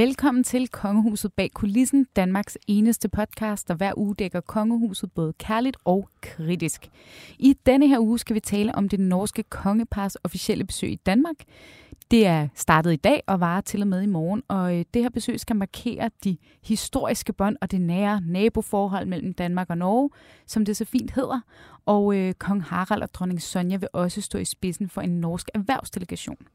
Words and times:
Velkommen 0.00 0.44
til 0.44 0.68
Kongehuset 0.68 1.32
bag 1.32 1.50
kulissen, 1.54 2.06
Danmarks 2.16 2.58
eneste 2.66 3.08
podcast, 3.08 3.68
der 3.68 3.74
hver 3.74 3.92
uge 3.96 4.14
dækker 4.14 4.40
kongehuset 4.40 5.12
både 5.12 5.32
kærligt 5.32 5.76
og 5.84 6.08
kritisk. 6.20 6.88
I 7.38 7.54
denne 7.66 7.88
her 7.88 7.98
uge 7.98 8.18
skal 8.18 8.34
vi 8.34 8.40
tale 8.40 8.74
om 8.74 8.88
det 8.88 9.00
norske 9.00 9.42
kongepars 9.42 10.16
officielle 10.24 10.64
besøg 10.64 10.90
i 10.90 11.00
Danmark. 11.06 11.36
Det 12.10 12.26
er 12.26 12.48
startet 12.54 12.92
i 12.92 12.96
dag 12.96 13.22
og 13.26 13.40
varer 13.40 13.60
til 13.60 13.82
og 13.82 13.88
med 13.88 14.02
i 14.02 14.06
morgen, 14.06 14.42
og 14.48 14.78
øh, 14.78 14.84
det 14.94 15.02
her 15.02 15.10
besøg 15.10 15.40
skal 15.40 15.56
markere 15.56 16.10
de 16.24 16.36
historiske 16.62 17.32
bånd 17.32 17.56
og 17.60 17.70
det 17.70 17.80
nære 17.80 18.20
naboforhold 18.20 19.06
mellem 19.06 19.34
Danmark 19.34 19.70
og 19.70 19.78
Norge, 19.78 20.10
som 20.46 20.64
det 20.64 20.76
så 20.76 20.84
fint 20.84 21.10
hedder. 21.10 21.40
Og 21.86 22.16
øh, 22.16 22.34
kong 22.34 22.62
Harald 22.62 23.02
og 23.02 23.14
dronning 23.14 23.42
Sonja 23.42 23.76
vil 23.76 23.88
også 23.92 24.20
stå 24.20 24.38
i 24.38 24.44
spidsen 24.44 24.88
for 24.88 25.00
en 25.00 25.20
norsk 25.20 25.50
erhvervsdelegation. 25.54 26.46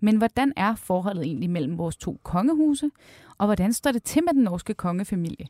Men 0.00 0.16
hvordan 0.16 0.52
er 0.56 0.74
forholdet 0.74 1.24
egentlig 1.24 1.50
mellem 1.50 1.78
vores 1.78 1.96
to 1.96 2.20
kongehuse, 2.22 2.90
og 3.38 3.46
hvordan 3.46 3.72
står 3.72 3.92
det 3.92 4.02
til 4.02 4.24
med 4.24 4.34
den 4.34 4.42
norske 4.42 4.74
kongefamilie? 4.74 5.46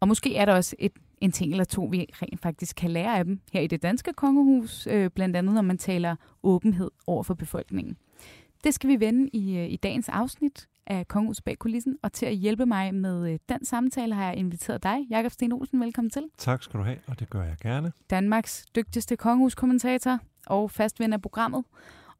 Og 0.00 0.08
måske 0.08 0.36
er 0.36 0.44
der 0.44 0.54
også 0.54 0.76
et, 0.78 0.92
en 1.20 1.32
ting 1.32 1.50
eller 1.50 1.64
to, 1.64 1.84
vi 1.84 2.06
rent 2.22 2.40
faktisk 2.42 2.76
kan 2.76 2.90
lære 2.90 3.18
af 3.18 3.24
dem 3.24 3.40
her 3.52 3.60
i 3.60 3.66
det 3.66 3.82
danske 3.82 4.12
kongehus, 4.12 4.86
øh, 4.86 5.10
blandt 5.10 5.36
andet 5.36 5.54
når 5.54 5.62
man 5.62 5.78
taler 5.78 6.16
åbenhed 6.42 6.90
over 7.06 7.22
for 7.22 7.34
befolkningen. 7.34 7.96
Det 8.64 8.74
skal 8.74 8.90
vi 8.90 9.00
vende 9.00 9.28
i, 9.32 9.58
øh, 9.58 9.70
i 9.70 9.76
dagens 9.76 10.08
afsnit 10.08 10.68
af 10.86 11.08
Kongehus 11.08 11.40
bag 11.40 11.58
kulissen, 11.58 11.98
og 12.02 12.12
til 12.12 12.26
at 12.26 12.34
hjælpe 12.34 12.66
mig 12.66 12.94
med 12.94 13.32
øh, 13.32 13.38
den 13.48 13.64
samtale 13.64 14.14
har 14.14 14.24
jeg 14.24 14.36
inviteret 14.36 14.82
dig, 14.82 14.98
Jakob 15.10 15.32
Sten 15.32 15.52
Olsen. 15.52 15.80
Velkommen 15.80 16.10
til. 16.10 16.22
Tak 16.38 16.62
skal 16.62 16.80
du 16.80 16.84
have, 16.84 16.98
og 17.06 17.20
det 17.20 17.30
gør 17.30 17.42
jeg 17.42 17.56
gerne. 17.62 17.92
Danmarks 18.10 18.66
dygtigste 18.76 19.16
kongehuskommentator 19.16 20.18
og 20.46 20.70
fastven 20.70 21.12
af 21.12 21.22
programmet. 21.22 21.64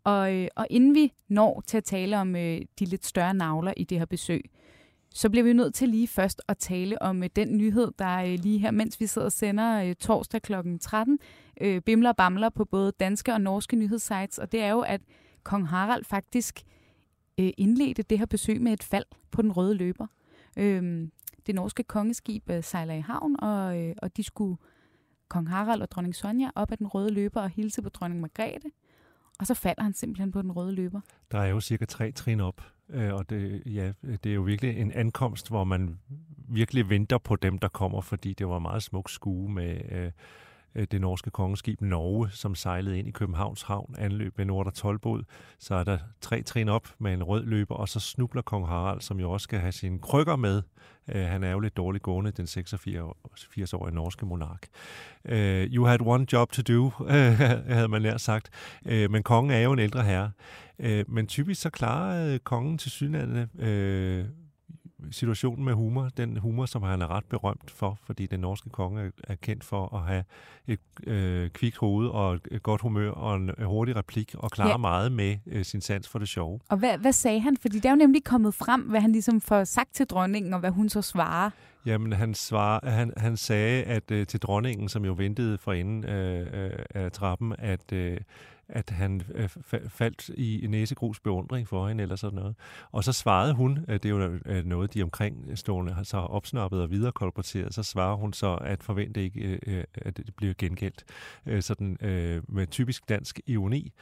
Og, 0.05 0.35
øh, 0.35 0.49
og 0.57 0.67
inden 0.71 0.95
vi 0.95 1.13
når 1.29 1.63
til 1.67 1.77
at 1.77 1.85
tale 1.85 2.19
om 2.19 2.37
øh, 2.37 2.61
de 2.79 2.85
lidt 2.85 3.07
større 3.07 3.35
navler 3.35 3.75
i 3.77 3.85
det 3.85 3.99
her 3.99 4.07
besøg, 4.07 4.51
så 5.15 5.31
bliver 5.31 5.45
vi 5.45 5.53
nødt 5.53 5.75
til 5.75 5.89
lige 5.89 6.09
først 6.09 6.43
at 6.49 6.59
tale 6.59 7.03
om 7.03 7.23
øh, 7.23 7.31
den 7.37 7.57
nyhed, 7.57 7.93
der 7.99 8.17
øh, 8.19 8.39
lige 8.43 8.59
her, 8.59 8.71
mens 8.71 9.01
vi 9.01 9.07
sidder 9.07 9.25
og 9.25 9.33
sender 9.33 9.83
øh, 9.83 9.95
torsdag 9.95 10.43
kl. 10.43 10.53
13, 10.81 11.19
øh, 11.61 11.81
bimler 11.81 12.11
og 12.11 12.17
bamler 12.17 12.49
på 12.49 12.65
både 12.65 12.93
danske 13.01 13.33
og 13.33 13.41
norske 13.41 13.77
nyhedssites, 13.77 14.39
og 14.39 14.53
det 14.53 14.63
er 14.63 14.71
jo, 14.71 14.81
at 14.81 15.01
kong 15.49 15.69
Harald 15.69 16.05
faktisk 16.05 16.63
øh, 17.41 17.51
indledte 17.57 18.03
det 18.03 18.19
her 18.19 18.27
besøg 18.27 18.61
med 18.63 18.73
et 18.73 18.83
fald 18.83 19.05
på 19.31 19.43
den 19.43 19.53
røde 19.53 19.75
løber. 19.75 20.07
Øh, 20.59 21.09
det 21.47 21.55
norske 21.55 21.83
kongeskib 21.83 22.51
øh, 22.51 22.65
sejler 22.65 22.95
i 22.95 23.01
havn, 23.01 23.37
og, 23.41 23.79
øh, 23.81 23.95
og 24.03 24.17
de 24.17 24.23
skulle 24.23 24.57
kong 25.29 25.49
Harald 25.49 25.83
og 25.83 25.91
dronning 25.91 26.15
Sonja 26.15 26.51
op 26.55 26.73
ad 26.73 26.77
den 26.77 26.87
røde 26.87 27.11
løber 27.11 27.41
og 27.41 27.51
hilse 27.51 27.83
på 27.83 27.89
dronning 27.89 28.21
Margrethe. 28.21 28.71
Og 29.41 29.47
så 29.47 29.55
falder 29.55 29.83
han 29.83 29.95
simpelthen 29.95 30.33
på 30.33 30.43
den 30.43 30.53
røde 30.53 30.73
løber. 30.73 31.01
Der 31.33 31.39
er 31.39 31.47
jo 31.47 31.61
cirka 31.61 31.85
tre 31.85 32.13
trin 32.13 32.41
op, 32.41 32.63
øh, 32.89 33.15
og 33.15 33.31
det, 33.31 33.63
ja, 33.67 33.93
det 34.25 34.27
er 34.31 34.35
jo 34.35 34.43
virkelig 34.43 34.77
en 34.79 34.93
ankomst, 34.93 35.49
hvor 35.49 35.65
man 35.65 35.99
virkelig 36.49 36.89
venter 36.89 37.19
på 37.19 37.37
dem, 37.37 37.59
der 37.59 37.69
kommer, 37.69 38.01
fordi 38.01 38.35
det 38.35 38.49
var 38.49 38.59
meget 38.59 38.83
smuk 38.83 39.11
skue 39.11 39.53
med 39.53 39.81
Øh, 39.91 40.13
Øh, 40.75 40.87
det 40.91 41.01
norske 41.01 41.31
kongeskib 41.31 41.81
Norge, 41.81 42.31
som 42.31 42.55
sejlede 42.55 42.99
ind 42.99 43.09
i 43.09 43.11
Københavns 43.11 43.63
Havn, 43.63 43.95
anløb 43.99 44.39
ved 44.39 44.45
Nordre 44.45 44.71
Tolbod. 44.71 45.23
Så 45.59 45.75
er 45.75 45.85
der 45.85 45.99
tre 46.21 46.43
trin 46.43 46.69
op 46.69 46.89
med 46.99 47.13
en 47.13 47.23
rød 47.23 47.45
løber, 47.45 47.75
og 47.75 47.89
så 47.89 48.01
snubler 48.01 48.43
kong 48.43 48.67
Harald, 48.67 49.01
som 49.01 49.21
jo 49.21 49.31
også 49.31 49.45
skal 49.45 49.59
have 49.59 49.73
sine 49.73 49.99
krykker 49.99 50.37
med. 50.37 50.63
Øh, 51.09 51.23
han 51.27 51.45
er 51.45 51.51
jo 51.51 51.59
lidt 51.59 51.77
dårligt 51.77 52.03
gående, 52.03 52.31
den 52.31 52.45
86-årige 52.45 53.95
norske 53.95 54.27
monark. 54.27 54.67
Øh, 55.25 55.67
you 55.67 55.85
had 55.85 56.01
one 56.01 56.27
job 56.33 56.53
to 56.53 56.63
do, 56.63 56.91
havde 57.69 57.89
man 57.89 58.03
nær 58.03 58.17
sagt. 58.17 58.51
Men 58.85 59.23
kongen 59.23 59.51
er 59.51 59.61
jo 59.61 59.73
en 59.73 59.79
ældre 59.79 60.03
herre. 60.03 60.31
Men 61.09 61.27
typisk 61.27 61.61
så 61.61 61.71
klarer 61.71 62.39
kongen 62.39 62.79
til 62.79 62.91
synligheden 62.91 63.51
situationen 65.11 65.65
med 65.65 65.75
humor, 65.75 66.09
den 66.17 66.37
humor, 66.37 66.67
som 66.67 66.83
han 66.83 67.03
er 67.03 67.11
ret 67.11 67.25
berømt 67.25 67.71
for, 67.71 67.99
fordi 68.05 68.27
den 68.27 68.41
norske 68.41 68.71
konge 68.71 69.13
er 69.25 69.35
kendt 69.35 69.65
for 69.65 69.97
at 69.97 70.03
have 70.03 70.25
et 70.67 70.81
øh, 71.07 71.51
kvikt 71.51 71.77
hoved 71.77 72.09
og 72.09 72.41
et 72.51 72.63
godt 72.63 72.81
humør 72.81 73.11
og 73.11 73.37
en 73.37 73.51
hurtig 73.65 73.97
replik 73.97 74.35
og 74.35 74.51
klare 74.51 74.69
ja. 74.69 74.77
meget 74.77 75.13
med 75.13 75.37
øh, 75.47 75.65
sin 75.65 75.81
sans 75.81 76.09
for 76.09 76.19
det 76.19 76.29
sjove. 76.29 76.61
Og 76.69 76.79
hvad, 76.79 76.99
hvad 76.99 77.13
sagde 77.13 77.41
han? 77.41 77.57
Fordi 77.57 77.77
det 77.77 77.85
er 77.85 77.91
jo 77.91 77.97
nemlig 77.97 78.25
kommet 78.25 78.55
frem, 78.55 78.81
hvad 78.81 79.01
han 79.01 79.13
ligesom 79.13 79.41
får 79.41 79.65
sagt 79.65 79.95
til 79.95 80.07
dronningen, 80.07 80.55
og 80.55 80.61
hvad 80.61 80.71
hun 80.71 80.89
så 80.89 81.03
svarer. 81.03 81.51
Jamen, 81.87 82.13
han, 82.13 82.35
svar, 82.35 82.81
han, 82.91 83.13
han 83.17 83.37
sagde 83.37 83.83
at 83.83 84.11
øh, 84.11 84.27
til 84.27 84.41
dronningen, 84.41 84.89
som 84.89 85.05
jo 85.05 85.13
ventede 85.13 85.59
for 85.59 85.73
enden 85.73 86.05
øh, 86.05 86.65
øh, 86.65 86.71
af 86.95 87.13
trappen, 87.13 87.55
at 87.59 87.93
øh, 87.93 88.21
at 88.69 88.91
han 88.91 89.23
øh, 89.35 89.49
faldt 89.89 90.29
i 90.29 90.67
næsegrus 90.69 91.21
beundring 91.21 91.69
for 91.69 91.89
hende 91.89 92.03
eller 92.03 92.17
sådan 92.17 92.39
noget. 92.39 92.55
Og 92.93 93.05
så 93.05 93.13
svarede 93.13 93.55
hun, 93.55 93.79
at 93.89 94.03
det 94.03 94.09
er 94.09 94.17
jo 94.17 94.39
øh, 94.47 94.65
noget, 94.65 94.95
de 94.95 95.03
omkringstående 95.03 95.93
har 95.93 96.03
så 96.03 96.17
opsnappet 96.17 96.83
og 96.83 96.91
viderekolporteret, 96.91 97.75
så 97.75 97.83
svarer 97.83 98.17
hun 98.17 98.33
så, 98.33 98.55
at 98.55 98.83
forvente 98.83 99.23
ikke, 99.23 99.61
øh, 99.67 99.85
at 99.95 100.17
det 100.17 100.35
bliver 100.37 100.55
gengældt. 100.59 101.05
Sådan 101.61 101.97
med 102.49 102.67
typisk 102.67 103.09
dansk 103.09 103.41
ironi, 103.47 103.93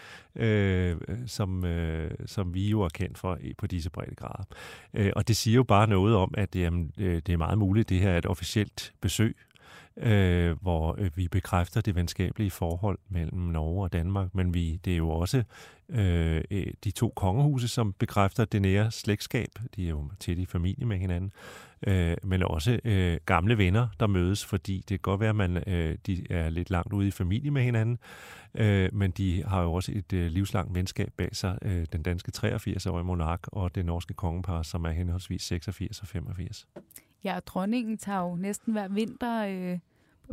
som, 1.26 1.65
som 2.26 2.55
vi 2.55 2.69
jo 2.69 2.81
er 2.81 2.88
kendt 2.88 3.19
for 3.19 3.38
på 3.59 3.66
disse 3.66 3.91
grader. 3.91 4.44
Og 5.16 5.28
det 5.28 5.37
siger 5.37 5.55
jo 5.55 5.62
bare 5.62 5.87
noget 5.87 6.16
om, 6.16 6.34
at 6.37 6.56
jamen, 6.56 6.93
det 6.97 7.28
er 7.28 7.37
meget 7.37 7.59
muligt, 7.59 7.88
det 7.88 8.00
her 8.00 8.10
er 8.10 8.19
et 8.19 8.26
officielt 8.26 8.93
besøg 9.00 9.37
øh, 9.96 10.62
hvor 10.62 10.94
øh, 10.98 11.10
vi 11.14 11.28
bekræfter 11.28 11.80
det 11.80 11.94
venskabelige 11.94 12.50
forhold 12.50 12.98
mellem 13.08 13.38
Norge 13.38 13.82
og 13.82 13.92
Danmark, 13.92 14.34
men 14.34 14.54
vi, 14.54 14.76
det 14.84 14.92
er 14.92 14.96
jo 14.96 15.10
også 15.10 15.42
øh, 15.88 16.44
øh, 16.50 16.66
de 16.84 16.90
to 16.90 17.12
kongehuse, 17.16 17.68
som 17.68 17.92
bekræfter 17.92 18.44
det 18.44 18.62
nære 18.62 18.90
slægtskab. 18.90 19.48
De 19.76 19.84
er 19.84 19.90
jo 19.90 20.10
tæt 20.20 20.38
i 20.38 20.46
familie 20.46 20.86
med 20.86 20.98
hinanden, 20.98 21.32
øh, 21.86 22.16
men 22.22 22.42
også 22.42 22.80
øh, 22.84 23.18
gamle 23.26 23.58
venner, 23.58 23.88
der 24.00 24.06
mødes, 24.06 24.44
fordi 24.44 24.76
det 24.76 24.88
kan 24.88 24.98
godt 24.98 25.20
være, 25.20 25.30
at 25.30 25.36
man, 25.36 25.62
øh, 25.66 25.98
de 26.06 26.26
er 26.30 26.50
lidt 26.50 26.70
langt 26.70 26.92
ude 26.92 27.08
i 27.08 27.10
familie 27.10 27.50
med 27.50 27.62
hinanden, 27.62 27.98
øh, 28.54 28.88
men 28.92 29.10
de 29.10 29.44
har 29.46 29.62
jo 29.62 29.72
også 29.72 29.92
et 29.94 30.12
øh, 30.12 30.26
livslangt 30.26 30.74
venskab 30.74 31.12
bag 31.16 31.36
sig, 31.36 31.58
øh, 31.62 31.86
den 31.92 32.02
danske 32.02 32.32
83-årige 32.36 33.04
monark 33.04 33.40
og 33.46 33.74
det 33.74 33.86
norske 33.86 34.14
kongepar, 34.14 34.62
som 34.62 34.84
er 34.84 34.90
henholdsvis 34.90 35.42
86 35.42 36.00
og 36.00 36.08
85. 36.08 36.66
Ja, 37.25 37.37
og 37.37 37.47
dronningen 37.47 37.99
tager 37.99 38.21
jo 38.21 38.37
næsten 38.37 38.72
hver 38.72 38.88
vinter 38.88 39.47
øh, 39.47 39.78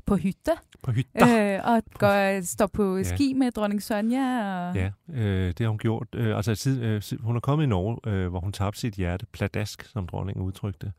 på 0.06 0.16
hytte. 0.16 0.52
På 0.82 0.92
hytte. 0.92 1.10
Øh, 1.16 1.60
og 1.64 1.84
går, 1.94 2.42
står 2.42 2.68
på 2.68 2.98
ja. 2.98 3.04
ski 3.04 3.34
med 3.34 3.52
dronning 3.52 3.84
Sonja. 3.84 4.70
Og... 4.70 4.76
Ja, 4.76 4.92
øh, 5.10 5.48
det 5.48 5.60
har 5.60 5.68
hun 5.68 5.78
gjort. 5.78 6.08
Øh, 6.16 6.36
altså, 6.36 6.56
siden, 6.56 6.84
øh, 6.84 7.02
hun 7.20 7.36
er 7.36 7.40
kommet 7.40 7.66
i 7.66 7.68
Norge, 7.68 8.12
øh, 8.12 8.28
hvor 8.28 8.40
hun 8.40 8.52
tabte 8.52 8.80
sit 8.80 8.94
hjerte, 8.94 9.26
pladask, 9.26 9.86
som 9.86 10.08
dronningen 10.08 10.46
udtrykte, 10.46 10.92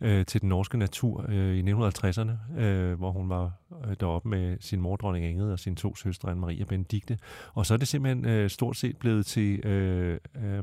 øh, 0.00 0.26
til 0.26 0.40
den 0.40 0.48
norske 0.48 0.78
natur 0.78 1.24
øh, 1.28 1.56
i 1.56 1.62
1950'erne, 1.72 2.60
øh, 2.60 2.98
hvor 2.98 3.10
hun 3.10 3.28
var 3.28 3.52
øh, 3.88 3.96
deroppe 4.00 4.28
med 4.28 4.56
sin 4.60 4.80
mor, 4.80 4.96
dronning 4.96 5.26
Ingrid, 5.26 5.52
og 5.52 5.58
sine 5.58 5.76
to 5.76 5.96
søstre, 5.96 6.32
Anne-Marie 6.32 6.62
og 6.62 6.68
Benedikte. 6.68 7.18
Og 7.54 7.66
så 7.66 7.74
er 7.74 7.78
det 7.78 7.88
simpelthen 7.88 8.24
øh, 8.26 8.50
stort 8.50 8.76
set 8.76 8.96
blevet 8.96 9.26
til... 9.26 9.66
Øh, 9.66 10.18
øh, 10.44 10.62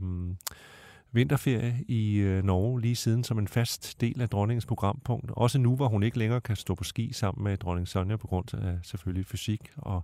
vinterferie 1.14 1.76
i 1.88 2.18
øh, 2.18 2.44
Norge 2.44 2.82
lige 2.82 2.96
siden 2.96 3.24
som 3.24 3.40
en 3.40 3.48
fast 3.48 4.02
del 4.02 4.22
af 4.22 4.30
dronningens 4.30 4.66
programpunkt. 4.66 5.32
Også 5.32 5.60
nu, 5.60 5.76
hvor 5.76 5.88
hun 5.88 6.04
ikke 6.04 6.18
længere 6.18 6.42
kan 6.42 6.56
stå 6.56 6.76
på 6.76 6.84
ski 6.84 7.14
sammen 7.14 7.44
med 7.44 7.58
dronning 7.58 7.88
Sonja 7.88 8.16
på 8.16 8.28
grund 8.28 8.54
af 8.54 8.80
selvfølgelig 8.84 9.26
fysik 9.26 9.72
og 9.78 10.04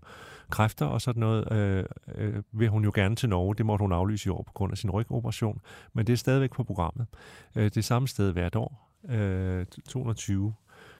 kræfter 0.50 0.86
og 0.86 1.02
sådan 1.02 1.20
noget, 1.20 1.52
øh, 1.52 1.86
øh, 2.16 2.44
vil 2.52 2.70
hun 2.70 2.84
jo 2.84 2.92
gerne 2.96 3.16
til 3.16 3.29
Norge. 3.29 3.56
Det 3.56 3.66
måtte 3.66 3.84
hun 3.84 3.91
aflyse 3.91 4.28
i 4.28 4.29
år 4.29 4.44
på 4.44 4.53
grund 4.53 4.72
af 4.72 4.78
sin 4.78 4.91
rygoperation, 4.91 5.61
men 5.94 6.08
det 6.08 6.14
er 6.14 6.17
stadigvæk 6.17 6.52
på 6.52 6.64
programmet. 6.64 7.08
Øh, 7.55 7.72
det 7.76 7.85
samme 7.85 8.08
sted 8.08 8.32
hvert 8.32 8.55
år. 8.55 8.90
Øh, 9.09 9.66
220 9.90 10.53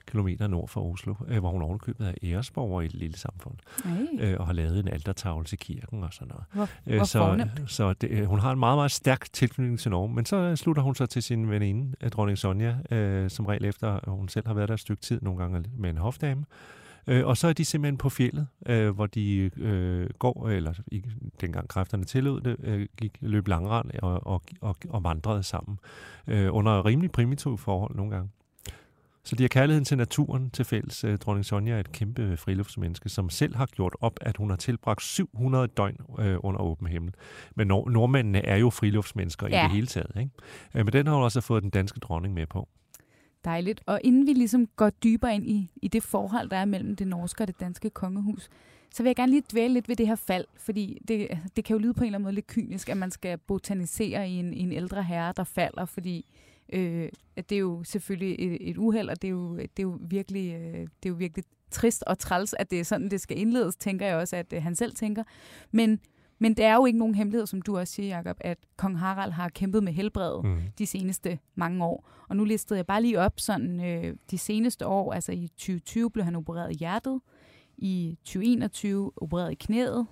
kilometer 0.06 0.46
nord 0.46 0.68
for 0.68 0.92
Oslo, 0.92 1.14
øh, 1.28 1.38
hvor 1.38 1.50
hun 1.50 1.62
ovenkøbet 1.62 2.08
er 2.08 2.14
æresborger 2.22 2.80
i 2.80 2.84
et 2.84 2.94
lille 2.94 3.18
samfund, 3.18 3.54
øh, 4.20 4.36
og 4.40 4.46
har 4.46 4.52
lavet 4.52 4.78
en 4.78 4.88
altertavle 4.88 5.44
til 5.44 5.58
kirken 5.58 6.04
og 6.04 6.12
sådan 6.12 6.28
noget. 6.28 6.44
Hvor, 6.52 6.68
øh, 6.86 6.96
hvor 6.96 7.04
så 7.04 7.48
så 7.66 7.92
det, 7.92 8.10
øh, 8.10 8.24
hun 8.24 8.38
har 8.38 8.52
en 8.52 8.58
meget, 8.58 8.76
meget 8.76 8.90
stærk 8.90 9.32
tilknytning 9.32 9.78
til 9.78 9.90
Norge, 9.90 10.14
men 10.14 10.26
så 10.26 10.56
slutter 10.56 10.82
hun 10.82 10.94
sig 10.94 11.08
til 11.08 11.22
sin 11.22 11.50
veninde, 11.50 11.96
øh, 12.00 12.10
dronning 12.10 12.38
Sonja, 12.38 12.76
øh, 12.90 13.30
som 13.30 13.46
regel 13.46 13.64
efter, 13.64 14.10
hun 14.10 14.28
selv 14.28 14.46
har 14.46 14.54
været 14.54 14.68
der 14.68 14.74
et 14.74 14.80
stykke 14.80 15.02
tid, 15.02 15.20
nogle 15.22 15.40
gange 15.40 15.64
med 15.76 15.90
en 15.90 15.96
hofdame, 15.96 16.44
Øh, 17.06 17.26
og 17.26 17.36
så 17.36 17.48
er 17.48 17.52
de 17.52 17.64
simpelthen 17.64 17.98
på 17.98 18.08
fjellet, 18.08 18.46
øh, 18.66 18.90
hvor 18.90 19.06
de 19.06 19.50
øh, 19.56 20.10
går, 20.18 20.48
eller 20.48 20.72
ikke 20.92 21.10
dengang 21.40 21.68
kræfterne 21.68 22.04
tillod 22.04 22.40
det, 22.40 22.56
øh, 22.62 22.86
gik 22.96 23.18
løb 23.20 23.48
langrand 23.48 23.90
og, 24.02 24.26
og, 24.26 24.42
og, 24.60 24.76
og 24.88 25.04
vandrede 25.04 25.42
sammen. 25.42 25.78
Øh, 26.26 26.54
under 26.54 26.84
rimelig 26.84 27.10
primitive 27.10 27.58
forhold 27.58 27.96
nogle 27.96 28.10
gange. 28.10 28.30
Så 29.24 29.36
de 29.36 29.42
har 29.42 29.48
kærligheden 29.48 29.84
til 29.84 29.96
naturen 29.96 30.50
til 30.50 30.64
fælles. 30.64 31.04
Øh, 31.04 31.18
dronning 31.18 31.44
Sonja 31.44 31.74
er 31.74 31.80
et 31.80 31.92
kæmpe 31.92 32.36
friluftsmenneske, 32.36 33.08
som 33.08 33.30
selv 33.30 33.56
har 33.56 33.66
gjort 33.66 33.96
op, 34.00 34.18
at 34.20 34.36
hun 34.36 34.50
har 34.50 34.56
tilbragt 34.56 35.02
700 35.02 35.66
døgn 35.66 35.96
øh, 36.18 36.36
under 36.40 36.60
åben 36.60 36.86
himmel. 36.86 37.14
Men 37.56 37.66
nord- 37.66 37.90
nordmændene 37.90 38.46
er 38.46 38.56
jo 38.56 38.70
friluftsmennesker 38.70 39.48
ja. 39.48 39.60
i 39.60 39.62
det 39.62 39.70
hele 39.70 39.86
taget. 39.86 40.10
Ikke? 40.16 40.30
Øh, 40.74 40.84
men 40.84 40.92
den 40.92 41.06
har 41.06 41.14
hun 41.14 41.24
også 41.24 41.40
fået 41.40 41.62
den 41.62 41.70
danske 41.70 42.00
dronning 42.00 42.34
med 42.34 42.46
på. 42.46 42.68
Dejligt. 43.44 43.80
Og 43.86 44.00
inden 44.04 44.26
vi 44.26 44.32
ligesom 44.32 44.66
går 44.76 44.90
dybere 44.90 45.34
ind 45.34 45.46
i, 45.46 45.70
i 45.82 45.88
det 45.88 46.02
forhold, 46.02 46.50
der 46.50 46.56
er 46.56 46.64
mellem 46.64 46.96
det 46.96 47.06
norske 47.06 47.44
og 47.44 47.48
det 47.48 47.60
danske 47.60 47.90
kongehus, 47.90 48.48
så 48.94 49.02
vil 49.02 49.10
jeg 49.10 49.16
gerne 49.16 49.32
lige 49.32 49.42
dvæle 49.52 49.74
lidt 49.74 49.88
ved 49.88 49.96
det 49.96 50.06
her 50.06 50.14
fald, 50.14 50.44
fordi 50.56 50.98
det, 51.08 51.38
det 51.56 51.64
kan 51.64 51.74
jo 51.74 51.78
lyde 51.78 51.94
på 51.94 52.00
en 52.00 52.06
eller 52.06 52.16
anden 52.16 52.24
måde 52.24 52.34
lidt 52.34 52.46
kynisk, 52.46 52.88
at 52.88 52.96
man 52.96 53.10
skal 53.10 53.38
botanisere 53.38 54.28
i 54.28 54.32
en, 54.32 54.54
i 54.54 54.60
en 54.60 54.72
ældre 54.72 55.02
herre, 55.02 55.32
der 55.36 55.44
falder, 55.44 55.84
fordi 55.84 56.26
Øh, 56.72 57.08
det 57.36 57.52
er 57.52 57.58
jo 57.58 57.84
selvfølgelig 57.84 58.36
et, 58.38 58.70
et 58.70 58.78
uheld, 58.78 59.08
og 59.08 59.22
det 59.22 59.28
er 59.28 59.32
jo, 59.32 59.56
det 59.56 59.78
er 59.78 59.82
jo 59.82 59.98
virkelig, 60.00 60.54
øh, 60.54 60.80
det 60.80 61.06
er 61.06 61.08
jo 61.08 61.14
virkelig 61.14 61.44
trist 61.70 62.04
og 62.06 62.18
træls, 62.18 62.54
at 62.58 62.70
det 62.70 62.80
er 62.80 62.84
sådan, 62.84 63.10
det 63.10 63.20
skal 63.20 63.38
indledes, 63.38 63.76
tænker 63.76 64.06
jeg 64.06 64.16
også, 64.16 64.36
at 64.36 64.52
øh, 64.52 64.62
han 64.62 64.74
selv 64.74 64.92
tænker. 64.94 65.22
Men, 65.70 66.00
men 66.38 66.54
det 66.54 66.64
er 66.64 66.74
jo 66.74 66.86
ikke 66.86 66.98
nogen 66.98 67.14
hemmelighed, 67.14 67.46
som 67.46 67.62
du 67.62 67.78
også 67.78 67.94
siger, 67.94 68.16
Jacob, 68.16 68.36
at 68.40 68.58
kong 68.76 68.98
Harald 68.98 69.32
har 69.32 69.48
kæmpet 69.48 69.84
med 69.84 69.92
helbredet 69.92 70.44
mm. 70.44 70.60
de 70.78 70.86
seneste 70.86 71.38
mange 71.54 71.84
år. 71.84 72.08
Og 72.28 72.36
nu 72.36 72.44
listede 72.44 72.78
jeg 72.78 72.86
bare 72.86 73.02
lige 73.02 73.20
op 73.20 73.40
sådan 73.40 73.84
øh, 73.84 74.16
de 74.30 74.38
seneste 74.38 74.86
år, 74.86 75.12
altså 75.12 75.32
i 75.32 75.48
2020 75.48 76.10
blev 76.10 76.24
han 76.24 76.36
opereret 76.36 76.72
i 76.72 76.78
hjertet, 76.78 77.20
i 77.78 78.18
2021 78.24 79.12
opereret 79.16 79.52
i 79.52 79.54
knæet, 79.54 80.06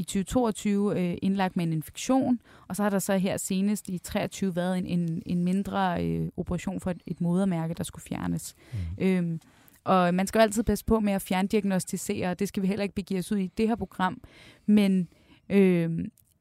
i 0.00 0.02
2022 0.02 1.00
øh, 1.00 1.16
indlagt 1.22 1.56
med 1.56 1.64
en 1.64 1.72
infektion, 1.72 2.40
og 2.68 2.76
så 2.76 2.82
har 2.82 2.90
der 2.90 2.98
så 2.98 3.16
her 3.16 3.36
senest 3.36 3.88
i 3.88 3.98
2023 3.98 4.56
været 4.56 4.78
en, 4.78 4.86
en, 4.86 5.22
en 5.26 5.44
mindre 5.44 6.06
øh, 6.06 6.28
operation 6.36 6.80
for 6.80 6.90
et, 6.90 7.02
et 7.06 7.20
modermærke, 7.20 7.74
der 7.74 7.84
skulle 7.84 8.02
fjernes. 8.02 8.54
Mm. 8.72 9.04
Øhm, 9.04 9.40
og 9.84 10.14
man 10.14 10.26
skal 10.26 10.38
jo 10.38 10.42
altid 10.42 10.62
passe 10.62 10.84
på 10.84 11.00
med 11.00 11.12
at 11.12 11.22
fjerndiagnostisere, 11.22 12.30
og 12.30 12.38
det 12.38 12.48
skal 12.48 12.62
vi 12.62 12.68
heller 12.68 12.82
ikke 12.82 12.94
begive 12.94 13.18
os 13.18 13.32
ud 13.32 13.38
i 13.38 13.46
det 13.46 13.68
her 13.68 13.76
program. 13.76 14.20
Men 14.66 15.08
øh, 15.48 15.90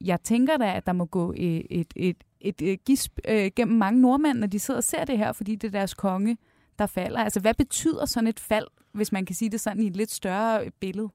jeg 0.02 0.22
tænker 0.22 0.58
da, 0.58 0.74
at 0.74 0.86
der 0.86 0.94
må 0.94 1.06
gå 1.06 1.34
et, 1.38 1.66
et, 1.70 1.94
et, 1.96 2.18
et, 2.42 2.62
et 2.62 2.84
gisp 2.84 3.20
øh, 3.28 3.52
gennem 3.56 3.78
mange 3.78 4.02
nordmænd, 4.02 4.40
når 4.40 4.48
de 4.48 4.60
sidder 4.60 4.78
og 4.78 4.84
ser 4.84 5.06
det 5.06 5.18
her, 5.18 5.32
fordi 5.32 5.56
det 5.56 5.68
er 5.68 5.72
deres 5.72 5.94
konge, 5.94 6.38
der 6.80 6.86
falder. 6.86 7.20
Altså, 7.20 7.40
hvad 7.40 7.54
betyder 7.54 8.06
sådan 8.06 8.28
et 8.28 8.40
fald, 8.40 8.68
hvis 8.92 9.12
man 9.12 9.26
kan 9.26 9.36
sige 9.36 9.50
det 9.50 9.62
sådan 9.62 9.84
i 9.84 9.88
et 9.88 9.96
lidt 9.96 10.12
større 10.12 10.72
billede? 10.80 11.10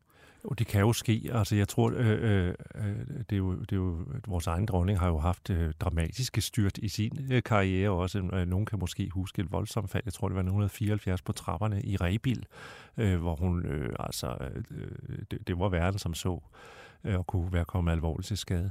Og 0.44 0.58
det 0.58 0.66
kan 0.66 0.80
jo 0.80 0.92
ske. 0.92 1.30
Altså, 1.32 1.56
jeg 1.56 1.68
tror, 1.68 1.92
øh, 1.96 2.46
øh, 2.46 2.54
øh, 2.74 3.06
det, 3.30 3.32
er 3.32 3.36
jo, 3.36 3.54
det 3.54 3.72
er 3.72 3.76
jo, 3.76 3.98
vores 4.26 4.46
egen 4.46 4.66
dronning 4.66 4.98
har 4.98 5.08
jo 5.08 5.18
haft 5.18 5.50
øh, 5.50 5.72
dramatiske 5.80 6.40
styrt 6.40 6.78
i 6.78 6.88
sin 6.88 7.26
øh, 7.30 7.42
karriere 7.42 7.90
også. 7.90 8.18
Øh, 8.18 8.46
nogen 8.46 8.66
kan 8.66 8.78
måske 8.78 9.10
huske 9.10 9.42
et 9.42 9.52
voldsomt 9.52 9.90
fald. 9.90 10.02
Jeg 10.06 10.12
tror, 10.12 10.28
det 10.28 10.34
var 10.34 10.40
1974 10.40 11.22
på 11.22 11.32
trapperne 11.32 11.82
i 11.82 11.96
Rebil, 11.96 12.46
øh, 12.96 13.20
hvor 13.20 13.34
hun, 13.34 13.66
øh, 13.66 13.96
altså, 13.98 14.36
øh, 14.40 14.62
øh 14.70 15.18
det, 15.30 15.48
det 15.48 15.58
var 15.58 15.68
verden 15.68 15.98
som 15.98 16.14
så 16.14 16.32
øh, 16.32 16.40
Øh, 17.04 17.18
og 17.18 17.26
kunne 17.26 17.52
være 17.52 17.64
kommet 17.64 17.92
alvorligt 17.92 18.26
til 18.26 18.36
skade. 18.36 18.70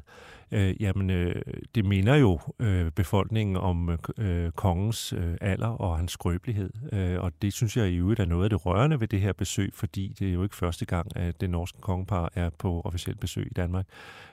Øh, 0.52 0.82
jamen, 0.82 1.10
øh, 1.10 1.42
det 1.76 1.86
minder 1.86 2.16
jo 2.16 2.40
øh, 2.60 2.92
befolkningen 2.92 3.58
om 3.58 3.98
øh, 4.18 4.52
kongens 4.52 5.14
øh, 5.14 5.38
alder 5.42 5.68
og 5.68 5.98
hans 5.98 6.12
skrøbelighed, 6.12 6.70
øh, 6.94 7.20
og 7.20 7.32
det 7.42 7.54
synes 7.54 7.78
jeg 7.78 7.90
i 7.90 7.96
øvrigt 7.96 8.20
er 8.20 8.26
noget 8.26 8.44
af 8.44 8.50
det 8.50 8.66
rørende 8.66 9.00
ved 9.00 9.08
det 9.08 9.22
her 9.22 9.34
besøg, 9.34 9.72
fordi 9.74 10.16
det 10.20 10.30
er 10.30 10.34
jo 10.34 10.44
ikke 10.44 10.56
første 10.56 10.86
gang, 10.86 11.18
at 11.18 11.42
det 11.42 11.50
norske 11.50 11.82
kongepar 11.82 12.32
er 12.36 12.50
på 12.50 12.82
officielt 12.86 13.20
besøg 13.20 13.48
i 13.48 13.54
Danmark. 13.54 13.86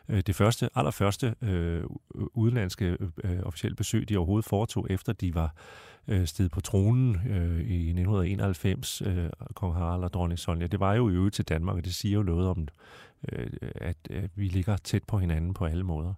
Øh, 0.08 0.22
det 0.26 0.34
første, 0.34 0.68
allerførste 0.74 1.34
øh, 1.42 1.82
udenlandske 2.14 2.96
øh, 3.24 3.40
officielle 3.42 3.76
besøg, 3.76 4.08
de 4.08 4.16
overhovedet 4.16 4.48
foretog, 4.48 4.86
efter 4.90 5.12
de 5.12 5.34
var 5.34 5.44
øh, 5.44 5.89
Øh, 6.08 6.26
sted 6.26 6.48
på 6.48 6.60
tronen 6.60 7.14
øh, 7.14 7.60
i 7.60 7.90
1991, 7.90 9.02
øh, 9.06 9.30
kong 9.54 9.74
Harald 9.74 10.04
og 10.04 10.12
dronning 10.12 10.38
Sonja, 10.38 10.66
det 10.66 10.80
var 10.80 10.94
jo 10.94 11.10
i 11.10 11.12
øvrigt 11.12 11.34
til 11.34 11.44
Danmark, 11.44 11.76
og 11.76 11.84
det 11.84 11.94
siger 11.94 12.14
jo 12.14 12.22
noget 12.22 12.48
om 12.48 12.68
øh, 13.32 13.50
at 13.74 13.96
øh, 14.10 14.28
vi 14.34 14.48
ligger 14.48 14.76
tæt 14.76 15.04
på 15.04 15.18
hinanden 15.18 15.54
på 15.54 15.64
alle 15.64 15.84
måder. 15.84 16.14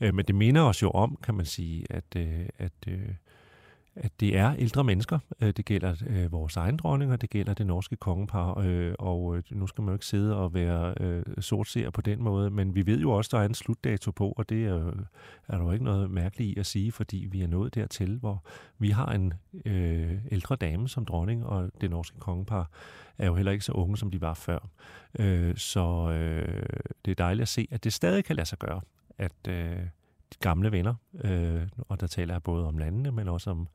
Øh, 0.00 0.14
men 0.14 0.24
det 0.24 0.34
minder 0.34 0.62
os 0.62 0.82
jo 0.82 0.90
om, 0.90 1.18
kan 1.22 1.34
man 1.34 1.46
sige, 1.46 1.86
at, 1.90 2.04
øh, 2.16 2.46
at, 2.58 2.72
øh, 2.88 3.08
at 3.96 4.20
det 4.20 4.36
er 4.38 4.54
ældre 4.58 4.84
mennesker. 4.84 5.18
Øh, 5.40 5.52
det 5.56 5.64
gælder 5.64 5.94
øh, 6.06 6.32
vores 6.32 6.56
egen 6.56 6.76
dronning, 6.76 7.12
og 7.12 7.20
det 7.20 7.30
gælder 7.30 7.54
det 7.54 7.66
norske 7.66 7.96
kongepar. 7.96 8.58
Øh, 8.58 8.94
og 8.98 9.36
øh, 9.36 9.42
nu 9.50 9.66
skal 9.66 9.82
man 9.82 9.88
jo 9.88 9.94
ikke 9.94 10.06
sidde 10.06 10.36
og 10.36 10.54
være 10.54 10.94
øh, 11.00 11.22
sortseer 11.40 11.90
på 11.90 12.00
den 12.00 12.22
måde, 12.22 12.50
men 12.50 12.74
vi 12.74 12.86
ved 12.86 13.00
jo 13.00 13.10
også, 13.10 13.28
at 13.28 13.32
der 13.32 13.38
er 13.38 13.44
en 13.44 13.54
slutdato 13.54 14.10
på, 14.10 14.34
og 14.36 14.48
det 14.48 14.66
er, 14.66 14.92
er 15.48 15.56
der 15.56 15.64
jo 15.64 15.72
ikke 15.72 15.84
noget 15.84 16.10
mærkeligt 16.10 16.56
i 16.56 16.60
at 16.60 16.66
sige, 16.66 16.92
fordi 16.92 17.28
vi 17.30 17.42
er 17.42 17.46
nået 17.46 17.74
dertil, 17.74 18.18
hvor 18.18 18.44
vi 18.78 18.90
har 18.90 19.06
en 19.06 19.32
øh, 19.64 20.18
ældre 20.30 20.56
dame 20.56 20.88
som 20.88 21.04
dronning, 21.04 21.46
og 21.46 21.70
det 21.80 21.90
norske 21.90 22.18
kongepar 22.18 22.70
er 23.18 23.26
jo 23.26 23.34
heller 23.34 23.52
ikke 23.52 23.64
så 23.64 23.72
unge, 23.72 23.96
som 23.96 24.10
de 24.10 24.20
var 24.20 24.34
før. 24.34 24.68
Øh, 25.18 25.56
så 25.56 26.10
øh, 26.10 26.66
det 27.04 27.10
er 27.10 27.14
dejligt 27.14 27.42
at 27.42 27.48
se, 27.48 27.68
at 27.70 27.84
det 27.84 27.92
stadig 27.92 28.24
kan 28.24 28.36
lade 28.36 28.48
sig 28.48 28.58
gøre, 28.58 28.80
at 29.18 29.48
øh, 29.48 29.76
gamle 30.40 30.72
venner, 30.72 30.94
øh, 31.24 31.62
og 31.78 32.00
der 32.00 32.06
taler 32.06 32.34
jeg 32.34 32.42
både 32.42 32.66
om 32.66 32.78
landene, 32.78 33.12
men 33.12 33.28
også 33.28 33.50
om 33.50 33.68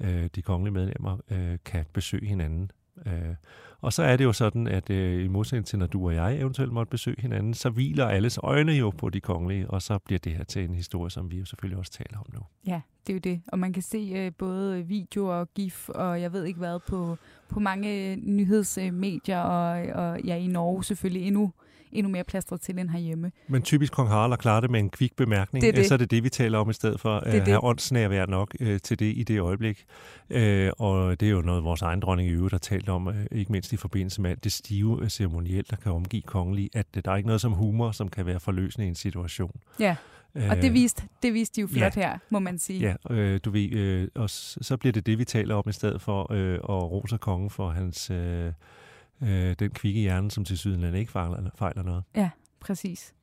øh, 0.00 0.28
de 0.34 0.42
kongelige 0.42 0.74
medlemmer, 0.74 1.18
øh, 1.30 1.58
kan 1.64 1.84
besøge 1.92 2.26
hinanden. 2.26 2.70
Øh, 3.06 3.34
og 3.80 3.92
så 3.92 4.02
er 4.02 4.16
det 4.16 4.24
jo 4.24 4.32
sådan, 4.32 4.66
at 4.66 4.90
øh, 4.90 5.24
i 5.24 5.28
modsætning 5.28 5.66
til 5.66 5.78
når 5.78 5.86
du 5.86 6.06
og 6.06 6.14
jeg 6.14 6.38
eventuelt 6.40 6.72
måtte 6.72 6.90
besøge 6.90 7.16
hinanden, 7.18 7.54
så 7.54 7.70
hviler 7.70 8.06
alles 8.06 8.38
øjne 8.42 8.72
jo 8.72 8.90
på 8.90 9.10
de 9.10 9.20
kongelige, 9.20 9.70
og 9.70 9.82
så 9.82 9.98
bliver 9.98 10.18
det 10.18 10.32
her 10.32 10.44
til 10.44 10.64
en 10.64 10.74
historie, 10.74 11.10
som 11.10 11.30
vi 11.30 11.38
jo 11.38 11.44
selvfølgelig 11.44 11.78
også 11.78 11.92
taler 11.92 12.18
om 12.18 12.26
nu. 12.34 12.40
Ja, 12.66 12.80
det 13.06 13.12
er 13.12 13.14
jo 13.14 13.20
det. 13.20 13.42
Og 13.48 13.58
man 13.58 13.72
kan 13.72 13.82
se 13.82 14.12
øh, 14.16 14.32
både 14.38 14.82
video 14.86 15.40
og 15.40 15.54
gif, 15.54 15.88
og 15.88 16.20
jeg 16.20 16.32
ved 16.32 16.44
ikke 16.44 16.58
hvad, 16.58 16.78
på, 16.88 17.16
på 17.48 17.60
mange 17.60 18.16
nyhedsmedier, 18.16 19.40
og, 19.40 19.86
og 19.86 20.20
ja, 20.20 20.36
i 20.36 20.46
Norge 20.46 20.84
selvfølgelig 20.84 21.26
endnu 21.26 21.52
endnu 21.94 22.12
mere 22.12 22.24
plastret 22.24 22.60
til 22.60 22.78
end 22.78 22.90
herhjemme. 22.90 23.32
Men 23.48 23.62
typisk 23.62 23.92
kong 23.92 24.08
Harald 24.08 24.38
klarer 24.38 24.60
det 24.60 24.70
med 24.70 24.80
en 24.80 24.90
kvik 24.90 25.16
bemærkning, 25.16 25.62
det 25.62 25.68
er 25.68 25.72
det. 25.72 25.86
så 25.86 25.94
er 25.94 25.98
det 25.98 26.10
det, 26.10 26.24
vi 26.24 26.28
taler 26.28 26.58
om 26.58 26.70
i 26.70 26.72
stedet 26.72 27.00
for 27.00 27.16
at 27.16 27.42
have 27.46 27.64
åndsnærvær 27.64 28.26
nok 28.26 28.54
øh, 28.60 28.80
til 28.80 28.98
det 28.98 29.12
i 29.16 29.22
det 29.22 29.40
øjeblik. 29.40 29.84
Øh, 30.30 30.70
og 30.78 31.20
det 31.20 31.26
er 31.26 31.30
jo 31.30 31.40
noget, 31.40 31.64
vores 31.64 31.82
egen 31.82 32.00
dronning 32.00 32.28
i 32.28 32.32
øvrigt 32.32 32.52
har 32.52 32.58
talt 32.58 32.88
om, 32.88 33.08
øh, 33.08 33.26
ikke 33.32 33.52
mindst 33.52 33.72
i 33.72 33.76
forbindelse 33.76 34.22
med 34.22 34.36
det 34.36 34.52
stive 34.52 35.02
øh, 35.02 35.08
ceremoniel, 35.08 35.64
der 35.70 35.76
kan 35.76 35.92
omgive 35.92 36.22
kongelige, 36.22 36.70
at 36.72 36.86
øh, 36.96 37.02
der 37.04 37.12
er 37.12 37.16
ikke 37.16 37.26
noget 37.26 37.40
som 37.40 37.52
humor, 37.52 37.90
som 37.90 38.08
kan 38.08 38.26
være 38.26 38.40
forløsende 38.40 38.86
i 38.86 38.88
en 38.88 38.94
situation. 38.94 39.60
Ja. 39.80 39.96
Og 40.34 40.56
det 40.56 40.72
viste, 40.72 41.02
det 41.22 41.34
viste 41.34 41.56
de 41.56 41.60
jo 41.60 41.66
flot 41.66 41.96
ja. 41.96 42.00
her, 42.00 42.18
må 42.30 42.38
man 42.38 42.58
sige. 42.58 42.80
Ja, 42.80 43.14
øh, 43.14 43.40
du 43.44 43.50
ved, 43.50 43.72
øh, 43.72 44.08
og 44.14 44.30
så 44.30 44.76
bliver 44.76 44.92
det 44.92 45.06
det, 45.06 45.18
vi 45.18 45.24
taler 45.24 45.54
om 45.54 45.68
i 45.68 45.72
stedet 45.72 46.00
for 46.00 46.32
øh, 46.32 46.54
at 46.54 46.90
rose 46.90 47.18
kongen 47.18 47.50
for 47.50 47.70
hans 47.70 48.10
øh, 48.10 48.52
øh, 49.28 49.54
den 49.58 49.70
kvikke 49.70 50.00
hjerne, 50.00 50.30
som 50.30 50.44
til 50.44 50.58
sydenland 50.58 50.96
ikke 50.96 51.12
fejler, 51.12 51.50
fejler 51.54 51.82
noget. 51.82 52.04
Ja, 52.16 52.30
præcis. 52.60 53.14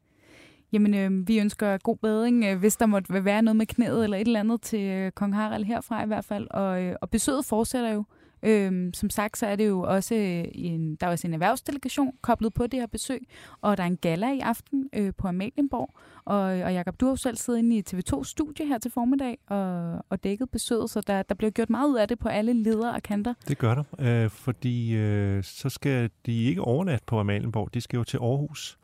Jamen, 0.71 0.94
øh, 0.94 1.27
vi 1.27 1.39
ønsker 1.39 1.77
god 1.77 1.98
bedring, 1.98 2.44
øh, 2.45 2.59
hvis 2.59 2.75
der 2.75 2.86
måtte 2.86 3.25
være 3.25 3.41
noget 3.41 3.55
med 3.55 3.65
knæet 3.65 4.03
eller 4.03 4.17
et 4.17 4.27
eller 4.27 4.39
andet 4.39 4.62
til 4.62 4.79
øh, 4.79 5.12
kong 5.12 5.36
Harald 5.36 5.63
herfra 5.63 6.03
i 6.03 6.08
hvert 6.08 6.25
fald. 6.25 6.48
Og, 6.51 6.84
øh, 6.84 6.96
og 7.01 7.10
besøget 7.10 7.46
fortsætter 7.46 7.89
jo. 7.89 8.03
Øhm, 8.43 8.93
som 8.93 9.10
sagt, 9.10 9.38
så 9.38 9.45
er 9.45 9.55
det 9.55 9.67
jo 9.67 9.81
også 9.81 10.15
øh, 10.15 10.45
en, 10.51 10.95
der 10.95 11.07
er 11.07 11.12
også 11.12 11.27
en 11.27 11.33
erhvervsdelegation 11.33 12.13
koblet 12.21 12.53
på 12.53 12.67
det 12.67 12.79
her 12.79 12.88
besøg, 12.88 13.27
og 13.62 13.77
der 13.77 13.83
er 13.83 13.88
en 13.88 13.98
gala 13.98 14.33
i 14.33 14.39
aften 14.39 14.89
øh, 14.93 15.13
på 15.17 15.27
Amalienborg. 15.27 15.93
Og, 16.25 16.41
og 16.41 16.74
Jacob, 16.74 17.00
du 17.00 17.05
har 17.05 17.12
jo 17.12 17.15
selv 17.15 17.38
siddet 17.38 17.60
inde 17.60 17.77
i 17.77 17.83
TV2-studie 17.89 18.67
her 18.67 18.77
til 18.77 18.91
formiddag 18.91 19.38
og, 19.48 19.93
og 20.10 20.24
dækket 20.24 20.50
besøget, 20.50 20.89
så 20.89 21.01
der, 21.01 21.24
der 21.24 21.36
bliver 21.36 21.51
gjort 21.51 21.69
meget 21.69 21.89
ud 21.89 21.98
af 21.98 22.07
det 22.07 22.19
på 22.19 22.29
alle 22.29 22.53
ledere 22.53 22.93
og 22.93 23.03
kanter. 23.03 23.33
Det 23.48 23.57
gør 23.57 23.75
der, 23.75 23.83
øh, 24.00 24.29
fordi 24.29 24.93
øh, 24.93 25.43
så 25.43 25.69
skal 25.69 26.10
de 26.25 26.43
ikke 26.43 26.62
overnatte 26.62 27.05
på 27.05 27.19
Amalienborg, 27.19 27.74
de 27.74 27.81
skal 27.81 27.98
jo 27.98 28.03
til 28.03 28.17
Aarhus 28.17 28.77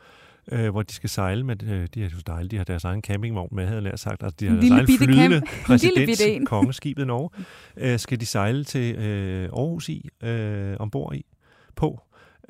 øh, 0.52 0.70
hvor 0.70 0.82
de 0.82 0.94
skal 0.94 1.10
sejle 1.10 1.44
med, 1.44 1.64
øh, 1.64 1.88
de 1.94 2.04
er 2.04 2.10
jo 2.10 2.18
dejlige, 2.28 2.50
de 2.50 2.58
har 2.58 2.64
deres 2.64 2.84
egen 2.84 3.02
campingvogn 3.02 3.50
med, 3.52 3.68
havde 3.68 3.90
jeg 3.90 4.00
sagt, 4.00 4.24
altså 4.24 4.36
de 4.40 4.48
har 4.48 4.56
deres 4.56 4.70
egen 4.72 4.88
flydende 4.98 5.42
præsidents 5.66 6.22
kongeskibet 6.46 7.08
Norge, 7.08 7.30
øh, 7.78 8.00
skal 8.00 8.20
de 8.20 8.26
sejle 8.26 8.64
til 8.64 8.96
øh, 8.96 9.44
Aarhus 9.44 9.90
i, 9.90 10.10
øh, 10.24 10.76
ombord 10.80 11.16
i, 11.16 11.26
på, 11.76 12.02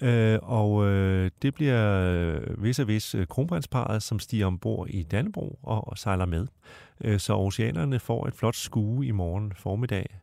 Øh, 0.01 0.39
og 0.42 0.86
øh, 0.86 1.32
det 1.42 1.54
bliver 1.54 2.01
øh, 2.01 2.63
vis 2.63 2.80
og 2.80 2.88
vis 2.88 3.16
øh, 3.16 3.27
kronprinsparet, 3.27 4.04
som 4.04 4.20
stiger 4.20 4.46
ombord 4.46 4.89
i 4.89 5.04
Dannebro 5.04 5.60
og, 5.63 5.88
og 5.88 5.98
sejler 5.98 6.25
med. 6.25 6.48
Øh, 7.04 7.20
så 7.20 7.34
oceanerne 7.34 8.00
får 8.00 8.27
et 8.27 8.34
flot 8.34 8.56
skue 8.56 9.06
i 9.06 9.12
morgen 9.12 9.54
formiddag 9.56 10.20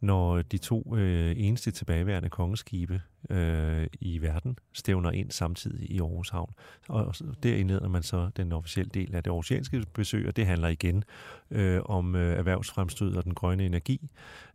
når 0.00 0.42
de 0.42 0.58
to 0.58 0.96
øh, 0.96 1.34
eneste 1.36 1.70
tilbageværende 1.70 2.28
kongeskibe 2.28 3.02
øh, 3.30 3.86
i 4.00 4.22
verden 4.22 4.58
stævner 4.72 5.10
ind 5.10 5.30
samtidig 5.30 5.90
i 5.90 6.00
Aarhus 6.00 6.30
Havn. 6.30 6.52
Og 6.88 7.14
der 7.42 7.56
indleder 7.56 7.88
man 7.88 8.02
så 8.02 8.30
den 8.36 8.52
officielle 8.52 8.90
del 8.94 9.14
af 9.14 9.22
det 9.22 9.32
oceanske 9.32 9.84
besøg, 9.94 10.28
og 10.28 10.36
det 10.36 10.46
handler 10.46 10.68
igen 10.68 11.04
øh, 11.50 11.80
om 11.84 12.16
øh, 12.16 12.38
erhvervsfremstød 12.38 13.16
og 13.16 13.24
den 13.24 13.34
grønne 13.34 13.66
energi. 13.66 14.10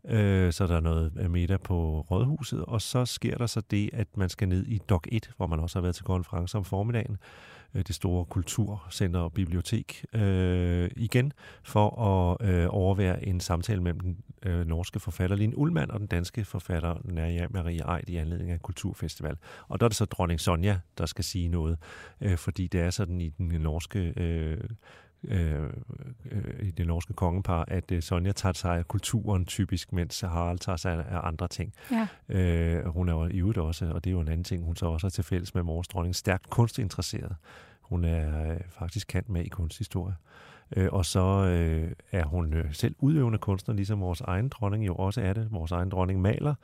Øh, 0.06 0.54
så 0.54 0.68
der 0.68 0.76
er 0.76 0.82
noget 0.82 1.12
øh, 1.20 1.32
middag 1.32 1.62
på 1.62 2.06
Rådhuset, 2.12 2.66
og 2.66 2.82
så 2.82 3.06
sker 3.06 3.38
der 3.38 3.46
så 3.46 3.62
det, 3.72 3.90
at 3.94 4.18
man 4.18 4.30
skal 4.30 4.48
ned 4.48 4.66
i 4.68 4.78
Dok 4.78 5.08
1, 5.12 5.32
hvor 5.38 5.48
man 5.48 5.60
også 5.60 5.80
har 5.80 5.82
været 5.82 5.96
til 5.96 6.06
konference 6.06 6.58
om 6.58 6.66
formiddagen, 6.66 7.18
Øh, 7.76 7.84
det 7.88 7.96
store 7.96 8.26
kulturcenter 8.26 9.20
og 9.20 9.34
bibliotek 9.34 10.06
øh, 10.14 10.90
igen, 10.96 11.34
for 11.64 12.02
at 12.02 12.50
øh, 12.50 12.68
overvære 12.70 13.26
en 13.26 13.40
samtale 13.40 13.82
mellem 13.82 14.00
den 14.00 14.18
øh, 14.46 14.68
norske 14.68 15.00
forfatter 15.00 15.36
Lin 15.36 15.54
Ullmann 15.56 15.92
og 15.92 16.00
den 16.00 16.08
danske 16.08 16.46
forfatter 16.46 17.02
Naja 17.04 17.48
Marie 17.50 17.96
Eid 17.98 18.10
i 18.10 18.16
anledning 18.16 18.52
af 18.52 18.62
Kulturfestival. 18.62 19.38
Og 19.68 19.80
der 19.80 19.86
er 19.86 19.90
det 19.90 19.98
så 19.98 20.06
dronning 20.06 20.40
Sonja, 20.40 20.80
der 20.98 21.06
skal 21.06 21.24
sige 21.24 21.48
noget, 21.48 21.78
øh, 22.22 22.38
fordi 22.38 22.68
det 22.68 22.82
er 22.82 22.90
sådan 22.90 23.22
i 23.22 23.30
den 23.30 23.48
norske... 23.48 24.14
Øh, 24.18 24.58
øh, 25.28 25.70
i 26.60 26.72
det 26.72 26.88
norske 26.88 27.14
kongepar, 27.14 27.66
at 27.68 27.92
øh, 27.92 28.02
Sonja 28.02 28.32
tager 28.32 28.54
sig 28.54 28.78
af 28.78 28.88
kulturen 28.88 29.46
typisk, 29.46 29.94
mens 29.94 30.22
Harald 30.22 30.60
tager 30.60 30.76
sig 30.76 31.06
af 31.10 31.28
andre 31.28 31.48
ting. 31.48 31.74
Ja. 31.92 32.08
Øh, 32.30 32.86
hun 32.86 33.10
er 33.10 33.14
jo 33.14 33.26
i 33.26 33.40
øvrigt 33.40 33.58
også, 33.58 33.86
og 33.86 34.04
det 34.04 34.10
er 34.10 34.12
jo 34.12 34.20
en 34.20 34.28
anden 34.28 34.44
ting, 34.44 34.64
hun 34.64 34.76
så 34.76 34.86
også 34.86 35.08
er 35.08 35.12
til 35.12 35.24
fælles 35.24 35.56
med 35.56 35.64
vores 35.64 35.88
dronning, 35.88 36.16
stærkt 36.16 36.50
kunstinteresseret. 36.50 37.36
Hun 37.82 38.04
er 38.04 38.52
øh, 38.52 38.60
faktisk 38.70 39.08
kendt 39.08 39.30
med 39.30 39.44
i 39.46 39.50
kunsthistorie. 39.50 40.16
Øh, 40.78 40.88
og 40.92 41.06
så 41.06 41.46
øh, 41.46 41.92
er 42.12 42.26
hun 42.26 42.54
øh, 42.54 42.74
selv 42.74 42.96
udøvende 43.00 43.38
kunstner, 43.38 43.76
ligesom 43.76 44.02
vores 44.02 44.22
egen 44.22 44.50
dronning 44.50 44.86
jo 44.86 44.96
også 44.96 45.22
er 45.22 45.34
det. 45.34 45.48
Vores 45.52 45.72
egen 45.72 45.90
dronning 45.90 46.22
maler, 46.22 46.56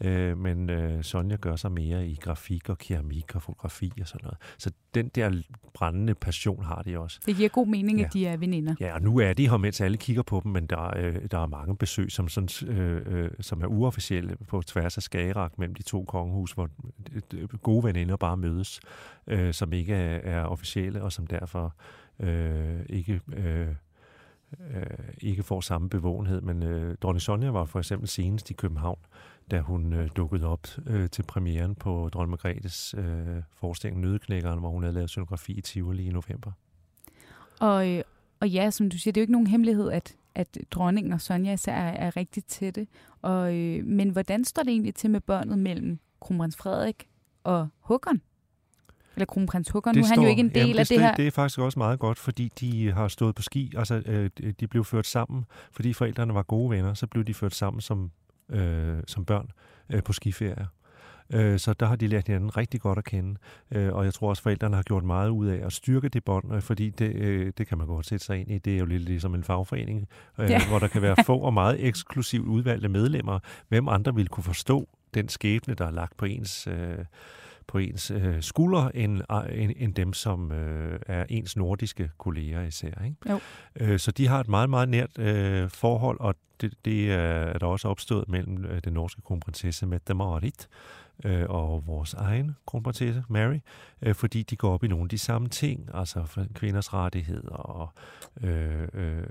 øh, 0.00 0.38
men 0.38 0.70
øh, 0.70 1.04
Sonja 1.04 1.36
gør 1.36 1.56
sig 1.56 1.72
mere 1.72 2.08
i 2.08 2.14
grafik 2.20 2.68
og 2.68 2.78
keramik 2.78 3.34
og 3.34 3.42
fotografi 3.42 3.92
og 4.00 4.08
sådan 4.08 4.24
noget. 4.24 4.38
Så 4.58 4.70
den 4.94 5.08
der 5.08 5.42
brændende 5.74 6.14
passion 6.14 6.64
har 6.64 6.82
de 6.82 6.98
også. 6.98 7.20
Det 7.26 7.36
giver 7.36 7.48
god 7.48 7.66
mening, 7.66 7.98
ja. 7.98 8.04
at 8.04 8.12
de 8.12 8.26
er 8.26 8.36
veninder. 8.36 8.74
Ja, 8.80 8.94
og 8.94 9.02
nu 9.02 9.18
er 9.18 9.32
de 9.32 9.50
her, 9.50 9.56
mens 9.56 9.80
alle 9.80 9.96
kigger 9.96 10.22
på 10.22 10.40
dem, 10.44 10.52
men 10.52 10.66
der, 10.66 10.96
øh, 10.96 11.16
der 11.30 11.38
er 11.38 11.46
mange 11.46 11.76
besøg, 11.76 12.12
som, 12.12 12.28
sådan, 12.28 12.68
øh, 12.68 13.02
øh, 13.06 13.30
som 13.40 13.62
er 13.62 13.66
uofficielle 13.66 14.36
på 14.48 14.62
tværs 14.62 14.96
af 14.96 15.02
Skagerak 15.02 15.58
mellem 15.58 15.74
de 15.74 15.82
to 15.82 16.04
kongehus, 16.04 16.52
hvor 16.52 16.68
gode 17.56 17.84
veninder 17.84 18.16
bare 18.16 18.36
mødes, 18.36 18.80
øh, 19.26 19.54
som 19.54 19.72
ikke 19.72 19.94
er, 19.94 20.38
er 20.38 20.44
officielle, 20.44 21.02
og 21.02 21.12
som 21.12 21.26
derfor 21.26 21.74
øh, 22.20 22.80
ikke... 22.88 23.20
Øh, 23.36 23.68
øh, 24.74 24.84
ikke 25.20 25.42
får 25.42 25.60
samme 25.60 25.88
bevågenhed, 25.88 26.40
men 26.40 26.62
øh, 26.62 26.96
dronning 27.02 27.22
Sonja 27.22 27.50
var 27.50 27.64
for 27.64 27.78
eksempel 27.78 28.08
senest 28.08 28.50
i 28.50 28.54
København, 28.54 28.98
da 29.50 29.60
hun 29.60 29.92
øh, 29.92 30.10
dukkede 30.16 30.46
op 30.46 30.66
øh, 30.86 31.10
til 31.10 31.22
premieren 31.22 31.74
på 31.74 32.08
dronning 32.12 32.30
Margrethes 32.30 32.94
øh, 32.98 33.42
forestilling 33.52 34.00
Nødeknækkeren, 34.00 34.58
hvor 34.58 34.70
hun 34.70 34.82
havde 34.82 34.94
lavet 34.94 35.10
scenografi 35.10 35.52
i 35.52 35.60
Tivoli 35.60 36.06
i 36.06 36.10
november. 36.10 36.52
Og, 37.60 37.88
øh, 37.88 38.02
og 38.40 38.48
ja, 38.48 38.70
som 38.70 38.90
du 38.90 38.98
siger, 38.98 39.12
det 39.12 39.20
er 39.20 39.22
jo 39.22 39.24
ikke 39.24 39.32
nogen 39.32 39.46
hemmelighed, 39.46 39.90
at, 39.90 40.16
at 40.34 40.58
dronningen 40.70 41.12
og 41.12 41.20
Sonja 41.20 41.52
især 41.52 41.74
er, 41.74 42.06
er 42.06 42.16
rigtig 42.16 42.44
tætte. 42.44 42.86
Og, 43.22 43.54
øh, 43.56 43.84
men 43.84 44.10
hvordan 44.10 44.44
står 44.44 44.62
det 44.62 44.70
egentlig 44.70 44.94
til 44.94 45.10
med 45.10 45.20
båndet 45.20 45.58
mellem 45.58 45.98
kronprins 46.20 46.56
Frederik 46.56 47.08
og 47.44 47.68
Håkon? 47.80 48.20
Eller 49.16 49.26
kronprins 49.26 49.68
Håkon, 49.68 49.94
nu 49.94 50.02
er 50.02 50.06
han 50.06 50.20
jo 50.20 50.28
ikke 50.28 50.40
en 50.40 50.48
del 50.48 50.58
jamen, 50.58 50.72
det, 50.72 50.80
af 50.80 50.86
det 50.86 51.00
her. 51.00 51.14
Det 51.14 51.26
er 51.26 51.30
faktisk 51.30 51.58
også 51.58 51.78
meget 51.78 51.98
godt, 51.98 52.18
fordi 52.18 52.52
de 52.60 52.92
har 52.92 53.08
stået 53.08 53.34
på 53.34 53.42
ski. 53.42 53.72
Altså, 53.76 54.02
øh, 54.06 54.30
de 54.60 54.66
blev 54.66 54.84
ført 54.84 55.06
sammen, 55.06 55.44
fordi 55.72 55.92
forældrene 55.92 56.34
var 56.34 56.42
gode 56.42 56.70
venner, 56.70 56.94
så 56.94 57.06
blev 57.06 57.24
de 57.24 57.34
ført 57.34 57.54
sammen 57.54 57.80
som, 57.80 58.10
øh, 58.50 58.98
som 59.06 59.24
børn 59.24 59.50
øh, 59.92 60.02
på 60.02 60.12
skiferie. 60.12 60.66
Øh, 61.32 61.58
så 61.58 61.72
der 61.72 61.86
har 61.86 61.96
de 61.96 62.06
lært 62.06 62.26
hinanden 62.26 62.56
rigtig 62.56 62.80
godt 62.80 62.98
at 62.98 63.04
kende. 63.04 63.36
Øh, 63.70 63.92
og 63.92 64.04
jeg 64.04 64.14
tror 64.14 64.28
også, 64.28 64.42
forældrene 64.42 64.76
har 64.76 64.82
gjort 64.82 65.04
meget 65.04 65.28
ud 65.28 65.46
af 65.46 65.66
at 65.66 65.72
styrke 65.72 66.08
det 66.08 66.24
bånd, 66.24 66.54
øh, 66.54 66.62
fordi 66.62 66.90
det, 66.90 67.58
det 67.58 67.66
kan 67.66 67.78
man 67.78 67.86
godt 67.86 68.06
sætte 68.06 68.24
sig 68.24 68.40
ind 68.40 68.50
i. 68.50 68.58
Det 68.58 68.74
er 68.74 68.78
jo 68.78 68.84
lidt 68.84 69.02
ligesom 69.02 69.34
en 69.34 69.44
fagforening, 69.44 70.08
ja. 70.38 70.68
hvor 70.68 70.78
der 70.78 70.88
kan 70.88 71.02
være 71.02 71.16
få 71.26 71.40
og 71.48 71.54
meget 71.54 71.86
eksklusivt 71.86 72.46
udvalgte 72.46 72.88
medlemmer. 72.88 73.38
Hvem 73.68 73.88
andre 73.88 74.14
vil 74.14 74.28
kunne 74.28 74.44
forstå 74.44 74.88
den 75.14 75.28
skæbne, 75.28 75.74
der 75.74 75.86
er 75.86 75.90
lagt 75.90 76.16
på 76.16 76.24
ens... 76.24 76.66
Øh, 76.66 76.98
på 77.68 77.78
ens 77.78 78.10
øh, 78.10 78.42
skuldre, 78.42 78.96
end, 78.96 79.20
end, 79.52 79.72
end 79.76 79.94
dem, 79.94 80.12
som 80.12 80.52
øh, 80.52 81.00
er 81.06 81.24
ens 81.28 81.56
nordiske 81.56 82.10
kolleger 82.18 82.62
især. 82.62 83.04
Ikke? 83.04 83.16
Jo. 83.30 83.40
Øh, 83.80 83.98
så 83.98 84.10
de 84.10 84.28
har 84.28 84.40
et 84.40 84.48
meget, 84.48 84.70
meget 84.70 84.88
nært 84.88 85.18
øh, 85.18 85.70
forhold, 85.70 86.20
og 86.20 86.34
det, 86.60 86.74
det 86.84 87.12
er 87.12 87.58
der 87.58 87.66
også 87.66 87.88
opstået 87.88 88.28
mellem 88.28 88.64
øh, 88.64 88.80
den 88.84 88.92
norske 88.92 89.22
kronprinsesse 89.22 89.86
Mette 89.86 90.14
Marit 90.14 90.68
øh, 91.24 91.44
og 91.48 91.86
vores 91.86 92.14
egen 92.14 92.56
kronprinsesse 92.66 93.22
Mary, 93.28 93.58
øh, 94.02 94.14
fordi 94.14 94.42
de 94.42 94.56
går 94.56 94.74
op 94.74 94.84
i 94.84 94.88
nogle 94.88 95.04
af 95.04 95.08
de 95.08 95.18
samme 95.18 95.48
ting, 95.48 95.90
altså 95.94 96.24
for 96.24 96.46
kvinders 96.54 96.94
rettigheder 96.94 97.50
og, 97.50 97.92
øh, 98.42 98.88
øh, 98.94 99.22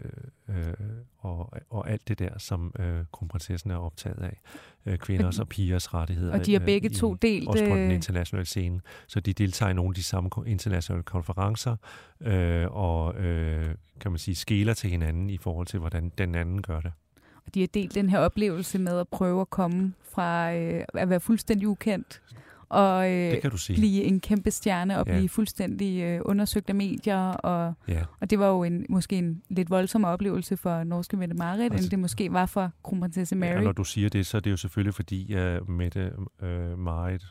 øh, 0.50 0.74
og, 1.18 1.54
og 1.70 1.90
alt 1.90 2.08
det 2.08 2.20
der, 2.20 2.38
som 2.38 2.74
øh, 2.80 3.04
kronprinsessen 3.12 3.72
er 3.72 3.78
optaget 3.78 4.20
af. 4.20 4.42
Øh, 4.86 4.98
kvinders 4.98 5.40
og 5.40 5.48
pigers 5.48 5.94
rettigheder. 5.94 6.40
Og 6.40 6.46
de 6.46 6.54
har 6.54 6.60
begge 6.60 6.90
øh, 6.90 6.96
to 6.96 7.14
delt... 7.14 7.48
Også 7.48 7.66
på 7.66 7.76
den 7.76 7.92
internationale 7.92 8.46
scene. 8.46 8.82
Så 9.08 9.20
de 9.20 9.34
deltager 9.34 9.70
i 9.70 9.74
nogle 9.74 9.92
af 9.92 9.96
de 9.96 10.04
samme 10.04 10.30
internationale 10.46 11.04
konferencer, 11.04 11.76
øh, 12.22 12.66
og 12.72 13.16
øh, 13.16 13.76
kan 14.00 14.12
man 14.12 14.20
sige, 14.20 14.36
skæler 14.36 14.74
til 14.74 14.90
hinanden 14.90 15.30
i 15.30 15.38
forhold 15.38 15.68
til, 15.68 15.80
hvordan 15.80 16.12
den 16.18 16.36
anden 16.36 16.62
gør 16.62 16.80
det. 16.80 16.92
Og 17.48 17.54
de 17.54 17.60
har 17.60 17.68
delt 17.68 17.96
den 17.96 18.10
her 18.10 18.20
oplevelse 18.20 18.80
med 18.80 19.00
at 19.00 19.08
prøve 19.08 19.42
at 19.42 19.50
komme 19.50 19.94
fra 20.12 20.54
øh, 20.54 20.84
at 20.94 21.10
være 21.10 21.20
fuldstændig 21.20 21.68
ukendt 21.68 22.22
og 22.70 23.12
øh, 23.12 23.34
blive 23.76 24.04
en 24.04 24.20
kæmpe 24.20 24.52
stjerne 24.52 25.00
og 25.00 25.08
ja. 25.08 25.14
blive 25.14 25.30
fuldstændig 25.30 26.02
øh, 26.02 26.22
undersøgt 26.26 26.70
af 26.70 26.76
medier. 26.76 27.32
Og, 27.32 27.74
ja. 27.88 28.04
og 28.20 28.30
det 28.30 28.40
var 28.40 28.48
jo 28.48 28.64
en, 28.64 28.86
måske 28.90 29.16
en 29.16 29.42
lidt 29.50 29.70
voldsom 29.70 30.06
oplevelse 30.06 30.58
for 30.58 30.84
norske 30.84 31.18
Mette 31.18 31.36
Marit, 31.36 31.62
altså, 31.62 31.86
end 31.86 31.92
det 31.92 32.00
måske 32.00 32.34
var 32.34 32.46
for 32.46 32.72
kronprinsesse 32.84 33.36
Mary. 33.36 33.50
Ja, 33.50 33.62
når 33.62 33.72
du 33.72 33.84
siger 33.84 34.10
det, 34.10 34.26
så 34.28 34.38
er 34.38 34.42
det 34.42 34.52
jo 34.52 34.58
selvfølgelig 34.58 34.94
fordi, 34.94 35.34
at 35.34 35.70
Mette 35.70 36.12
øh, 36.42 36.80
Marit 36.80 37.22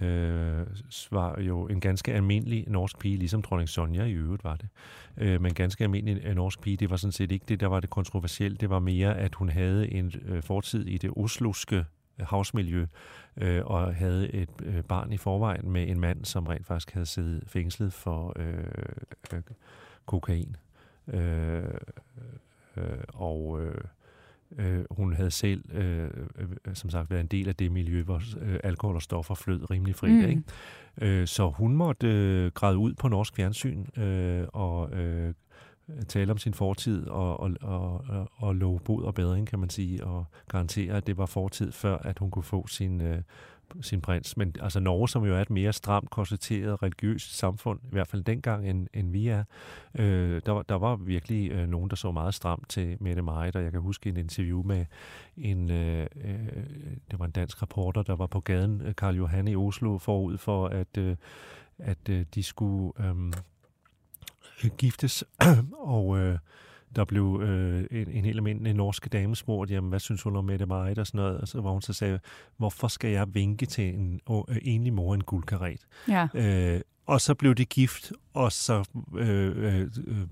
øh, 0.00 0.66
var 1.10 1.40
jo 1.40 1.66
en 1.66 1.80
ganske 1.80 2.14
almindelig 2.14 2.64
norsk 2.68 2.98
pige, 2.98 3.16
ligesom 3.16 3.42
dronning 3.42 3.68
Sonja 3.68 4.04
i 4.04 4.12
øvrigt 4.12 4.44
var 4.44 4.56
det. 4.56 4.68
Øh, 5.16 5.40
men 5.40 5.54
ganske 5.54 5.84
almindelig 5.84 6.24
øh, 6.24 6.34
norsk 6.34 6.60
pige, 6.60 6.76
det 6.76 6.90
var 6.90 6.96
sådan 6.96 7.12
set 7.12 7.32
ikke 7.32 7.44
det, 7.48 7.60
der 7.60 7.66
var 7.66 7.80
det 7.80 7.90
kontroversielle. 7.90 8.56
Det 8.56 8.70
var 8.70 8.78
mere, 8.78 9.18
at 9.18 9.34
hun 9.34 9.48
havde 9.48 9.92
en 9.92 10.12
øh, 10.24 10.42
fortid 10.42 10.86
i 10.86 10.98
det 10.98 11.10
osloske 11.16 11.76
øh, 12.18 12.26
havsmiljø, 12.26 12.86
øh, 13.36 13.64
og 13.64 13.94
havde 13.94 14.34
et 14.34 14.50
øh, 14.62 14.82
barn 14.82 15.12
i 15.12 15.16
forvejen 15.16 15.70
med 15.70 15.88
en 15.88 16.00
mand, 16.00 16.24
som 16.24 16.46
rent 16.46 16.66
faktisk 16.66 16.92
havde 16.92 17.06
siddet 17.06 17.44
fængslet 17.46 17.92
for 17.92 18.32
øh, 18.36 18.64
øh, 19.32 19.42
kokain. 20.06 20.56
Øh, 21.08 21.64
øh, 22.76 23.04
og 23.14 23.62
øh, 23.62 23.84
Øh, 24.58 24.84
hun 24.90 25.12
havde 25.12 25.30
selv, 25.30 25.74
øh, 25.74 26.10
øh, 26.38 26.74
som 26.74 26.90
sagt, 26.90 27.10
været 27.10 27.20
en 27.20 27.26
del 27.26 27.48
af 27.48 27.56
det 27.56 27.72
miljø, 27.72 28.02
hvor 28.02 28.22
øh, 28.40 28.58
alkohol 28.64 28.96
og 28.96 29.02
stoffer 29.02 29.34
flød 29.34 29.70
rimelig 29.70 29.94
frit. 29.94 30.12
Mm. 30.12 30.28
Ikke? 30.28 30.42
Øh, 31.00 31.26
så 31.26 31.48
hun 31.48 31.76
måtte 31.76 32.06
øh, 32.08 32.50
græde 32.54 32.78
ud 32.78 32.94
på 32.94 33.08
norsk 33.08 33.36
fjernsyn 33.36 34.00
øh, 34.02 34.46
og 34.52 34.90
øh, 34.92 35.34
tale 36.08 36.32
om 36.32 36.38
sin 36.38 36.54
fortid 36.54 37.06
og, 37.06 37.40
og, 37.40 37.50
og, 37.60 38.04
og, 38.08 38.30
og 38.36 38.54
love 38.54 38.80
bod 38.80 39.02
og 39.02 39.14
bedring, 39.14 39.46
kan 39.46 39.58
man 39.58 39.70
sige, 39.70 40.04
og 40.04 40.24
garantere, 40.48 40.96
at 40.96 41.06
det 41.06 41.16
var 41.16 41.26
fortid, 41.26 41.72
før 41.72 41.96
at 41.96 42.18
hun 42.18 42.30
kunne 42.30 42.42
få 42.42 42.66
sin 42.66 43.00
øh, 43.00 43.22
sin 43.80 44.00
prins. 44.00 44.36
Men 44.36 44.54
altså 44.60 44.80
Norge, 44.80 45.08
som 45.08 45.24
jo 45.24 45.34
er 45.34 45.40
et 45.40 45.50
mere 45.50 45.72
stramt, 45.72 46.10
korsetteret, 46.10 46.82
religiøst 46.82 47.36
samfund, 47.38 47.80
i 47.84 47.88
hvert 47.90 48.08
fald 48.08 48.24
dengang, 48.24 48.68
end, 48.68 48.88
end 48.94 49.10
vi 49.10 49.28
er, 49.28 49.44
øh, 49.94 50.42
der, 50.46 50.62
der 50.62 50.74
var 50.74 50.96
virkelig 50.96 51.52
øh, 51.52 51.68
nogen, 51.68 51.90
der 51.90 51.96
så 51.96 52.12
meget 52.12 52.34
stramt 52.34 52.68
til 52.68 52.96
Mette 53.00 53.22
Marit, 53.22 53.56
og 53.56 53.62
jeg 53.62 53.72
kan 53.72 53.80
huske 53.80 54.10
en 54.10 54.16
interview 54.16 54.62
med 54.62 54.86
en, 55.36 55.70
øh, 55.70 56.06
øh, 56.24 56.46
det 57.10 57.18
var 57.18 57.24
en 57.24 57.30
dansk 57.30 57.62
reporter, 57.62 58.02
der 58.02 58.16
var 58.16 58.26
på 58.26 58.40
gaden, 58.40 58.82
øh, 58.82 58.94
Karl 58.94 59.16
Johan 59.16 59.48
i 59.48 59.56
Oslo, 59.56 59.98
forud 59.98 60.38
for, 60.38 60.68
at, 60.68 60.96
øh, 60.98 61.16
at 61.78 62.08
øh, 62.08 62.24
de 62.34 62.42
skulle 62.42 62.92
øh, 63.04 63.32
giftes, 64.78 65.24
og 65.78 66.18
øh, 66.18 66.38
der 66.96 67.04
blev 67.04 67.40
øh, 67.44 67.84
en, 67.90 68.10
en 68.10 68.24
helt 68.24 68.36
almindelig 68.36 68.74
norske 68.74 69.08
dame 69.08 69.36
spurgt, 69.36 69.70
jamen, 69.70 69.88
hvad 69.88 70.00
synes 70.00 70.22
hun 70.22 70.36
om 70.36 70.44
Mette 70.44 70.66
Marit 70.66 70.98
og 70.98 71.06
sådan 71.06 71.18
noget, 71.18 71.40
og 71.40 71.48
så 71.48 71.60
var 71.60 71.70
hun 71.70 71.82
så 71.82 71.92
sagde, 71.92 72.20
hvorfor 72.56 72.88
skal 72.88 73.10
jeg 73.10 73.34
vinke 73.34 73.66
til 73.66 73.94
en 73.94 74.20
øh, 74.30 74.56
enlig 74.62 74.92
mor 74.92 75.14
en 75.14 75.24
guldkaret? 75.24 75.80
Ja. 76.08 76.28
Øh, 76.34 76.80
og 77.06 77.20
så 77.20 77.34
blev 77.34 77.54
det 77.54 77.68
gift, 77.68 78.12
og 78.34 78.52
så 78.52 78.84
øh, 79.16 79.80
øh, 79.80 79.88
øh, 80.06 80.26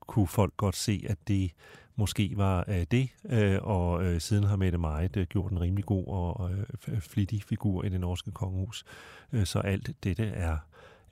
kunne 0.00 0.26
folk 0.26 0.56
godt 0.56 0.76
se, 0.76 1.04
at 1.08 1.18
det 1.28 1.50
måske 1.96 2.32
var 2.36 2.64
øh, 2.68 2.86
det, 2.90 3.08
øh, 3.30 3.58
og 3.62 4.04
øh, 4.04 4.20
siden 4.20 4.44
har 4.44 4.56
Mette 4.56 4.78
Marit 4.78 5.16
øh, 5.16 5.26
gjort 5.26 5.52
en 5.52 5.60
rimelig 5.60 5.84
god 5.84 6.06
og 6.06 6.50
øh, 6.88 7.00
flittig 7.00 7.42
figur 7.42 7.84
i 7.84 7.88
det 7.88 8.00
norske 8.00 8.30
kongehus. 8.30 8.84
Øh, 9.32 9.46
så 9.46 9.58
alt 9.58 9.90
dette 10.04 10.24
er 10.24 10.56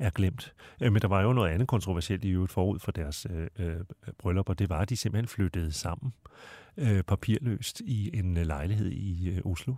er 0.02 0.10
glemt. 0.10 0.54
Øh, 0.80 0.92
men 0.92 1.02
der 1.02 1.08
var 1.08 1.22
jo 1.22 1.32
noget 1.32 1.50
andet 1.50 1.68
kontroversielt 1.68 2.24
i 2.24 2.30
øvrigt 2.30 2.52
forud 2.52 2.78
for 2.78 2.92
deres 2.92 3.26
øh, 3.30 3.48
øh, 3.58 3.76
bryllup, 4.18 4.48
og 4.48 4.58
det 4.58 4.70
var, 4.70 4.78
at 4.78 4.88
de 4.88 4.96
simpelthen 4.96 5.28
flyttede 5.28 5.72
sammen 5.72 6.12
øh, 6.76 7.02
papirløst 7.02 7.80
i 7.80 8.18
en 8.18 8.36
øh, 8.36 8.46
lejlighed 8.46 8.90
i 8.90 9.28
øh, 9.28 9.40
Oslo 9.44 9.74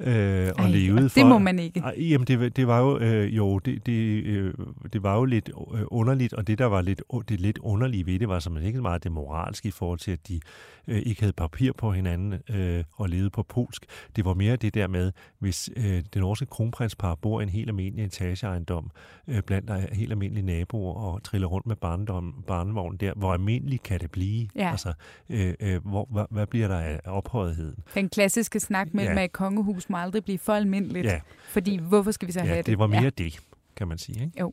øh, 0.00 0.52
og 0.58 0.64
Ej, 0.64 0.70
levede 0.70 1.08
for... 1.08 1.20
det 1.20 1.28
må 1.28 1.38
man 1.38 1.58
ikke. 1.58 1.80
Ej, 1.80 1.94
jamen, 1.98 2.26
det, 2.26 2.56
det 2.56 2.66
var 2.66 2.80
jo, 2.80 2.98
øh, 2.98 3.36
jo, 3.36 3.58
det, 3.58 3.86
det, 3.86 4.24
øh, 4.24 4.54
det 4.92 5.02
var 5.02 5.16
jo 5.16 5.24
lidt 5.24 5.50
øh, 5.74 5.82
underligt, 5.86 6.32
og 6.32 6.46
det, 6.46 6.58
der 6.58 6.64
var 6.64 6.82
lidt, 6.82 7.02
det 7.28 7.40
lidt 7.40 7.58
underlige 7.58 8.06
ved 8.06 8.18
det, 8.18 8.28
var 8.28 8.38
som 8.38 8.58
ikke 8.62 8.82
meget 8.82 9.04
det 9.04 9.12
moralske 9.12 9.68
i 9.68 9.70
forhold 9.70 9.98
til, 9.98 10.10
at 10.10 10.28
de 10.28 10.40
øh, 10.88 11.02
ikke 11.06 11.20
havde 11.20 11.32
papir 11.32 11.72
på 11.72 11.92
hinanden 11.92 12.34
øh, 12.50 12.84
og 12.92 13.08
levede 13.08 13.30
på 13.30 13.42
polsk. 13.42 13.86
Det 14.16 14.24
var 14.24 14.34
mere 14.34 14.56
det 14.56 14.74
der 14.74 14.86
med, 14.86 15.12
hvis 15.38 15.70
øh, 15.76 15.84
det 15.84 16.16
norske 16.16 16.46
kronprinspar 16.46 17.14
bor 17.14 17.40
i 17.40 17.42
en 17.42 17.48
helt 17.48 17.68
almindelig 17.68 18.04
etageejendom 18.04 18.90
øh, 19.28 19.42
blandt 19.42 19.68
der 19.68 19.94
helt 19.94 20.10
almindelige 20.10 20.46
naboer 20.46 20.94
og 20.94 21.22
triller 21.22 21.48
rundt 21.48 21.66
med 21.66 21.76
barndom, 21.76 22.44
barnevogn 22.46 22.96
der, 22.96 23.12
hvor 23.16 23.32
almindeligt 23.32 23.82
kan 23.82 24.00
det 24.00 24.10
blive? 24.10 24.48
Ja. 24.56 24.70
Altså, 24.70 24.92
øh, 25.30 25.54
øh, 25.60 25.86
hvor, 25.86 26.08
hvad, 26.10 26.24
hvad 26.30 26.46
bliver 26.46 26.68
der 26.68 26.78
af 26.78 27.00
ophøjetheden? 27.04 27.74
Den 27.94 28.08
klassiske 28.08 28.60
snak 28.60 28.94
med, 28.94 29.04
ja. 29.04 29.14
med 29.14 29.28
kongehus 29.28 29.87
må 29.90 29.96
aldrig 29.96 30.24
blive 30.24 30.38
for 30.38 30.52
almindeligt. 30.52 31.06
Ja. 31.06 31.20
Fordi 31.48 31.76
hvorfor 31.76 32.10
skal 32.10 32.28
vi 32.28 32.32
så 32.32 32.40
ja, 32.40 32.46
have 32.46 32.58
det? 32.58 32.66
det 32.66 32.78
var 32.78 32.86
mere 32.86 33.02
ja. 33.02 33.10
det, 33.10 33.40
kan 33.76 33.88
man 33.88 33.98
sige. 33.98 34.24
Ikke? 34.24 34.40
Jo. 34.40 34.52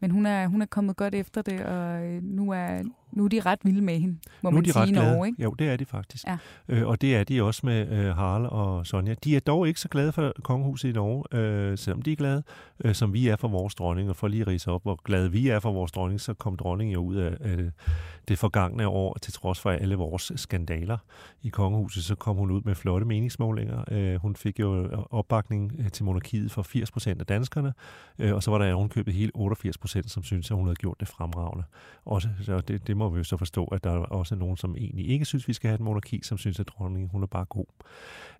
Men 0.00 0.10
hun 0.10 0.26
er, 0.26 0.46
hun 0.46 0.62
er 0.62 0.66
kommet 0.66 0.96
godt 0.96 1.14
efter 1.14 1.42
det, 1.42 1.60
og 1.60 2.04
øh, 2.04 2.22
nu 2.22 2.50
er 2.50 2.82
nu 3.12 3.24
er 3.24 3.28
de 3.28 3.40
ret 3.40 3.58
vilde 3.64 3.82
med 3.82 3.98
hende, 3.98 4.18
må 4.42 4.50
nu 4.50 4.54
man 4.54 4.64
de 4.64 4.72
sige 4.72 4.82
ret 4.82 4.88
glade. 4.88 5.12
Norge, 5.12 5.26
ikke? 5.26 5.42
Jo, 5.42 5.50
det 5.50 5.68
er 5.68 5.76
de 5.76 5.84
faktisk. 5.84 6.26
Ja. 6.26 6.36
Øh, 6.68 6.88
og 6.88 7.00
det 7.00 7.16
er 7.16 7.24
de 7.24 7.42
også 7.42 7.60
med 7.64 7.88
øh, 7.88 8.16
Harald 8.16 8.46
og 8.46 8.86
Sonja. 8.86 9.14
De 9.24 9.36
er 9.36 9.40
dog 9.40 9.68
ikke 9.68 9.80
så 9.80 9.88
glade 9.88 10.12
for 10.12 10.32
kongehuset 10.42 10.88
i 10.88 10.92
Norge, 10.92 11.38
øh, 11.38 11.78
selvom 11.78 12.02
de 12.02 12.12
er 12.12 12.16
glade, 12.16 12.42
øh, 12.84 12.94
som 12.94 13.12
vi 13.12 13.28
er 13.28 13.36
for 13.36 13.48
vores 13.48 13.74
dronning. 13.74 14.10
Og 14.10 14.16
for 14.16 14.28
lige 14.28 14.40
at 14.40 14.46
rise 14.46 14.70
op, 14.70 14.82
hvor 14.82 15.00
glade 15.04 15.32
vi 15.32 15.48
er 15.48 15.60
for 15.60 15.72
vores 15.72 15.92
dronning, 15.92 16.20
så 16.20 16.34
kom 16.34 16.56
dronningen 16.56 16.92
jo 16.92 17.00
ud 17.00 17.16
af, 17.16 17.36
af 17.40 17.56
det, 17.56 17.72
det 18.28 18.38
forgangne 18.38 18.88
år, 18.88 19.18
til 19.22 19.32
trods 19.32 19.60
for 19.60 19.70
alle 19.70 19.94
vores 19.94 20.32
skandaler 20.36 20.98
i 21.42 21.48
kongehuset, 21.48 22.04
så 22.04 22.14
kom 22.14 22.36
hun 22.36 22.50
ud 22.50 22.60
med 22.64 22.74
flotte 22.74 23.06
meningsmålinger. 23.06 23.84
Øh, 23.90 24.14
hun 24.14 24.36
fik 24.36 24.60
jo 24.60 24.88
opbakning 25.10 25.72
øh, 25.78 25.90
til 25.90 26.04
monarkiet 26.04 26.50
for 26.50 26.62
80 26.62 26.90
procent 26.90 27.20
af 27.20 27.26
danskerne, 27.26 27.72
øh, 28.18 28.34
og 28.34 28.42
så 28.42 28.50
var 28.50 28.58
der 28.58 28.74
ovenkøbet 28.74 29.14
hele 29.14 29.30
88 29.34 29.78
procent, 29.78 30.10
som 30.10 30.22
synes 30.22 30.50
at 30.50 30.56
hun 30.56 30.66
havde 30.66 30.76
gjort 30.76 31.00
det 31.00 31.08
fremragende. 31.08 31.64
Også, 32.04 32.28
så 32.42 32.60
det, 32.60 32.86
det 32.86 32.96
må 33.02 33.10
vi 33.10 33.18
jo 33.18 33.24
så 33.24 33.36
forstå, 33.36 33.64
at 33.64 33.84
der 33.84 33.90
er 33.90 33.98
også 33.98 34.34
nogen, 34.34 34.56
som 34.56 34.76
egentlig 34.76 35.08
ikke 35.08 35.24
synes, 35.24 35.48
vi 35.48 35.52
skal 35.52 35.68
have 35.68 35.74
et 35.74 35.80
monarki, 35.80 36.20
som 36.22 36.38
synes, 36.38 36.60
at 36.60 36.68
dronningen 36.68 37.10
hun 37.10 37.22
er 37.22 37.26
bare 37.26 37.44
god. 37.44 37.64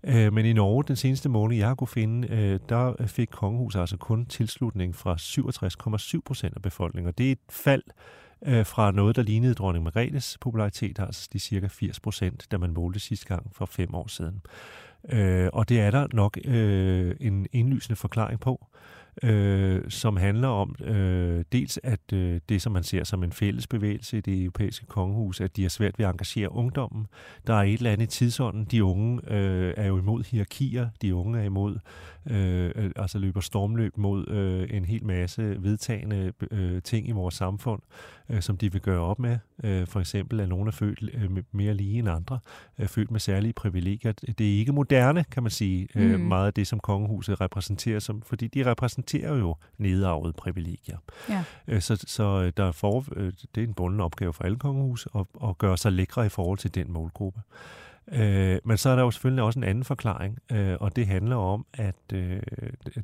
Øh, 0.05 0.33
men 0.33 0.47
i 0.47 0.53
Norge, 0.53 0.85
den 0.89 0.97
seneste 0.97 1.29
måned, 1.29 1.57
jeg 1.57 1.77
kunne 1.77 1.89
finde, 1.89 2.29
øh, 2.29 2.61
der 2.69 3.07
fik 3.07 3.29
kongehuset 3.33 3.81
altså 3.81 3.97
kun 3.97 4.27
tilslutning 4.27 4.95
fra 4.95 5.17
67,7 6.17 6.21
procent 6.25 6.57
af 6.57 6.63
befolkningen, 6.63 7.09
og 7.09 7.19
det 7.19 7.29
er 7.29 7.33
et 7.33 7.39
fald 7.51 7.83
øh, 8.47 8.67
fra 8.67 8.91
noget, 8.91 9.17
der 9.17 9.23
lignede 9.23 9.55
dronning 9.55 9.85
Margrethes 9.85 10.39
popularitet, 10.41 10.99
altså 10.99 11.29
de 11.33 11.39
cirka 11.39 11.67
80 11.67 12.01
procent, 12.01 12.47
da 12.51 12.59
man 12.59 12.73
målte 12.73 13.01
sidste 13.01 13.27
gang 13.27 13.51
for 13.55 13.67
fem 13.67 13.95
år 13.95 14.07
siden. 14.07 14.43
Øh, 15.09 15.49
og 15.53 15.69
det 15.69 15.81
er 15.81 15.91
der 15.91 16.07
nok 16.13 16.39
øh, 16.45 17.17
en 17.21 17.47
indlysende 17.53 17.97
forklaring 17.97 18.41
på 18.41 18.67
øh, 18.73 19.02
øh, 19.23 19.91
som 19.91 20.17
handler 20.17 20.49
om 20.49 20.77
øh, 20.81 21.45
dels, 21.53 21.81
at 21.83 22.13
øh, 22.13 22.41
det, 22.49 22.63
som 22.63 22.73
man 22.73 22.83
ser 22.83 23.05
som 23.05 23.23
en 23.23 23.33
fælles 23.33 23.67
bevægelse 23.67 24.19
i 24.19 24.21
det 24.21 24.43
europæiske 24.43 24.87
kongehus, 24.87 25.41
at 25.41 25.57
de 25.57 25.63
har 25.63 25.69
svært 25.69 25.99
ved 25.99 26.07
at 26.07 26.11
engagere 26.11 26.53
ungdommen. 26.53 27.07
Der 27.47 27.55
er 27.55 27.63
et 27.63 27.73
eller 27.73 27.91
andet 27.91 28.15
i 28.15 28.19
tidsånden. 28.19 28.65
De 28.65 28.85
unge 28.85 29.21
øh, 29.33 29.75
er 29.77 29.87
jo 29.87 29.99
imod 29.99 30.25
hierarkier. 30.25 30.89
De 31.03 31.15
unge 31.15 31.39
er 31.39 31.45
imod, 31.45 31.79
øh, 32.31 32.91
altså 32.97 33.19
løber 33.19 33.41
stormløb 33.41 33.97
mod 33.97 34.29
øh, 34.29 34.77
en 34.77 34.85
hel 34.85 35.05
masse 35.05 35.57
vedtagende 35.63 36.33
øh, 36.51 36.83
ting 36.83 37.09
i 37.09 37.13
vores 37.13 37.35
samfund, 37.35 37.83
øh, 38.29 38.43
som 38.43 38.57
de 38.57 38.73
vil 38.73 38.81
gøre 38.81 39.01
op 39.01 39.19
med. 39.19 39.39
Øh, 39.65 39.87
for 39.87 40.01
eksempel, 40.01 40.41
at 40.41 40.49
nogen 40.49 40.69
er 40.69 40.73
født 40.73 41.11
øh, 41.15 41.31
mere 41.53 41.75
lige 41.75 41.99
end 41.99 42.09
andre, 42.09 42.39
øh, 42.79 42.89
født 42.89 43.11
med 43.11 43.21
særlige 43.21 43.53
privilegier. 43.53 44.13
Det 44.13 44.55
er 44.55 44.59
ikke 44.59 44.73
moderne, 44.73 45.25
kan 45.25 45.43
man 45.43 45.51
sige, 45.51 45.89
øh, 45.95 46.15
mm. 46.15 46.21
meget 46.21 46.47
af 46.47 46.55
det, 46.55 46.67
som 46.67 46.81
kongehuset 46.81 47.41
repræsenterer, 47.41 47.99
som, 47.99 48.23
fordi 48.23 48.49
de 48.49 48.71
repræsenterer 48.71 49.37
jo 49.37 49.57
nedarvede 49.79 50.33
privilegier. 50.33 50.99
Ja. 51.29 51.45
Øh, 51.69 51.81
så, 51.81 52.05
så 52.07 52.51
der 52.51 52.65
er 52.65 52.73
for, 52.73 53.05
øh, 53.17 53.33
det 53.55 53.63
er 53.63 53.67
en 53.67 53.75
bunden 53.75 54.01
opgave 54.01 54.33
for 54.33 54.45
alle 54.45 54.59
kongehus 54.59 55.09
at, 55.15 55.27
at 55.45 55.59
gøre 55.59 55.77
sig 55.77 55.93
lækre 55.93 56.27
i 56.27 56.29
forhold 56.29 56.59
til 56.59 56.75
den 56.75 56.93
målgruppe. 56.93 57.41
Øh, 58.13 58.59
men 58.65 58.77
så 58.77 58.89
er 58.91 58.97
der 58.97 59.03
jo 59.03 59.11
selvfølgelig 59.11 59.45
også 59.45 59.59
en 59.59 59.65
anden 59.65 59.85
forklaring, 59.85 60.39
øh, 60.53 60.77
og 60.81 60.97
det 60.97 61.07
handler 61.07 61.37
om, 61.37 61.67
at 61.73 61.95
øh, 62.15 62.41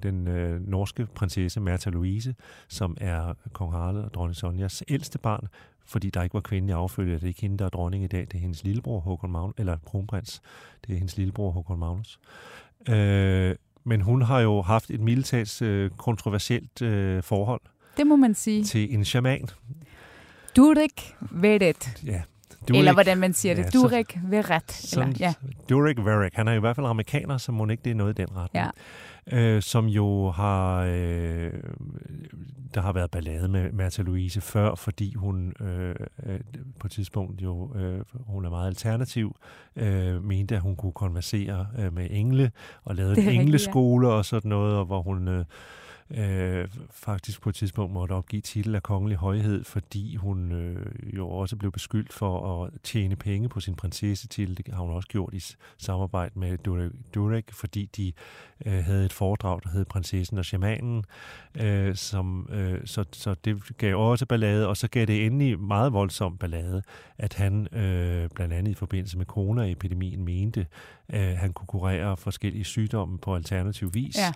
den 0.03 0.29
øh, 0.29 0.69
norske 0.69 1.07
prinsesse 1.15 1.61
Märtha 1.61 1.91
Louise, 1.91 2.35
som 2.69 2.97
er 3.01 3.35
kong 3.53 3.73
Harald 3.73 3.97
og 3.97 4.15
dronning 4.15 4.37
Sonjas 4.37 4.83
ældste 4.89 5.19
barn, 5.19 5.49
fordi 5.87 6.11
der 6.11 6.23
ikke 6.23 6.35
var 6.35 6.41
kvindelig 6.41 6.75
affølger, 6.75 7.15
det 7.15 7.23
er 7.25 7.29
ikke 7.29 7.41
hende, 7.41 7.59
der 7.59 7.65
er 7.65 7.69
dronning 7.69 8.05
i 8.05 8.07
dag, 8.07 8.21
det 8.21 8.35
er 8.35 8.39
hendes 8.39 8.65
lillebror 8.65 9.01
Håkon 9.01 9.31
Magnus, 9.31 9.55
eller 9.59 9.77
kronprins, 9.87 10.43
det 10.87 10.93
er 10.93 10.97
hendes 10.99 11.17
lillebror 11.17 11.51
Håkon 11.51 11.79
Magnus. 11.79 12.19
Øh, 12.89 13.55
men 13.85 14.01
hun 14.01 14.23
har 14.23 14.41
jo 14.41 14.63
haft 14.63 14.91
et 14.91 15.01
militært 15.01 15.63
øh, 15.63 15.91
kontroversielt 15.91 16.83
øh, 16.83 17.23
forhold 17.23 17.61
Det 17.97 18.07
må 18.07 18.17
man 18.17 18.35
sige. 18.35 18.65
til 18.65 18.95
en 18.95 19.05
shaman. 19.05 19.47
Durik 20.57 21.15
Vedet. 21.21 22.03
Ja, 22.07 22.23
Durek, 22.69 22.79
eller 22.79 22.93
hvordan 22.93 23.19
man 23.19 23.33
siger 23.33 23.55
det. 23.55 23.65
Ja, 23.65 23.69
Durek. 23.79 24.19
Sådan, 24.71 25.09
Eller, 25.09 25.27
ja. 25.27 25.35
Durek 25.69 25.99
Verek. 25.99 26.35
Han 26.35 26.49
er 26.49 26.53
i 26.53 26.59
hvert 26.59 26.77
fald 26.77 26.87
amerikaner, 26.87 27.39
så 27.39 27.53
må 27.53 27.67
ikke 27.67 27.83
det 27.85 27.91
er 27.91 27.95
noget 27.95 28.19
i 28.19 28.23
den 28.23 28.37
retning. 28.37 28.67
Ja. 29.33 29.39
Øh, 29.39 29.63
som 29.63 29.87
jo 29.87 30.31
har... 30.31 30.83
Øh, 30.89 31.53
der 32.75 32.81
har 32.81 32.93
været 32.93 33.11
ballade 33.11 33.49
med 33.49 33.73
Märtha 33.73 34.03
Louise 34.03 34.41
før, 34.41 34.75
fordi 34.75 35.15
hun 35.15 35.53
øh, 35.61 35.95
øh, 36.27 36.41
på 36.81 36.87
et 36.87 36.91
tidspunkt 36.91 37.43
jo... 37.43 37.75
Øh, 37.77 38.01
hun 38.13 38.45
er 38.45 38.51
meget 38.51 38.67
alternativ. 38.67 39.37
Øh, 39.77 40.25
mente, 40.25 40.55
at 40.55 40.61
hun 40.61 40.77
kunne 40.77 40.93
konversere 40.93 41.67
øh, 41.79 41.95
med 41.95 42.07
engle 42.11 42.51
og 42.85 42.95
lavede 42.95 43.21
en 43.21 43.29
engleskole 43.41 44.09
ja. 44.09 44.15
og 44.15 44.25
sådan 44.25 44.49
noget, 44.49 44.77
og 44.77 44.85
hvor 44.85 45.03
hun... 45.03 45.29
Øh, 45.29 45.45
øh, 46.11 46.69
faktisk 46.91 47.43
på 47.43 47.49
et 47.49 47.55
tidspunkt 47.55 47.93
måtte 47.93 48.13
opgive 48.13 48.43
titel 48.43 48.75
af 48.75 48.83
kongelig 48.83 49.19
højhed, 49.19 49.65
fordi 49.65 50.17
hun 50.17 50.53
øh, 50.53 51.17
jo 51.17 51.29
også 51.29 51.57
blev 51.57 51.73
beskyldt 51.73 52.13
for 52.13 52.65
at 52.65 52.71
tjene 52.83 53.17
penge 53.17 53.49
på 53.49 53.61
sin 53.61 53.75
prinsessetitel. 53.75 54.57
Det 54.57 54.75
har 54.75 54.83
hun 54.83 54.91
også 54.91 55.09
gjort 55.09 55.35
i 55.35 55.43
samarbejde 55.79 56.39
med 56.39 56.59
Durek, 57.15 57.53
fordi 57.53 57.85
de 57.97 58.13
øh, 58.67 58.85
havde 58.85 59.05
et 59.05 59.13
foredrag, 59.13 59.61
der 59.65 59.71
hed 59.71 59.85
Prinsessen 59.85 60.39
og 60.39 60.45
Shamanen, 60.45 61.05
øh, 61.61 61.97
som, 61.97 62.49
øh, 62.53 62.81
så, 62.85 63.05
så 63.13 63.35
det 63.45 63.63
gav 63.79 63.97
også 63.97 64.27
ballade, 64.27 64.69
og 64.69 64.77
så 64.77 64.89
gav 64.89 65.07
det 65.07 65.27
endelig 65.27 65.61
meget 65.61 65.93
voldsom 65.93 66.39
ballade, 66.39 66.83
at 67.19 67.35
han 67.35 67.75
øh, 67.75 68.29
blandt 68.35 68.55
andet 68.55 68.71
i 68.71 68.75
forbindelse 68.75 69.19
med 69.19 69.27
coronaepidemien 69.27 70.25
mente, 70.25 70.67
at 71.09 71.37
han 71.37 71.53
kunne 71.53 71.67
kurere 71.67 72.17
forskellige 72.17 72.65
sygdomme 72.65 73.19
på 73.19 73.35
alternativ 73.35 73.95
vis, 73.95 74.17
ja. 74.19 74.33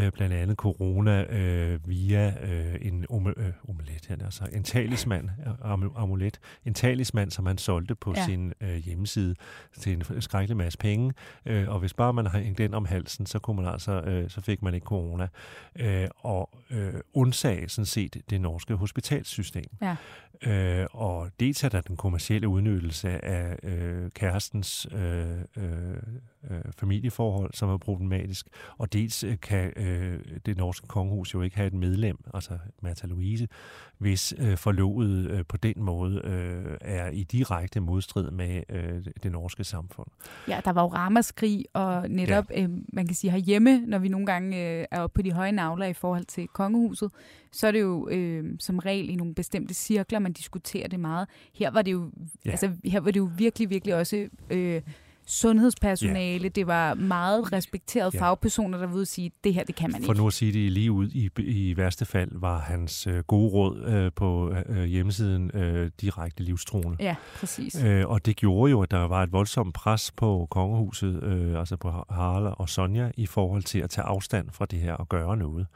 øh, 0.00 0.12
blandt 0.12 0.34
andet 0.34 0.56
corona 0.56 1.13
øh, 1.22 1.88
via 1.88 2.34
øh, 2.42 2.74
en 2.80 3.06
om, 3.10 3.26
øh, 3.26 3.52
omelet, 3.68 4.10
altså 4.10 4.48
en 4.52 4.62
talisman, 4.62 5.30
am, 5.62 5.92
amulet, 5.96 6.40
en 6.64 6.74
talisman, 6.74 7.30
som 7.30 7.46
han 7.46 7.58
solgte 7.58 7.94
på 7.94 8.12
ja. 8.16 8.24
sin 8.24 8.52
øh, 8.60 8.76
hjemmeside 8.76 9.34
til 9.78 9.92
en 9.92 10.22
skrækkelig 10.22 10.56
masse 10.56 10.78
penge, 10.78 11.12
øh, 11.46 11.68
og 11.68 11.78
hvis 11.78 11.94
bare 11.94 12.12
man 12.12 12.26
har 12.26 12.52
den 12.58 12.74
om 12.74 12.84
halsen, 12.84 13.26
så 13.26 13.38
kunne 13.38 13.56
man 13.62 13.72
altså, 13.72 14.00
øh, 14.00 14.30
så 14.30 14.40
fik 14.40 14.62
man 14.62 14.74
ikke 14.74 14.84
corona, 14.84 15.28
øh, 15.76 16.08
og 16.18 16.50
øh, 16.70 16.94
undsag 17.14 17.70
sådan 17.70 17.86
set 17.86 18.16
det 18.30 18.40
norske 18.40 18.74
hospitalssystem. 18.74 19.70
Ja. 19.82 19.96
Øh, 20.42 20.86
og 20.90 21.30
dels 21.40 21.64
er 21.64 21.68
der 21.68 21.80
den 21.80 21.96
kommercielle 21.96 22.48
udnyttelse 22.48 23.24
af 23.24 23.58
øh, 23.62 24.10
kærestens 24.10 24.86
øh, 24.92 25.38
øh, 25.56 25.96
øh, 26.50 26.72
familieforhold, 26.78 27.50
som 27.54 27.70
er 27.70 27.76
problematisk, 27.76 28.46
og 28.78 28.92
dels 28.92 29.24
øh, 29.24 29.36
kan 29.42 29.72
øh, 29.76 30.20
det 30.46 30.56
norske 30.56 30.86
kongehus 30.86 31.34
jo 31.34 31.42
ikke 31.42 31.56
have 31.56 31.66
et 31.66 31.74
medlem, 31.74 32.18
altså 32.34 32.58
Märtha 32.82 33.06
Louise, 33.06 33.48
hvis 33.98 34.34
øh, 34.38 34.56
forlovet 34.56 35.30
øh, 35.30 35.44
på 35.48 35.56
den 35.56 35.74
måde 35.76 36.20
øh, 36.24 36.76
er 36.80 37.10
i 37.10 37.22
direkte 37.22 37.80
modstrid 37.80 38.30
med 38.30 38.62
øh, 38.68 39.04
det 39.22 39.32
norske 39.32 39.64
samfund. 39.64 40.06
Ja, 40.48 40.60
der 40.64 40.72
var 40.72 40.82
jo 40.82 40.88
ramaskrig, 40.88 41.64
og 41.72 42.10
netop, 42.10 42.50
ja. 42.50 42.62
øh, 42.62 42.70
man 42.92 43.06
kan 43.06 43.14
sige 43.14 43.30
herhjemme, 43.30 43.80
når 43.86 43.98
vi 43.98 44.08
nogle 44.08 44.26
gange 44.26 44.80
øh, 44.80 44.86
er 44.90 45.00
oppe 45.00 45.14
på 45.14 45.22
de 45.22 45.32
høje 45.32 45.52
navler 45.52 45.86
i 45.86 45.92
forhold 45.92 46.24
til 46.24 46.48
kongehuset, 46.48 47.10
så 47.52 47.66
er 47.66 47.72
det 47.72 47.80
jo 47.80 48.08
øh, 48.08 48.44
som 48.58 48.78
regel 48.78 49.10
i 49.10 49.14
nogle 49.14 49.34
bestemte 49.34 49.74
cirkler, 49.74 50.18
man 50.18 50.32
diskuterer 50.32 50.88
det 50.88 51.00
meget. 51.00 51.28
Her 51.54 51.70
var 51.70 51.82
det 51.82 51.92
jo, 51.92 52.10
ja. 52.44 52.50
altså, 52.50 52.70
her 52.84 53.00
var 53.00 53.10
det 53.10 53.20
jo 53.20 53.30
virkelig, 53.36 53.70
virkelig 53.70 53.94
også... 53.94 54.28
Øh, 54.50 54.82
sundhedspersonale, 55.26 56.42
ja. 56.42 56.48
det 56.48 56.66
var 56.66 56.94
meget 56.94 57.52
respekterede 57.52 58.10
ja. 58.14 58.20
fagpersoner, 58.20 58.78
der 58.78 58.86
ville 58.86 59.06
sige, 59.06 59.30
det 59.44 59.54
her, 59.54 59.64
det 59.64 59.74
kan 59.74 59.90
man 59.90 60.00
ikke. 60.00 60.06
For 60.06 60.14
nu 60.14 60.26
at 60.26 60.32
sige 60.32 60.52
det 60.52 60.72
lige 60.72 60.92
ud, 60.92 61.08
i, 61.08 61.30
i 61.38 61.76
værste 61.76 62.04
fald 62.04 62.30
var 62.32 62.58
hans 62.58 63.06
øh, 63.06 63.18
gode 63.18 63.50
råd 63.52 63.84
øh, 63.84 64.12
på 64.16 64.54
øh, 64.68 64.84
hjemmesiden 64.84 65.50
øh, 65.54 65.90
direkte 66.00 66.42
livstruende. 66.42 66.96
Ja, 67.00 67.14
præcis. 67.36 67.82
Øh, 67.84 68.08
og 68.08 68.26
det 68.26 68.36
gjorde 68.36 68.70
jo, 68.70 68.82
at 68.82 68.90
der 68.90 68.98
var 68.98 69.22
et 69.22 69.32
voldsomt 69.32 69.74
pres 69.74 70.12
på 70.16 70.46
kongehuset, 70.50 71.22
øh, 71.22 71.58
altså 71.58 71.76
på 71.76 71.90
Harald 71.90 72.54
og 72.58 72.68
Sonja, 72.68 73.10
i 73.16 73.26
forhold 73.26 73.62
til 73.62 73.78
at 73.78 73.90
tage 73.90 74.04
afstand 74.04 74.50
fra 74.50 74.66
det 74.66 74.78
her 74.78 74.92
og 74.92 75.08
gøre 75.08 75.36
noget. 75.36 75.66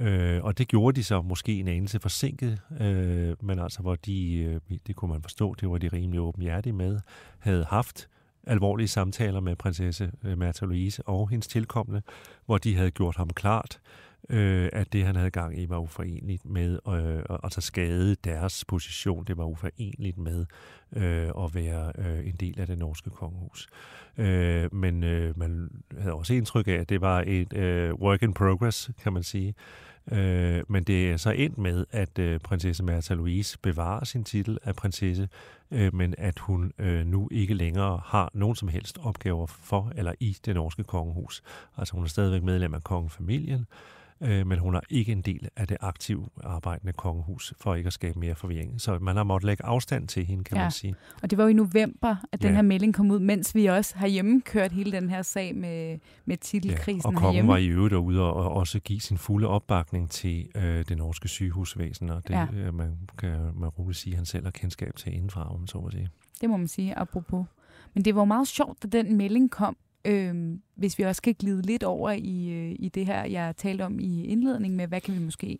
Øh, 0.00 0.44
og 0.44 0.58
det 0.58 0.68
gjorde 0.68 0.96
de 0.96 1.04
så 1.04 1.22
måske 1.22 1.60
en 1.60 1.68
anelse 1.68 2.00
forsinket, 2.00 2.60
øh, 2.80 3.36
men 3.42 3.58
altså 3.58 3.80
hvor 3.82 3.94
de, 3.94 4.36
øh, 4.36 4.78
det 4.86 4.96
kunne 4.96 5.10
man 5.10 5.22
forstå, 5.22 5.54
det 5.54 5.70
var 5.70 5.78
de 5.78 5.88
rimelig 5.88 6.20
åbenhjertige 6.20 6.72
med, 6.72 7.00
havde 7.38 7.64
haft 7.64 8.08
alvorlige 8.46 8.88
samtaler 8.88 9.40
med 9.40 9.56
prinsesse 9.56 10.12
øh, 10.24 10.38
Märtha 10.38 10.64
Louise 10.66 11.02
og 11.08 11.28
hendes 11.28 11.46
tilkommende, 11.46 12.02
hvor 12.46 12.58
de 12.58 12.76
havde 12.76 12.90
gjort 12.90 13.16
ham 13.16 13.30
klart, 13.30 13.80
øh, 14.28 14.68
at 14.72 14.92
det, 14.92 15.04
han 15.04 15.16
havde 15.16 15.30
gang 15.30 15.58
i, 15.58 15.68
var 15.68 15.78
uforenligt 15.78 16.44
med 16.44 16.78
øh, 16.88 17.38
altså 17.42 17.60
skade 17.60 18.14
deres 18.14 18.64
position. 18.64 19.24
Det 19.24 19.36
var 19.36 19.44
uforenligt 19.44 20.18
med 20.18 20.46
øh, 20.96 21.28
at 21.44 21.54
være 21.54 21.92
øh, 21.98 22.26
en 22.26 22.34
del 22.40 22.60
af 22.60 22.66
det 22.66 22.78
norske 22.78 23.10
kongehus. 23.10 23.68
Øh, 24.18 24.74
men 24.74 25.04
øh, 25.04 25.38
man 25.38 25.70
havde 25.98 26.14
også 26.14 26.34
indtryk 26.34 26.68
af, 26.68 26.72
at 26.72 26.88
det 26.88 27.00
var 27.00 27.24
et 27.26 27.52
øh, 27.52 27.94
work 27.94 28.22
in 28.22 28.34
progress, 28.34 28.90
kan 29.02 29.12
man 29.12 29.22
sige. 29.22 29.54
Øh, 30.12 30.62
men 30.68 30.84
det 30.84 31.10
er 31.10 31.16
så 31.16 31.30
endt 31.30 31.58
med, 31.58 31.84
at 31.90 32.18
øh, 32.18 32.40
prinsesse 32.40 32.82
Märtha 32.84 33.14
Louise 33.14 33.58
bevarer 33.58 34.04
sin 34.04 34.24
titel 34.24 34.58
af 34.64 34.74
prinsesse, 34.76 35.28
øh, 35.70 35.94
men 35.94 36.14
at 36.18 36.38
hun 36.38 36.72
øh, 36.78 37.06
nu 37.06 37.28
ikke 37.32 37.54
længere 37.54 38.00
har 38.04 38.30
nogen 38.34 38.56
som 38.56 38.68
helst 38.68 38.98
opgaver 39.02 39.46
for 39.46 39.92
eller 39.96 40.12
i 40.20 40.36
det 40.44 40.54
norske 40.54 40.84
kongehus. 40.84 41.42
Altså 41.76 41.94
hun 41.94 42.04
er 42.04 42.08
stadigvæk 42.08 42.42
medlem 42.42 42.74
af 42.74 42.84
kongefamilien, 42.84 43.66
øh, 44.20 44.46
men 44.46 44.58
hun 44.58 44.74
er 44.74 44.80
ikke 44.90 45.12
en 45.12 45.22
del 45.22 45.48
af 45.56 45.68
det 45.68 45.76
aktive 45.80 46.26
arbejdende 46.44 46.92
kongehus, 46.92 47.54
for 47.60 47.74
ikke 47.74 47.86
at 47.86 47.92
skabe 47.92 48.18
mere 48.18 48.34
forvirring. 48.34 48.80
Så 48.80 48.98
man 48.98 49.16
har 49.16 49.24
måttet 49.24 49.46
lægge 49.46 49.64
afstand 49.64 50.08
til 50.08 50.24
hende, 50.24 50.44
kan 50.44 50.56
ja. 50.56 50.62
man 50.62 50.70
sige. 50.70 50.94
Og 51.22 51.30
det 51.30 51.38
var 51.38 51.44
jo 51.44 51.50
i 51.50 51.52
november, 51.52 52.16
at 52.32 52.42
den 52.42 52.50
ja. 52.50 52.54
her 52.54 52.62
melding 52.62 52.94
kom 52.94 53.10
ud, 53.10 53.18
mens 53.18 53.54
vi 53.54 53.66
også 53.66 53.96
har 53.96 54.06
hjemmekørt 54.06 54.72
hele 54.72 54.92
den 54.92 55.10
her 55.10 55.22
sag 55.22 55.56
med, 55.56 55.98
med 56.24 56.36
titelkrisen 56.36 57.00
ja, 57.00 57.08
og 57.08 57.14
kongen 57.14 57.22
herhjemme. 57.22 57.50
var 57.50 57.56
i 57.56 57.66
øvrigt 57.66 57.92
derude 57.92 58.20
og, 58.22 58.34
og 58.34 58.52
også 58.52 58.80
give 58.80 59.00
sin 59.00 59.18
fulde 59.18 59.48
opbakning 59.48 60.10
til 60.10 60.48
øh, 60.54 60.84
det 60.88 60.98
norske 60.98 61.28
sygehusvæsen, 61.28 62.10
og 62.10 62.28
det 62.28 62.34
ja. 62.34 62.46
øh, 62.54 62.74
man 62.74 62.98
kan 63.18 63.52
man 63.54 63.68
roligt 63.68 63.98
sige, 63.98 64.12
at 64.12 64.16
han 64.16 64.26
selv 64.26 64.44
har 64.44 64.50
kendskab 64.50 64.96
til 64.96 65.14
indenfra, 65.14 65.54
om 65.54 65.66
så 65.66 65.80
må 65.80 65.90
sige. 65.90 66.08
Det 66.40 66.50
må 66.50 66.56
man 66.56 66.68
sige, 66.68 66.98
apropos. 66.98 67.46
Men 67.94 68.04
det 68.04 68.14
var 68.14 68.24
meget 68.24 68.48
sjovt, 68.48 68.84
at 68.84 68.92
den 68.92 69.16
melding 69.16 69.50
kom, 69.50 69.76
øh, 70.04 70.58
hvis 70.74 70.98
vi 70.98 71.02
også 71.02 71.22
kan 71.22 71.34
glide 71.38 71.62
lidt 71.62 71.82
over 71.82 72.10
i, 72.10 72.50
øh, 72.50 72.76
i 72.78 72.88
det 72.88 73.06
her, 73.06 73.24
jeg 73.24 73.56
talte 73.56 73.82
om 73.82 73.98
i 74.00 74.24
indledningen 74.24 74.76
med, 74.76 74.86
hvad 74.86 75.00
kan 75.00 75.14
vi 75.14 75.18
måske 75.18 75.58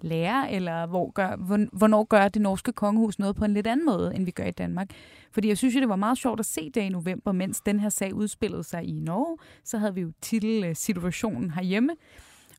lære, 0.00 0.52
eller 0.52 0.86
hvor 0.86 1.10
gør, 1.10 1.36
hvornår 1.72 2.04
gør 2.04 2.28
det 2.28 2.42
norske 2.42 2.72
kongehus 2.72 3.18
noget 3.18 3.36
på 3.36 3.44
en 3.44 3.54
lidt 3.54 3.66
anden 3.66 3.86
måde, 3.86 4.14
end 4.14 4.24
vi 4.24 4.30
gør 4.30 4.44
i 4.44 4.50
Danmark. 4.50 4.90
Fordi 5.32 5.48
jeg 5.48 5.58
synes 5.58 5.74
jo, 5.74 5.80
det 5.80 5.88
var 5.88 5.96
meget 5.96 6.18
sjovt 6.18 6.40
at 6.40 6.46
se 6.46 6.70
det 6.70 6.80
i 6.80 6.88
november, 6.88 7.32
mens 7.32 7.60
den 7.60 7.80
her 7.80 7.88
sag 7.88 8.14
udspillede 8.14 8.64
sig 8.64 8.84
i 8.84 8.92
Norge. 9.00 9.36
Så 9.64 9.78
havde 9.78 9.94
vi 9.94 10.00
jo 10.00 10.12
titelsituationen 10.20 11.50
herhjemme. 11.50 11.92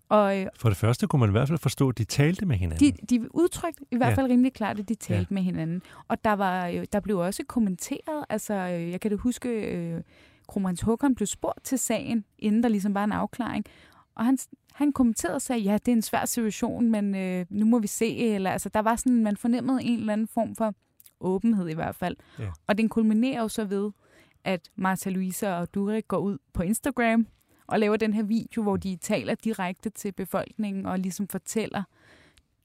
Og, 0.10 0.40
øh, 0.40 0.48
For 0.56 0.70
det 0.70 0.78
første 0.78 1.08
kunne 1.08 1.20
man 1.20 1.30
i 1.30 1.32
hvert 1.32 1.48
fald 1.48 1.60
forstå, 1.60 1.90
at 1.90 1.98
de 1.98 2.04
talte 2.04 2.46
med 2.46 2.56
hinanden. 2.56 2.94
De, 2.94 3.06
de 3.18 3.36
udtrykte 3.36 3.86
i 3.92 3.98
hvert 3.98 4.16
fald 4.16 4.28
ja. 4.28 4.32
rimelig 4.32 4.54
klart, 4.54 4.80
at 4.80 4.90
de 4.90 4.96
talte 4.96 5.28
ja. 5.30 5.34
med 5.34 5.42
hinanden. 5.42 5.82
Og 6.08 6.26
der, 6.26 6.34
var, 6.34 6.86
der 6.94 7.00
blev 7.00 7.18
også 7.18 7.44
kommenteret, 7.48 8.26
altså 8.30 8.54
øh, 8.54 8.92
jeg 8.92 9.02
kan 9.02 9.12
det 9.12 9.20
huske, 9.20 9.50
øh, 9.50 10.02
Kromans 10.48 10.82
Håkon 10.82 11.16
blev 11.16 11.28
spurgt 11.28 11.64
til 11.64 11.80
sagen, 11.80 12.26
inden 12.40 12.64
der 12.64 12.70
ligesom 12.70 12.94
var 12.94 13.04
en 13.04 13.12
afklaring. 13.12 13.66
Og 14.16 14.26
han, 14.26 14.38
han 14.74 14.94
kommenterede 14.94 15.36
og 15.36 15.42
sagde, 15.42 15.62
ja, 15.62 15.74
det 15.74 15.88
er 15.88 15.96
en 15.96 16.02
svær 16.02 16.26
situation, 16.26 16.92
men 16.92 17.16
øh, 17.16 17.46
nu 17.50 17.66
må 17.66 17.80
vi 17.80 17.88
se. 17.88 18.18
Eller, 18.18 18.52
altså, 18.52 18.70
der 18.70 18.80
var 18.80 18.96
sådan, 18.96 19.24
man 19.24 19.38
fornemmede 19.38 19.84
en 19.84 20.00
eller 20.00 20.14
anden 20.14 20.28
form 20.28 20.56
for 20.56 20.74
åbenhed 21.20 21.68
i 21.68 21.74
hvert 21.74 21.96
fald. 21.96 22.16
Ja. 22.40 22.50
Og 22.68 22.78
den 22.78 22.90
kulminerer 22.90 23.42
jo 23.42 23.48
så 23.48 23.66
ved, 23.66 23.92
at 24.44 24.70
Martha 24.76 25.10
Louise 25.10 25.54
og 25.54 25.74
Durek 25.74 26.08
går 26.08 26.18
ud 26.18 26.38
på 26.54 26.64
Instagram 26.64 27.28
og 27.68 27.80
laver 27.80 27.98
den 27.98 28.14
her 28.14 28.24
video, 28.24 28.64
hvor 28.64 28.78
de 28.78 28.96
taler 28.96 29.36
direkte 29.36 29.90
til 29.90 30.12
befolkningen 30.12 30.86
og 30.86 31.00
ligesom 31.00 31.28
fortæller, 31.28 31.84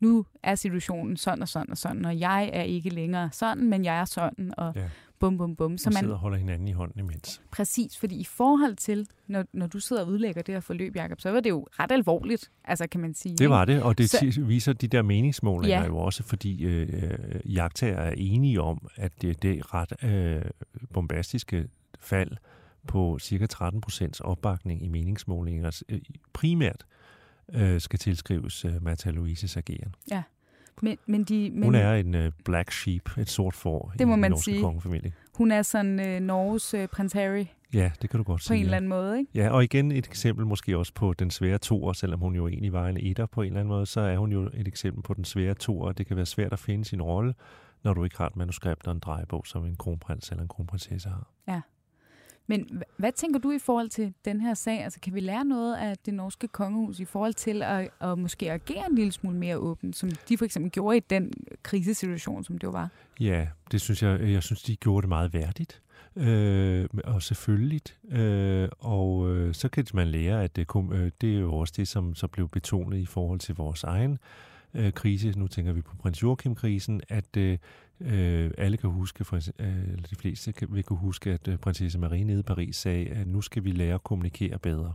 nu 0.00 0.26
er 0.42 0.54
situationen 0.54 1.16
sådan 1.16 1.42
og 1.42 1.48
sådan 1.48 1.70
og 1.70 1.78
sådan, 1.78 2.04
og 2.04 2.20
jeg 2.20 2.50
er 2.52 2.62
ikke 2.62 2.90
længere 2.90 3.28
sådan, 3.32 3.68
men 3.68 3.84
jeg 3.84 4.00
er 4.00 4.04
sådan, 4.04 4.52
og 4.56 4.72
ja. 4.76 4.88
bum, 5.18 5.38
bum, 5.38 5.56
bum. 5.56 5.78
Så 5.78 5.90
man 5.90 6.00
sidder 6.00 6.14
og 6.14 6.20
holder 6.20 6.38
hinanden 6.38 6.68
i 6.68 6.72
hånden 6.72 7.00
imens. 7.00 7.42
Præcis, 7.50 7.98
fordi 7.98 8.20
i 8.20 8.24
forhold 8.24 8.76
til, 8.76 9.06
når, 9.26 9.44
når 9.52 9.66
du 9.66 9.80
sidder 9.80 10.02
og 10.02 10.08
udlægger 10.08 10.42
det 10.42 10.54
her 10.54 10.60
forløb, 10.60 10.96
Jacob, 10.96 11.20
så 11.20 11.30
var 11.30 11.40
det 11.40 11.50
jo 11.50 11.66
ret 11.70 11.92
alvorligt, 11.92 12.50
altså 12.64 12.86
kan 12.86 13.00
man 13.00 13.14
sige. 13.14 13.36
Det 13.36 13.50
var 13.50 13.64
det, 13.64 13.82
og 13.82 13.98
det 13.98 14.10
så, 14.10 14.42
viser 14.46 14.72
de 14.72 14.88
der 14.88 15.02
meningsmålinger 15.02 15.80
ja. 15.80 15.86
jo 15.86 15.98
også, 15.98 16.22
fordi 16.22 16.64
øh, 16.64 16.88
øh, 16.92 17.54
jagttager 17.54 17.96
er 17.96 18.14
enige 18.16 18.60
om, 18.60 18.88
at 18.96 19.22
det, 19.22 19.42
det 19.42 19.74
ret 19.74 20.04
øh, 20.04 20.42
bombastiske 20.92 21.68
fald 22.00 22.30
på 22.86 23.18
cirka 23.20 23.46
13 23.46 23.80
procents 23.80 24.20
opbakning 24.20 24.84
i 24.84 24.88
meningsmålinger, 24.88 25.82
øh, 25.88 26.00
primært 26.32 26.84
øh, 26.84 26.99
skal 27.80 27.98
tilskrives 27.98 28.64
øh, 28.64 28.82
Mata 28.82 29.10
Louises 29.10 29.56
ageren. 29.56 29.94
Ja. 30.10 30.22
Men, 30.82 30.98
men 31.06 31.24
de, 31.24 31.50
men, 31.50 31.62
hun 31.64 31.74
er 31.74 31.94
en 31.94 32.14
uh, 32.14 32.32
black 32.44 32.72
sheep, 32.72 33.18
et 33.18 33.28
sort 33.28 33.54
får 33.54 33.92
det 33.98 34.06
må 34.08 34.12
i 34.12 34.14
den 34.14 34.20
man 34.20 34.30
norske 34.30 34.44
sige. 34.44 34.60
kongefamilie. 34.60 35.12
Hun 35.34 35.50
er 35.50 35.62
sådan 35.62 36.00
uh, 36.00 36.26
Norges 36.26 36.74
uh, 36.74 36.86
prins 36.86 37.12
Harry. 37.12 37.44
Ja, 37.74 37.90
det 38.02 38.10
kan 38.10 38.18
du 38.18 38.24
godt 38.24 38.40
på 38.40 38.42
sige. 38.42 38.48
På 38.48 38.54
en 38.54 38.64
eller 38.64 38.76
anden 38.76 38.88
måde, 38.88 39.18
ikke? 39.18 39.30
Ja, 39.34 39.50
og 39.50 39.64
igen 39.64 39.92
et 39.92 40.06
eksempel 40.06 40.46
måske 40.46 40.78
også 40.78 40.94
på 40.94 41.12
den 41.12 41.30
svære 41.30 41.58
toer, 41.58 41.92
selvom 41.92 42.20
hun 42.20 42.34
jo 42.34 42.48
egentlig 42.48 42.72
var 42.72 42.88
en 42.88 42.96
etter 42.96 43.26
på 43.26 43.42
en 43.42 43.46
eller 43.46 43.60
anden 43.60 43.68
måde, 43.68 43.86
så 43.86 44.00
er 44.00 44.16
hun 44.16 44.32
jo 44.32 44.50
et 44.54 44.68
eksempel 44.68 45.02
på 45.02 45.14
den 45.14 45.24
svære 45.24 45.54
toer. 45.54 45.92
Det 45.92 46.06
kan 46.06 46.16
være 46.16 46.26
svært 46.26 46.52
at 46.52 46.58
finde 46.58 46.84
sin 46.84 47.02
rolle, 47.02 47.34
når 47.82 47.94
du 47.94 48.04
ikke 48.04 48.18
har 48.18 48.26
et 48.26 48.36
manuskript 48.36 48.86
og 48.86 48.92
en 48.92 48.98
drejebog, 48.98 49.46
som 49.46 49.64
en 49.64 49.76
kronprins 49.76 50.30
eller 50.30 50.42
en 50.42 50.48
kronprinsesse 50.48 51.08
har. 51.08 51.30
Ja. 51.48 51.60
Men 52.50 52.82
hvad 52.96 53.12
tænker 53.12 53.38
du 53.40 53.50
i 53.50 53.58
forhold 53.58 53.88
til 53.88 54.14
den 54.24 54.40
her 54.40 54.54
sag? 54.54 54.84
Altså, 54.84 55.00
kan 55.00 55.14
vi 55.14 55.20
lære 55.20 55.44
noget 55.44 55.76
af 55.76 55.98
det 56.06 56.14
norske 56.14 56.48
kongehus 56.48 57.00
i 57.00 57.04
forhold 57.04 57.34
til 57.34 57.62
at, 57.62 57.88
at 58.00 58.18
måske 58.18 58.52
agere 58.52 58.86
en 58.90 58.94
lille 58.94 59.12
smule 59.12 59.36
mere 59.36 59.56
åbent, 59.56 59.96
som 59.96 60.10
de 60.28 60.38
for 60.38 60.44
eksempel 60.44 60.70
gjorde 60.70 60.96
i 60.96 61.00
den 61.00 61.32
krisesituation, 61.62 62.44
som 62.44 62.58
det 62.58 62.64
jo 62.64 62.70
var? 62.70 62.88
Ja, 63.20 63.46
det 63.72 63.80
synes 63.80 64.02
jeg, 64.02 64.20
jeg 64.20 64.42
synes, 64.42 64.62
de 64.62 64.76
gjorde 64.76 65.02
det 65.02 65.08
meget 65.08 65.34
værdigt. 65.34 65.82
Øh, 66.16 66.88
og 67.04 67.22
selvfølgelig. 67.22 67.82
Øh, 68.10 68.68
og 68.78 69.36
øh, 69.36 69.54
så 69.54 69.68
kan 69.68 69.86
man 69.94 70.08
lære, 70.08 70.44
at 70.44 70.56
det, 70.56 70.66
øh, 70.92 71.10
det 71.20 71.34
er 71.34 71.40
jo 71.40 71.54
også 71.54 71.74
det, 71.76 71.88
som 71.88 72.14
så 72.14 72.26
blev 72.26 72.48
betonet 72.48 72.98
i 72.98 73.06
forhold 73.06 73.40
til 73.40 73.54
vores 73.54 73.84
egen 73.84 74.18
øh, 74.74 74.92
krise. 74.92 75.38
Nu 75.38 75.46
tænker 75.46 75.72
vi 75.72 75.82
på 75.82 75.96
prins 75.96 76.22
Joachim-krisen, 76.22 77.00
at 77.08 77.36
øh, 77.36 77.58
Øh, 78.00 78.50
alle 78.58 78.76
kan 78.76 78.90
huske, 78.90 79.24
for, 79.24 79.36
øh, 79.36 79.88
eller 79.88 80.08
de 80.10 80.16
fleste 80.16 80.52
kan, 80.52 80.68
vil 80.70 80.84
kunne 80.84 80.98
huske, 80.98 81.30
at 81.30 81.48
øh, 81.48 81.58
prinsesse 81.58 81.98
Marie 81.98 82.24
nede 82.24 82.40
i 82.40 82.42
Paris 82.42 82.76
sagde, 82.76 83.06
at 83.06 83.26
nu 83.26 83.40
skal 83.40 83.64
vi 83.64 83.70
lære 83.70 83.94
at 83.94 84.04
kommunikere 84.04 84.58
bedre. 84.58 84.92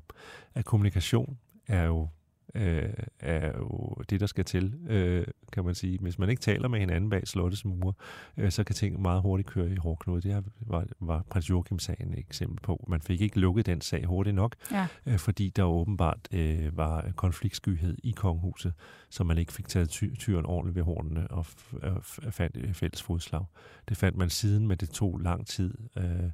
At 0.55 0.65
kommunikation 0.65 1.37
er 1.67 1.83
jo 1.83 2.07
øh, 2.55 2.93
er 3.19 3.57
jo 3.57 3.95
det, 4.09 4.19
der 4.19 4.25
skal 4.25 4.45
til, 4.45 4.73
øh, 4.87 5.27
kan 5.51 5.65
man 5.65 5.75
sige. 5.75 5.99
Hvis 6.01 6.19
man 6.19 6.29
ikke 6.29 6.41
taler 6.41 6.67
med 6.67 6.79
hinanden 6.79 7.09
bag 7.09 7.27
slottets 7.27 7.65
mure, 7.65 7.93
øh, 8.37 8.51
så 8.51 8.63
kan 8.63 8.75
ting 8.75 9.01
meget 9.01 9.21
hurtigt 9.21 9.49
køre 9.49 9.69
i 9.69 9.75
hårdknude. 9.75 10.21
Det 10.21 10.45
var, 10.59 10.85
var 10.99 11.23
prins 11.29 11.49
Joachim-sagen 11.49 12.13
et 12.13 12.19
eksempel 12.19 12.59
på. 12.63 12.85
Man 12.87 13.01
fik 13.01 13.21
ikke 13.21 13.39
lukket 13.39 13.65
den 13.65 13.81
sag 13.81 14.05
hurtigt 14.05 14.35
nok, 14.35 14.55
ja. 14.71 14.87
øh, 15.05 15.19
fordi 15.19 15.49
der 15.49 15.63
åbenbart 15.63 16.27
øh, 16.31 16.77
var 16.77 17.11
konfliktskyhed 17.15 17.97
i 18.03 18.11
konghuset, 18.11 18.73
så 19.09 19.23
man 19.23 19.37
ikke 19.37 19.53
fik 19.53 19.67
taget 19.67 19.89
ty- 19.89 20.15
tyren 20.19 20.45
ordentligt 20.45 20.75
ved 20.75 20.83
hornene 20.83 21.27
og 21.27 21.45
fandt 22.31 22.77
fælles 22.77 23.03
fodslag. 23.03 23.45
Det 23.89 23.97
fandt 23.97 24.17
man 24.17 24.29
siden, 24.29 24.67
men 24.67 24.77
det 24.77 24.89
tog 24.89 25.19
lang 25.19 25.47
tid. 25.47 25.73
Øh, 25.97 26.31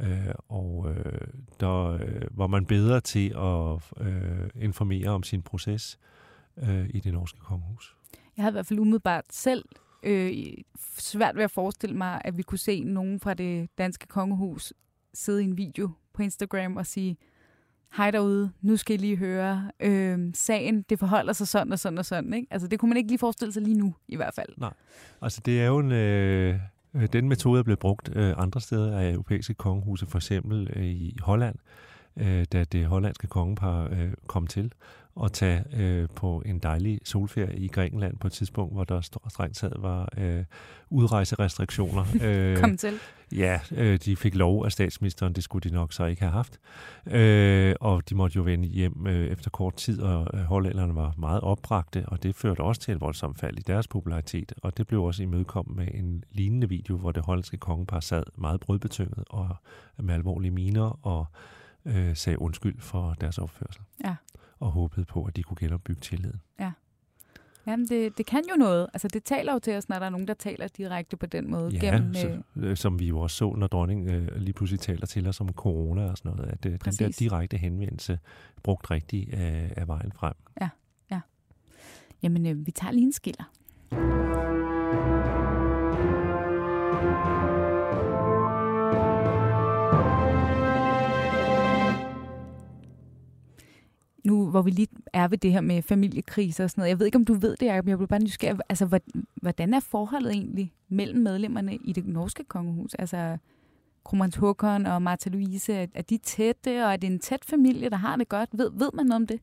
Øh, 0.00 0.34
og 0.48 0.86
øh, 0.90 1.28
der 1.60 1.84
øh, 1.86 2.22
var 2.30 2.46
man 2.46 2.66
bedre 2.66 3.00
til 3.00 3.28
at 3.28 4.06
øh, 4.06 4.50
informere 4.54 5.08
om 5.08 5.22
sin 5.22 5.42
proces 5.42 5.98
øh, 6.56 6.86
i 6.90 7.00
det 7.00 7.12
norske 7.12 7.40
kongehus. 7.40 7.96
Jeg 8.36 8.42
havde 8.42 8.52
i 8.52 8.54
hvert 8.54 8.66
fald 8.66 8.78
umiddelbart 8.78 9.24
selv 9.30 9.64
øh, 10.02 10.32
svært 10.98 11.36
ved 11.36 11.44
at 11.44 11.50
forestille 11.50 11.96
mig, 11.96 12.20
at 12.24 12.36
vi 12.36 12.42
kunne 12.42 12.58
se 12.58 12.84
nogen 12.84 13.20
fra 13.20 13.34
det 13.34 13.68
danske 13.78 14.06
kongehus 14.06 14.72
sidde 15.14 15.42
i 15.42 15.44
en 15.44 15.56
video 15.56 15.90
på 16.12 16.22
Instagram 16.22 16.76
og 16.76 16.86
sige, 16.86 17.16
hej 17.96 18.10
derude, 18.10 18.52
nu 18.60 18.76
skal 18.76 18.94
I 18.94 18.98
lige 18.98 19.16
høre 19.16 19.70
øh, 19.80 20.30
sagen, 20.34 20.82
det 20.82 20.98
forholder 20.98 21.32
sig 21.32 21.48
sådan 21.48 21.72
og 21.72 21.78
sådan 21.78 21.98
og 21.98 22.04
sådan. 22.04 22.32
Ikke? 22.32 22.48
Altså 22.50 22.68
det 22.68 22.78
kunne 22.78 22.88
man 22.88 22.96
ikke 22.96 23.08
lige 23.08 23.18
forestille 23.18 23.52
sig 23.52 23.62
lige 23.62 23.78
nu, 23.78 23.94
i 24.08 24.16
hvert 24.16 24.34
fald. 24.34 24.48
Nej, 24.56 24.72
altså 25.22 25.40
det 25.44 25.60
er 25.60 25.66
jo 25.66 25.78
en... 25.78 25.92
Øh 25.92 26.60
Øh, 26.94 27.08
den 27.12 27.28
metode 27.28 27.58
er 27.58 27.62
blevet 27.62 27.78
brugt 27.78 28.10
øh, 28.16 28.34
andre 28.36 28.60
steder 28.60 28.98
af 28.98 29.12
europæiske 29.12 29.54
kongehuse, 29.54 30.06
for 30.06 30.18
eksempel 30.18 30.70
øh, 30.76 30.84
i 30.84 31.16
Holland, 31.20 31.56
da 32.52 32.64
det 32.64 32.86
hollandske 32.86 33.26
kongepar 33.26 33.90
kom 34.26 34.46
til 34.46 34.72
at 35.24 35.32
tage 35.32 36.08
på 36.14 36.42
en 36.46 36.58
dejlig 36.58 37.00
solferie 37.04 37.58
i 37.58 37.68
Grækenland 37.68 38.18
på 38.18 38.26
et 38.26 38.32
tidspunkt, 38.32 38.74
hvor 38.74 38.84
der 38.84 39.00
strengt 39.28 39.56
taget 39.56 39.76
var 39.78 40.08
udrejserestriktioner. 40.90 42.04
kom 42.60 42.76
til. 42.76 42.94
Ja, 43.32 43.60
øh, 43.76 43.98
de 44.04 44.16
fik 44.16 44.34
lov 44.34 44.64
af 44.64 44.72
statsministeren, 44.72 45.32
det 45.32 45.44
skulle 45.44 45.70
de 45.70 45.74
nok 45.74 45.92
så 45.92 46.04
ikke 46.04 46.22
have 46.22 46.32
haft. 46.32 46.58
Øh, 47.06 47.74
og 47.80 48.08
de 48.08 48.14
måtte 48.14 48.36
jo 48.36 48.42
vende 48.42 48.68
hjem 48.68 49.06
øh, 49.06 49.26
efter 49.26 49.50
kort 49.50 49.74
tid, 49.74 50.00
og 50.02 50.26
øh, 50.34 50.40
hollænderne 50.40 50.94
var 50.94 51.14
meget 51.18 51.40
opbragte, 51.40 52.04
og 52.06 52.22
det 52.22 52.34
førte 52.34 52.60
også 52.60 52.80
til 52.80 52.94
et 52.94 53.00
voldsomt 53.00 53.38
fald 53.38 53.58
i 53.58 53.62
deres 53.66 53.88
popularitet. 53.88 54.52
Og 54.62 54.76
det 54.76 54.86
blev 54.86 55.02
også 55.02 55.22
imødekommet 55.22 55.76
med 55.76 55.88
en 55.94 56.24
lignende 56.32 56.68
video, 56.68 56.96
hvor 56.96 57.12
det 57.12 57.24
hollandske 57.24 57.56
kongepar 57.56 58.00
sad 58.00 58.22
meget 58.36 58.60
brødbetynget 58.60 59.24
og 59.30 59.48
med 59.98 60.14
alvorlige 60.14 60.50
miner 60.50 61.06
og 61.06 61.26
øh, 61.84 62.16
sagde 62.16 62.42
undskyld 62.42 62.80
for 62.80 63.14
deres 63.20 63.38
opførsel. 63.38 63.82
Ja. 64.04 64.16
Og 64.58 64.70
håbede 64.70 65.06
på, 65.06 65.24
at 65.24 65.36
de 65.36 65.42
kunne 65.42 65.56
genopbygge 65.60 66.00
tilliden. 66.00 66.40
Ja. 66.60 66.72
Jamen, 67.66 67.86
det, 67.86 68.18
det 68.18 68.26
kan 68.26 68.42
jo 68.50 68.56
noget. 68.56 68.86
Altså, 68.94 69.08
det 69.08 69.24
taler 69.24 69.52
jo 69.52 69.58
til 69.58 69.76
os, 69.76 69.88
når 69.88 69.98
der 69.98 70.06
er 70.06 70.10
nogen, 70.10 70.28
der 70.28 70.34
taler 70.34 70.68
direkte 70.68 71.16
på 71.16 71.26
den 71.26 71.50
måde. 71.50 71.70
Ja, 71.70 71.78
gennem, 71.78 72.14
så, 72.14 72.38
øh, 72.56 72.76
som 72.76 72.98
vi 72.98 73.06
jo 73.06 73.20
også 73.20 73.36
så, 73.36 73.52
når 73.52 73.66
dronningen 73.66 74.14
øh, 74.14 74.36
lige 74.36 74.52
pludselig 74.52 74.80
taler 74.80 75.06
til 75.06 75.28
os 75.28 75.40
om 75.40 75.48
corona 75.48 76.10
og 76.10 76.18
sådan 76.18 76.32
noget, 76.32 76.50
at 76.50 76.66
øh, 76.66 76.72
den 76.72 76.92
der 76.92 77.08
direkte 77.18 77.56
henvendelse 77.56 78.18
brugt 78.62 78.90
rigtigt 78.90 79.34
øh, 79.34 79.70
af 79.76 79.88
vejen 79.88 80.12
frem. 80.12 80.34
Ja, 80.60 80.68
ja. 81.10 81.20
Jamen, 82.22 82.46
øh, 82.46 82.66
vi 82.66 82.70
tager 82.70 82.92
lige 82.92 83.04
en 83.04 83.12
skiller. 83.12 83.44
Nu 94.28 94.50
hvor 94.50 94.62
vi 94.62 94.70
lige 94.70 94.88
er 95.12 95.28
ved 95.28 95.38
det 95.38 95.52
her 95.52 95.60
med 95.60 95.82
familiekriser 95.82 96.64
og 96.64 96.70
sådan 96.70 96.80
noget. 96.80 96.90
Jeg 96.90 96.98
ved 96.98 97.06
ikke, 97.06 97.16
om 97.16 97.24
du 97.24 97.34
ved 97.34 97.56
det, 97.60 97.66
Jacob, 97.66 97.88
jeg 97.88 97.98
bliver 97.98 98.06
bare 98.06 98.22
nysgerrig. 98.22 98.60
Altså, 98.68 99.00
hvordan 99.42 99.74
er 99.74 99.80
forholdet 99.80 100.32
egentlig 100.32 100.72
mellem 100.88 101.20
medlemmerne 101.22 101.76
i 101.76 101.92
det 101.92 102.06
norske 102.06 102.44
kongehus? 102.44 102.94
Altså, 102.94 103.38
Kromans 104.04 104.36
Håkon 104.36 104.86
og 104.86 105.02
Martha 105.02 105.30
Louise, 105.30 105.72
er 105.72 106.02
de 106.10 106.18
tætte, 106.18 106.84
og 106.84 106.92
er 106.92 106.96
det 106.96 107.06
en 107.06 107.18
tæt 107.18 107.44
familie, 107.44 107.90
der 107.90 107.96
har 107.96 108.16
det 108.16 108.28
godt? 108.28 108.50
Ved, 108.52 108.70
ved 108.72 108.90
man 108.94 109.06
noget 109.06 109.22
om 109.22 109.26
det? 109.26 109.40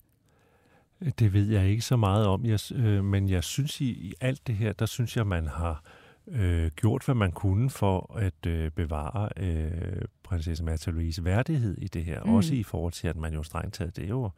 Det 1.19 1.33
ved 1.33 1.49
jeg 1.49 1.69
ikke 1.69 1.81
så 1.81 1.95
meget 1.95 2.27
om, 2.27 2.45
jeg, 2.45 2.59
øh, 2.75 3.03
men 3.03 3.29
jeg 3.29 3.43
synes 3.43 3.81
i, 3.81 3.85
i 3.85 4.13
alt 4.21 4.47
det 4.47 4.55
her, 4.55 4.73
der 4.73 4.85
synes 4.85 5.17
jeg, 5.17 5.27
man 5.27 5.47
har 5.47 5.83
øh, 6.27 6.71
gjort, 6.75 7.05
hvad 7.05 7.15
man 7.15 7.31
kunne 7.31 7.69
for 7.69 8.15
at 8.17 8.45
øh, 8.47 8.71
bevare 8.71 9.29
øh, 9.37 10.01
prinsesse 10.23 10.63
Märtha 10.63 10.91
Louise 10.91 11.25
værdighed 11.25 11.77
i 11.77 11.87
det 11.87 12.05
her. 12.05 12.23
Mm. 12.23 12.33
Også 12.33 12.53
i 12.53 12.63
forhold 12.63 12.93
til, 12.93 13.07
at 13.07 13.15
man 13.15 13.33
jo 13.33 13.43
strengt 13.43 13.73
taget, 13.73 13.95
det 13.95 14.03
er 14.03 14.09
jo 14.09 14.29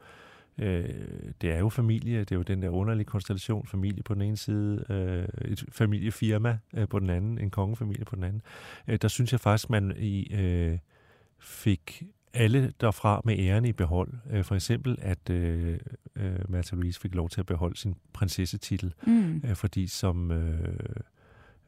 Øh, 0.58 0.84
det 1.40 1.50
er 1.52 1.58
jo 1.58 1.68
familie, 1.68 2.20
det 2.20 2.32
er 2.32 2.36
jo 2.36 2.42
den 2.42 2.62
der 2.62 2.68
underlige 2.68 3.04
konstellation, 3.04 3.66
familie 3.66 4.02
på 4.02 4.14
den 4.14 4.22
ene 4.22 4.36
side, 4.36 4.84
øh, 4.90 5.50
et 5.50 5.64
familiefirma 5.72 6.58
øh, 6.74 6.88
på 6.88 6.98
den 6.98 7.10
anden, 7.10 7.38
en 7.38 7.50
kongefamilie 7.50 8.04
på 8.04 8.16
den 8.16 8.24
anden. 8.24 8.42
Øh, 8.88 8.98
der 9.02 9.08
synes 9.08 9.32
jeg 9.32 9.40
faktisk, 9.40 9.70
man 9.70 9.94
i 9.98 10.34
øh, 10.34 10.78
fik 11.38 12.02
alle 12.34 12.72
derfra 12.80 13.20
med 13.24 13.38
æren 13.38 13.64
i 13.64 13.72
behold. 13.72 14.12
Øh, 14.30 14.44
for 14.44 14.54
eksempel, 14.54 14.96
at 15.00 15.30
øh, 15.30 15.78
øh, 16.16 16.38
Märtha 16.48 16.76
Louise 16.76 17.00
fik 17.00 17.14
lov 17.14 17.28
til 17.28 17.40
at 17.40 17.46
beholde 17.46 17.76
sin 17.76 17.94
prinsessetitel, 18.12 18.94
mm. 19.06 19.42
øh, 19.44 19.56
fordi 19.56 19.86
som... 19.86 20.30
Øh, 20.30 20.76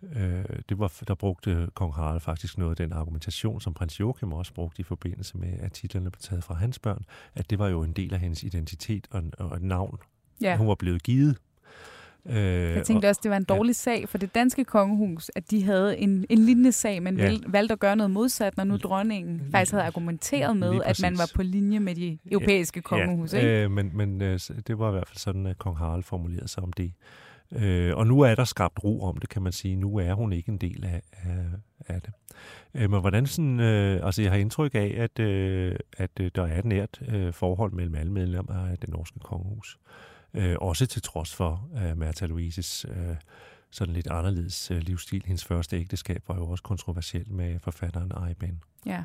Øh, 0.03 0.45
det 0.69 0.79
var, 0.79 0.93
der 1.09 1.15
brugte 1.15 1.69
kong 1.75 1.95
Harald 1.95 2.21
faktisk 2.21 2.59
noget 2.59 2.71
af 2.71 2.77
den 2.77 2.93
argumentation, 2.93 3.61
som 3.61 3.75
prins 3.75 4.01
Joachim 4.01 4.33
også 4.33 4.55
brugte 4.55 4.81
i 4.81 4.83
forbindelse 4.83 5.39
med, 5.39 5.53
at 5.61 5.73
titlerne 5.73 6.11
blev 6.11 6.21
taget 6.21 6.45
fra 6.45 6.55
hans 6.55 6.79
børn, 6.79 7.05
at 7.35 7.51
det 7.51 7.59
var 7.59 7.69
jo 7.69 7.83
en 7.83 7.93
del 7.93 8.15
af 8.15 8.21
hendes 8.21 8.43
identitet 8.43 9.07
og, 9.11 9.23
og 9.39 9.57
et 9.57 9.63
navn. 9.63 9.99
Ja. 10.41 10.57
Hun 10.57 10.69
var 10.69 10.75
blevet 10.75 11.03
givet. 11.03 11.39
Øh, 12.27 12.37
jeg 12.37 12.85
tænkte 12.85 13.09
også, 13.09 13.21
det 13.23 13.31
var 13.31 13.37
en 13.37 13.45
dårlig 13.45 13.71
ja. 13.71 13.75
sag 13.75 14.09
for 14.09 14.19
det 14.19 14.35
danske 14.35 14.65
kongehus, 14.65 15.31
at 15.35 15.51
de 15.51 15.65
havde 15.65 15.99
en, 15.99 16.27
en 16.29 16.39
lignende 16.39 16.73
sag, 16.73 17.03
men 17.03 17.19
ja. 17.19 17.37
valgte 17.47 17.73
at 17.73 17.79
gøre 17.79 17.97
noget 17.97 18.11
modsat, 18.11 18.57
når 18.57 18.65
nu 18.65 18.77
dronningen 18.77 19.43
faktisk 19.51 19.73
havde 19.73 19.85
argumenteret 19.85 20.57
med, 20.57 20.81
at 20.85 21.01
man 21.03 21.19
var 21.19 21.31
på 21.35 21.43
linje 21.43 21.81
med 21.81 21.95
de 21.95 22.19
europæiske 22.31 22.83
kongehus. 22.83 23.35
Ja, 23.35 23.39
ikke? 23.39 23.65
Øh, 23.65 23.71
men, 23.71 23.91
men 23.95 24.23
øh, 24.23 24.41
det 24.67 24.79
var 24.79 24.89
i 24.89 24.93
hvert 24.93 25.09
fald 25.09 25.19
sådan, 25.19 25.47
at 25.47 25.59
kong 25.59 25.77
Harald 25.77 26.03
formulerede 26.03 26.49
sig 26.49 26.63
om 26.63 26.73
det. 26.73 26.93
Øh, 27.53 27.97
og 27.97 28.07
nu 28.07 28.21
er 28.21 28.35
der 28.35 28.45
skabt 28.45 28.85
ro 28.85 29.03
om 29.03 29.17
det, 29.17 29.29
kan 29.29 29.43
man 29.43 29.53
sige. 29.53 29.77
Nu 29.77 29.97
er 29.97 30.15
hun 30.15 30.33
ikke 30.33 30.49
en 30.49 30.59
del 30.59 30.85
af, 30.85 31.03
af, 31.13 31.47
af 31.89 32.03
det. 32.03 32.13
Øh, 32.75 32.91
men 32.91 33.01
hvordan 33.01 33.27
sådan, 33.27 33.61
øh, 33.61 34.07
altså 34.07 34.23
jeg 34.23 34.31
har 34.31 34.39
indtryk 34.39 34.75
af, 34.75 34.95
at, 34.97 35.19
øh, 35.19 35.77
at 35.97 36.11
øh, 36.21 36.31
der 36.35 36.47
er 36.47 36.59
et 36.59 36.65
nært 36.65 37.03
øh, 37.09 37.33
forhold 37.33 37.73
mellem 37.73 37.95
alle 37.95 38.13
medlemmer 38.13 38.67
af 38.67 38.79
det 38.79 38.89
norske 38.89 39.19
kongehus. 39.19 39.79
Øh, 40.35 40.57
også 40.61 40.87
til 40.87 41.03
trods 41.03 41.35
for 41.35 41.69
øh, 41.77 41.97
Märtha 41.97 42.27
Louises 42.27 42.87
øh, 42.89 43.17
sådan 43.71 43.95
lidt 43.95 44.07
anderledes 44.07 44.71
øh, 44.71 44.79
livsstil. 44.79 45.23
Hendes 45.27 45.45
første 45.45 45.77
ægteskab 45.77 46.23
var 46.29 46.35
jo 46.35 46.47
også 46.47 46.63
kontroversielt 46.63 47.31
med 47.31 47.59
forfatteren 47.59 48.29
Eiben. 48.29 48.63
Ja. 48.87 49.05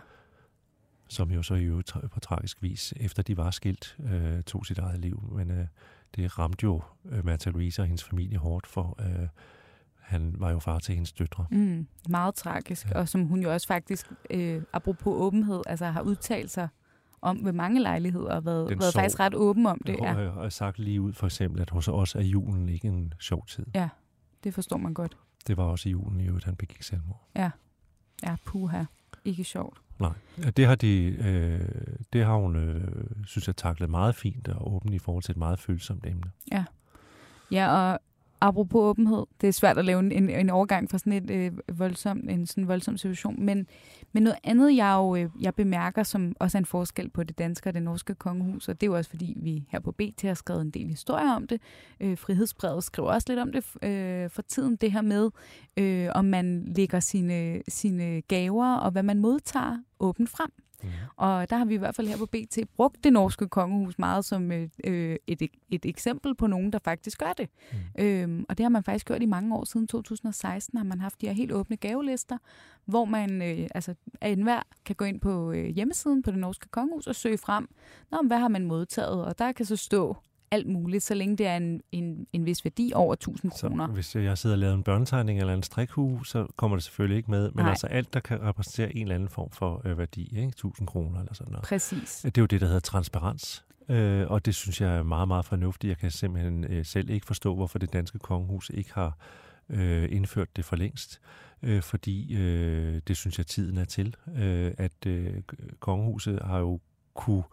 Som 1.07 1.31
jo 1.31 1.43
så 1.43 1.55
i 1.55 1.63
øvrigt 1.63 1.93
på 2.11 2.19
tragisk 2.19 2.61
vis, 2.61 2.93
efter 2.97 3.23
de 3.23 3.37
var 3.37 3.51
skilt, 3.51 3.97
øh, 3.99 4.43
tog 4.43 4.65
sit 4.65 4.77
eget 4.77 4.99
liv. 4.99 5.23
Men 5.35 5.51
øh, 5.51 5.67
det 6.15 6.39
ramte 6.39 6.63
jo 6.63 6.81
øh, 7.05 7.19
Märtha 7.19 7.49
Louise 7.49 7.81
og 7.81 7.85
hendes 7.85 8.03
familie 8.03 8.37
hårdt, 8.37 8.67
for 8.67 8.95
øh, 8.99 9.27
han 9.99 10.35
var 10.37 10.51
jo 10.51 10.59
far 10.59 10.79
til 10.79 10.95
hendes 10.95 11.13
døtre. 11.13 11.45
Mm, 11.51 11.87
meget 12.09 12.35
tragisk, 12.35 12.89
ja. 12.89 12.99
og 12.99 13.09
som 13.09 13.25
hun 13.25 13.41
jo 13.41 13.53
også 13.53 13.67
faktisk, 13.67 14.11
øh, 14.29 14.61
apropos 14.73 15.13
åbenhed, 15.15 15.61
altså 15.67 15.85
har 15.85 16.01
udtalt 16.01 16.51
sig 16.51 16.67
om 17.21 17.45
ved 17.45 17.51
mange 17.51 17.81
lejligheder, 17.81 18.35
og 18.35 18.45
været, 18.45 18.69
været 18.69 18.93
sov, 18.93 19.01
faktisk 19.01 19.19
ret 19.19 19.35
åben 19.35 19.65
om 19.65 19.81
det. 19.87 19.97
Ja. 20.01 20.15
Og, 20.15 20.33
og 20.33 20.51
sagt 20.51 20.79
lige 20.79 21.01
ud 21.01 21.13
for 21.13 21.25
eksempel, 21.25 21.61
at 21.61 21.69
hos 21.69 21.87
os 21.87 22.15
er 22.15 22.21
julen 22.21 22.69
ikke 22.69 22.87
en 22.87 23.13
sjov 23.19 23.45
tid. 23.47 23.65
Ja, 23.75 23.89
det 24.43 24.53
forstår 24.53 24.77
man 24.77 24.93
godt. 24.93 25.17
Det 25.47 25.57
var 25.57 25.63
også 25.63 25.89
i 25.89 25.91
julen 25.91 26.21
i 26.21 26.27
øvrigt, 26.27 26.45
han 26.45 26.55
begik 26.55 26.83
selvmord. 26.83 27.29
Ja, 27.35 27.51
ja 28.23 28.35
puha, 28.45 28.83
ikke 29.25 29.43
sjovt. 29.43 29.77
Nej, 29.99 30.11
det 30.57 30.65
har, 30.65 30.75
de, 30.75 31.05
øh, 31.05 31.67
det 32.13 32.25
har 32.25 32.35
hun, 32.35 32.55
øh, 32.55 32.87
synes 33.25 33.47
jeg, 33.47 33.55
taklet 33.55 33.89
meget 33.89 34.15
fint 34.15 34.47
og 34.47 34.75
åbent 34.75 34.93
i 34.93 34.99
forhold 34.99 35.23
til 35.23 35.31
et 35.31 35.37
meget 35.37 35.59
følsomt 35.59 36.05
emne. 36.05 36.31
Ja, 36.51 36.65
ja 37.51 37.69
og 37.69 37.99
apropos 38.41 38.79
åbenhed, 38.79 39.25
det 39.41 39.47
er 39.47 39.51
svært 39.51 39.77
at 39.77 39.85
lave 39.85 39.99
en, 39.99 40.11
en, 40.11 40.29
en 40.29 40.49
overgang 40.49 40.89
fra 40.89 40.97
sådan 40.97 41.13
et 41.13 41.29
øh, 41.29 41.51
voldsom, 41.79 42.29
en 42.29 42.47
sådan 42.47 42.67
voldsom 42.67 42.97
situation, 42.97 43.45
men, 43.45 43.67
men 44.13 44.23
noget 44.23 44.39
andet, 44.43 44.75
jeg 44.75 44.95
jo 44.97 45.15
øh, 45.15 45.29
jeg 45.41 45.55
bemærker, 45.55 46.03
som 46.03 46.35
også 46.39 46.57
er 46.57 46.59
en 46.59 46.65
forskel 46.65 47.09
på 47.09 47.23
det 47.23 47.37
danske 47.37 47.69
og 47.69 47.73
det 47.73 47.83
norske 47.83 48.15
kongehus, 48.15 48.69
og 48.69 48.81
det 48.81 48.87
er 48.87 48.91
jo 48.91 48.97
også 48.97 49.09
fordi, 49.09 49.33
vi 49.37 49.65
her 49.69 49.79
på 49.79 49.91
BT 49.91 50.21
har 50.21 50.33
skrevet 50.33 50.61
en 50.61 50.71
del 50.71 50.87
historier 50.87 51.31
om 51.31 51.47
det. 51.47 51.61
Øh, 51.99 52.17
Frihedsbrevet 52.17 52.83
skriver 52.83 53.09
også 53.09 53.25
lidt 53.29 53.39
om 53.39 53.51
det 53.51 53.89
øh, 53.89 54.29
for 54.29 54.41
tiden, 54.41 54.75
det 54.75 54.91
her 54.91 55.01
med, 55.01 55.29
øh, 55.77 56.09
om 56.15 56.25
man 56.25 56.73
lægger 56.75 56.99
sine, 56.99 57.61
sine 57.67 58.21
gaver 58.21 58.75
og 58.75 58.91
hvad 58.91 59.03
man 59.03 59.19
modtager 59.19 59.77
åbent 59.99 60.29
frem. 60.29 60.51
Mm. 60.85 60.91
Og 61.15 61.49
der 61.49 61.55
har 61.55 61.65
vi 61.65 61.73
i 61.73 61.77
hvert 61.77 61.95
fald 61.95 62.07
her 62.07 62.17
på 62.17 62.25
BT 62.25 62.57
brugt 62.75 63.03
det 63.03 63.13
norske 63.13 63.47
kongehus 63.47 63.99
meget 63.99 64.25
som 64.25 64.51
øh, 64.51 64.69
øh, 64.83 65.15
et, 65.27 65.41
et 65.69 65.85
eksempel 65.85 66.35
på 66.35 66.47
nogen, 66.47 66.73
der 66.73 66.79
faktisk 66.79 67.19
gør 67.19 67.33
det. 67.37 67.49
Mm. 67.71 68.03
Øhm, 68.03 68.45
og 68.49 68.57
det 68.57 68.63
har 68.63 68.69
man 68.69 68.83
faktisk 68.83 69.07
gjort 69.07 69.21
i 69.21 69.25
mange 69.25 69.55
år. 69.55 69.63
Siden 69.65 69.87
2016 69.87 70.77
har 70.77 70.85
man 70.85 71.01
haft 71.01 71.21
de 71.21 71.27
her 71.27 71.33
helt 71.33 71.51
åbne 71.51 71.77
gavelister, 71.77 72.37
hvor 72.85 73.05
man 73.05 73.41
øh, 73.41 73.67
altså, 73.75 73.95
enhver 74.21 74.61
kan 74.85 74.95
gå 74.95 75.05
ind 75.05 75.19
på 75.19 75.51
øh, 75.51 75.65
hjemmesiden 75.65 76.23
på 76.23 76.31
det 76.31 76.39
norske 76.39 76.67
kongehus 76.69 77.07
og 77.07 77.15
søge 77.15 77.37
frem, 77.37 77.67
Nå, 78.11 78.21
hvad 78.27 78.37
har 78.37 78.47
man 78.47 78.65
modtaget? 78.65 79.25
Og 79.25 79.39
der 79.39 79.51
kan 79.51 79.65
så 79.65 79.75
stå 79.75 80.15
alt 80.55 80.67
muligt, 80.67 81.03
så 81.03 81.13
længe 81.13 81.37
det 81.37 81.47
er 81.47 81.57
en, 81.57 81.81
en, 81.91 82.27
en 82.33 82.45
vis 82.45 82.65
værdi 82.65 82.91
over 82.95 83.13
1000 83.13 83.51
kroner. 83.51 83.87
Så 83.87 83.93
hvis 83.93 84.15
jeg 84.15 84.37
sidder 84.37 84.55
og 84.55 84.59
laver 84.59 84.73
en 84.73 84.83
børnetegning 84.83 85.39
eller 85.39 85.53
en 85.53 85.63
strikhue, 85.63 86.25
så 86.25 86.47
kommer 86.55 86.77
det 86.77 86.83
selvfølgelig 86.83 87.17
ikke 87.17 87.31
med. 87.31 87.51
Men 87.51 87.63
Nej. 87.63 87.69
altså 87.69 87.87
alt, 87.87 88.13
der 88.13 88.19
kan 88.19 88.41
repræsentere 88.41 88.95
en 88.95 89.01
eller 89.01 89.15
anden 89.15 89.29
form 89.29 89.51
for 89.51 89.81
øh, 89.85 89.97
værdi, 89.97 90.37
ikke? 90.37 90.47
1000 90.47 90.87
kroner 90.87 91.19
eller 91.19 91.33
sådan 91.33 91.51
noget. 91.51 91.65
Præcis. 91.65 92.21
Det 92.25 92.37
er 92.37 92.41
jo 92.41 92.45
det, 92.45 92.61
der 92.61 92.67
hedder 92.67 92.79
transparens. 92.79 93.65
Øh, 93.89 94.27
og 94.27 94.45
det 94.45 94.55
synes 94.55 94.81
jeg 94.81 94.95
er 94.95 95.03
meget, 95.03 95.27
meget 95.27 95.45
fornuftigt. 95.45 95.89
Jeg 95.89 95.97
kan 95.97 96.11
simpelthen 96.11 96.63
øh, 96.63 96.85
selv 96.85 97.09
ikke 97.09 97.25
forstå, 97.25 97.55
hvorfor 97.55 97.79
det 97.79 97.93
danske 97.93 98.19
kongehus 98.19 98.71
ikke 98.73 98.93
har 98.93 99.17
øh, 99.69 100.07
indført 100.11 100.55
det 100.55 100.65
for 100.65 100.75
længst. 100.75 101.21
Øh, 101.63 101.81
fordi 101.81 102.35
øh, 102.35 103.01
det 103.07 103.17
synes 103.17 103.37
jeg, 103.37 103.47
tiden 103.47 103.77
er 103.77 103.85
til. 103.85 104.15
Øh, 104.35 104.71
at 104.77 105.05
øh, 105.07 105.41
kongehuset 105.79 106.39
har 106.45 106.59
jo 106.59 106.79
kunne 107.13 107.43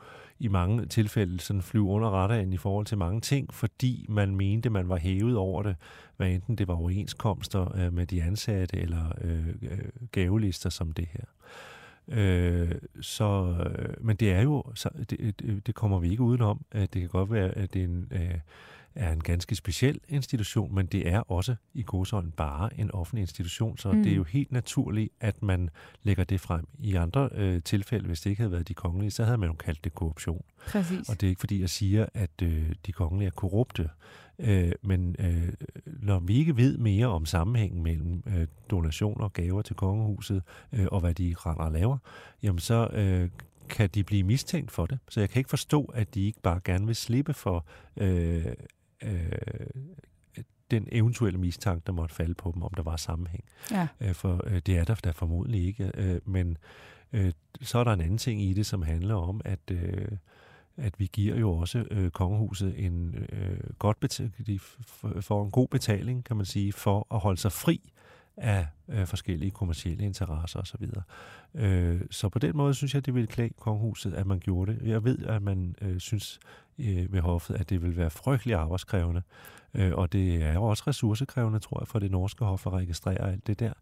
i 0.43 0.49
mange 0.49 0.87
tilfælde 0.87 1.41
sådan 1.41 1.63
flyve 1.63 1.85
under 1.85 2.09
radaren 2.09 2.53
i 2.53 2.57
forhold 2.57 2.87
til 2.87 2.99
mange 2.99 3.21
ting, 3.21 3.55
fordi 3.55 4.07
man 4.09 4.37
mente, 4.37 4.71
man 4.71 4.89
var 4.89 4.97
hævet 4.97 5.37
over 5.37 5.63
det, 5.63 5.77
hvad 6.17 6.31
enten 6.31 6.57
det 6.57 6.69
var 6.69 6.75
overenskomster 6.75 7.77
øh, 7.77 7.93
med 7.93 8.07
de 8.07 8.23
ansatte 8.23 8.77
eller 8.77 9.13
øh, 9.21 9.49
øh 9.49 9.79
gavelister 10.13 10.71
som 10.71 10.93
det 10.93 11.09
her. 11.13 11.25
Øh, 12.09 12.73
så, 13.01 13.57
øh, 13.67 13.95
men 14.07 14.17
det 14.17 14.33
er 14.33 14.43
jo, 14.43 14.65
så, 14.75 14.91
det, 15.11 15.41
det, 15.67 15.75
kommer 15.75 15.99
vi 15.99 16.11
ikke 16.11 16.23
udenom. 16.23 16.65
at 16.73 16.95
Det 16.95 17.01
kan 17.01 17.11
godt 17.11 17.33
være, 17.33 17.49
at 17.49 17.75
det 17.75 17.81
er 17.81 17.85
en, 17.85 18.09
øh, 18.11 18.39
er 18.95 19.13
en 19.13 19.21
ganske 19.21 19.55
speciel 19.55 20.01
institution, 20.09 20.75
men 20.75 20.87
det 20.87 21.09
er 21.09 21.21
også 21.21 21.55
i 21.75 21.83
godsøjne 21.83 22.31
bare 22.31 22.81
en 22.81 22.91
offentlig 22.91 23.21
institution, 23.21 23.79
så 23.79 23.93
mm. 23.93 24.03
det 24.03 24.13
er 24.13 24.17
jo 24.17 24.25
helt 24.25 24.53
naturligt, 24.53 25.13
at 25.21 25.43
man 25.43 25.71
lægger 26.03 26.25
det 26.25 26.41
frem. 26.41 26.67
I 26.79 26.95
andre 26.95 27.29
øh, 27.33 27.63
tilfælde, 27.63 28.07
hvis 28.07 28.21
det 28.21 28.31
ikke 28.31 28.43
havde 28.43 28.53
været 28.53 28.69
de 28.69 28.75
kongelige, 28.75 29.11
så 29.11 29.25
havde 29.25 29.39
man 29.39 29.49
jo 29.49 29.55
kaldt 29.55 29.85
det 29.85 29.95
korruption. 29.95 30.45
Præcis. 30.67 31.09
Og 31.09 31.21
det 31.21 31.27
er 31.27 31.29
ikke 31.29 31.41
fordi, 31.41 31.61
jeg 31.61 31.71
siger, 31.71 32.07
at 32.15 32.43
øh, 32.43 32.73
de 32.87 32.93
kongelige 32.93 33.27
er 33.27 33.31
korrupte, 33.31 33.89
øh, 34.39 34.73
men 34.83 35.17
øh, 35.19 35.53
når 35.87 36.19
vi 36.19 36.37
ikke 36.37 36.57
ved 36.57 36.79
mere 36.79 37.07
om 37.07 37.27
sammenhængen 37.27 37.83
mellem 37.83 38.23
øh, 38.27 38.47
donationer 38.71 39.25
og 39.25 39.33
gaver 39.33 39.63
til 39.63 39.77
kongehuset, 39.77 40.43
øh, 40.73 40.87
og 40.93 41.01
hvad 41.01 41.15
de 41.15 41.35
render 41.39 41.65
og 41.65 41.73
laver, 41.73 41.99
jamen 42.43 42.59
så 42.59 42.89
øh, 42.93 43.29
kan 43.69 43.91
de 43.95 44.05
blive 44.05 44.23
mistænkt 44.23 44.71
for 44.71 44.87
det. 44.87 44.99
Så 45.09 45.21
jeg 45.21 45.31
kan 45.31 45.41
ikke 45.41 45.51
forstå, 45.51 45.85
at 45.95 46.15
de 46.15 46.27
ikke 46.27 46.41
bare 46.41 46.61
gerne 46.65 46.87
vil 46.87 46.97
slippe 46.97 47.35
for 47.35 47.67
øh, 47.97 48.47
øh, 49.05 49.83
den 50.71 50.89
eventuelle 50.93 51.39
mistanke, 51.39 51.83
der 51.87 51.93
måtte 51.93 52.15
falde 52.15 52.35
på 52.35 52.53
dem, 52.55 52.63
om 52.63 52.75
der 52.77 52.83
var 52.83 52.97
sammenhæng. 52.97 53.45
Ja. 53.71 53.89
Øh, 54.01 54.15
for 54.15 54.41
øh, 54.47 54.61
det 54.67 54.79
er 54.79 54.85
der 54.85 54.95
der 54.95 55.13
formodentlig 55.13 55.67
ikke. 55.67 55.91
Øh, 55.95 56.21
men 56.25 56.59
øh, 57.13 57.33
så 57.63 57.79
er 57.79 57.85
der 57.85 57.93
en 57.93 58.01
anden 58.01 58.19
ting 58.19 58.43
i 58.43 58.53
det, 58.53 58.67
som 58.67 58.83
handler 58.83 59.15
om, 59.15 59.41
at, 59.45 59.71
øh, 59.71 60.09
at 60.77 60.95
vi 60.99 61.11
giver 61.13 61.37
jo 61.37 61.53
også 61.53 61.85
øh, 61.91 62.11
kongehuset 62.11 62.85
en 62.85 63.15
øh, 63.33 63.61
godt 63.79 64.01
betaling, 64.01 64.47
de 64.47 64.59
får 65.21 65.45
en 65.45 65.51
god 65.51 65.69
betaling, 65.69 66.25
kan 66.25 66.37
man 66.37 66.47
sige, 66.47 66.73
for 66.73 67.07
at 67.15 67.21
holde 67.21 67.41
sig 67.41 67.53
fri 67.53 67.93
af 68.37 68.67
øh, 68.89 69.07
forskellige 69.07 69.51
kommercielle 69.51 70.05
interesser 70.05 70.61
osv. 70.61 70.87
Øh, 71.55 72.01
så 72.11 72.29
på 72.29 72.39
den 72.39 72.57
måde 72.57 72.75
synes 72.75 72.95
jeg, 72.95 73.07
det 73.07 73.15
ville 73.15 73.27
klæde 73.27 73.51
kongehuset, 73.59 74.15
at 74.15 74.27
man 74.27 74.39
gjorde 74.39 74.73
det. 74.73 74.89
Jeg 74.89 75.05
ved, 75.05 75.19
at 75.27 75.43
man 75.43 75.77
øh, 75.81 75.99
synes 76.01 76.41
øh, 76.79 77.13
ved 77.13 77.21
hoffet, 77.21 77.55
at 77.55 77.71
det 77.71 77.83
vil 77.83 77.97
være 77.97 78.11
frygtelig 78.11 78.57
arbejdskrævende, 78.57 79.23
øh, 79.75 79.93
og 79.95 80.13
det 80.13 80.43
er 80.43 80.53
jo 80.53 80.63
også 80.63 80.85
ressourcekrævende, 80.87 81.59
tror 81.59 81.81
jeg, 81.81 81.89
for 81.89 81.99
det 81.99 82.11
norske 82.11 82.45
hof 82.45 82.67
at 82.67 82.73
registrere 82.73 83.31
alt 83.31 83.47
det 83.47 83.61
der. 83.61 83.73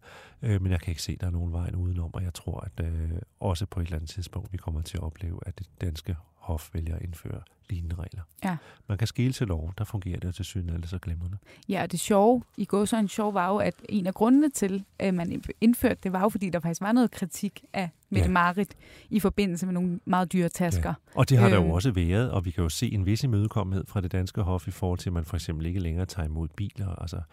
Øh, 0.41 0.61
men 0.61 0.71
jeg 0.71 0.81
kan 0.81 0.91
ikke 0.91 1.01
se, 1.01 1.11
at 1.11 1.21
der 1.21 1.27
er 1.27 1.31
nogen 1.31 1.53
vej 1.53 1.71
udenom, 1.77 2.13
og 2.13 2.23
jeg 2.23 2.33
tror, 2.33 2.59
at 2.59 2.85
øh, 2.85 3.11
også 3.39 3.65
på 3.65 3.79
et 3.79 3.85
eller 3.85 3.95
andet 3.95 4.09
tidspunkt, 4.09 4.53
vi 4.53 4.57
kommer 4.57 4.81
til 4.81 4.97
at 4.97 5.03
opleve, 5.03 5.39
at 5.45 5.59
det 5.59 5.67
danske 5.81 6.15
hof 6.41 6.69
vælger 6.73 6.95
at 6.95 7.01
indføre 7.01 7.41
lignende 7.69 7.95
regler. 7.95 8.21
Ja. 8.43 8.57
Man 8.87 8.97
kan 8.97 9.07
skille 9.07 9.33
til 9.33 9.47
lov, 9.47 9.73
der 9.77 9.83
fungerer 9.83 10.19
det 10.19 10.35
til 10.35 10.45
syne 10.45 10.73
eller 10.73 10.87
så 10.87 10.99
glemrende. 10.99 11.37
Ja, 11.69 11.81
og 11.81 11.91
det 11.91 11.99
sjove, 11.99 12.43
i 12.57 12.65
går 12.65 12.85
så 12.85 12.97
en 12.97 13.07
sjov 13.07 13.33
var 13.33 13.47
jo, 13.49 13.57
at 13.57 13.73
en 13.89 14.07
af 14.07 14.13
grundene 14.13 14.49
til, 14.49 14.83
at 14.99 15.13
man 15.13 15.43
indførte 15.61 15.99
det, 16.03 16.13
var 16.13 16.21
jo, 16.21 16.29
fordi 16.29 16.49
der 16.49 16.59
faktisk 16.59 16.81
var 16.81 16.91
noget 16.91 17.11
kritik 17.11 17.63
af 17.73 17.89
Mette 18.09 18.27
Ja. 18.27 18.31
Marit 18.33 18.75
i 19.09 19.19
forbindelse 19.19 19.65
med 19.65 19.73
nogle 19.73 19.99
meget 20.05 20.33
dyre 20.33 20.49
tasker. 20.49 20.89
Ja. 20.89 20.93
Og 21.19 21.29
det 21.29 21.37
har 21.37 21.49
der 21.49 21.55
jo 21.55 21.61
Øhm. 21.63 21.71
også 21.71 21.91
været, 21.91 22.31
og 22.31 22.45
vi 22.45 22.51
kan 22.51 22.63
jo 22.63 22.69
se 22.69 22.91
en 22.93 23.05
vis 23.05 23.23
imødekommenhed 23.23 23.85
fra 23.87 24.01
det 24.01 24.11
danske 24.11 24.41
hof 24.41 24.67
i 24.67 24.71
forhold 24.71 24.99
til, 24.99 25.09
at 25.09 25.13
man 25.13 25.25
for 25.25 25.35
eksempel 25.37 25.65
ikke 25.65 25.79
længere 25.79 26.05
tager 26.05 26.25
imod 26.25 26.47
biler. 26.47 26.95
Altså, 27.01 27.15
jeg 27.15 27.23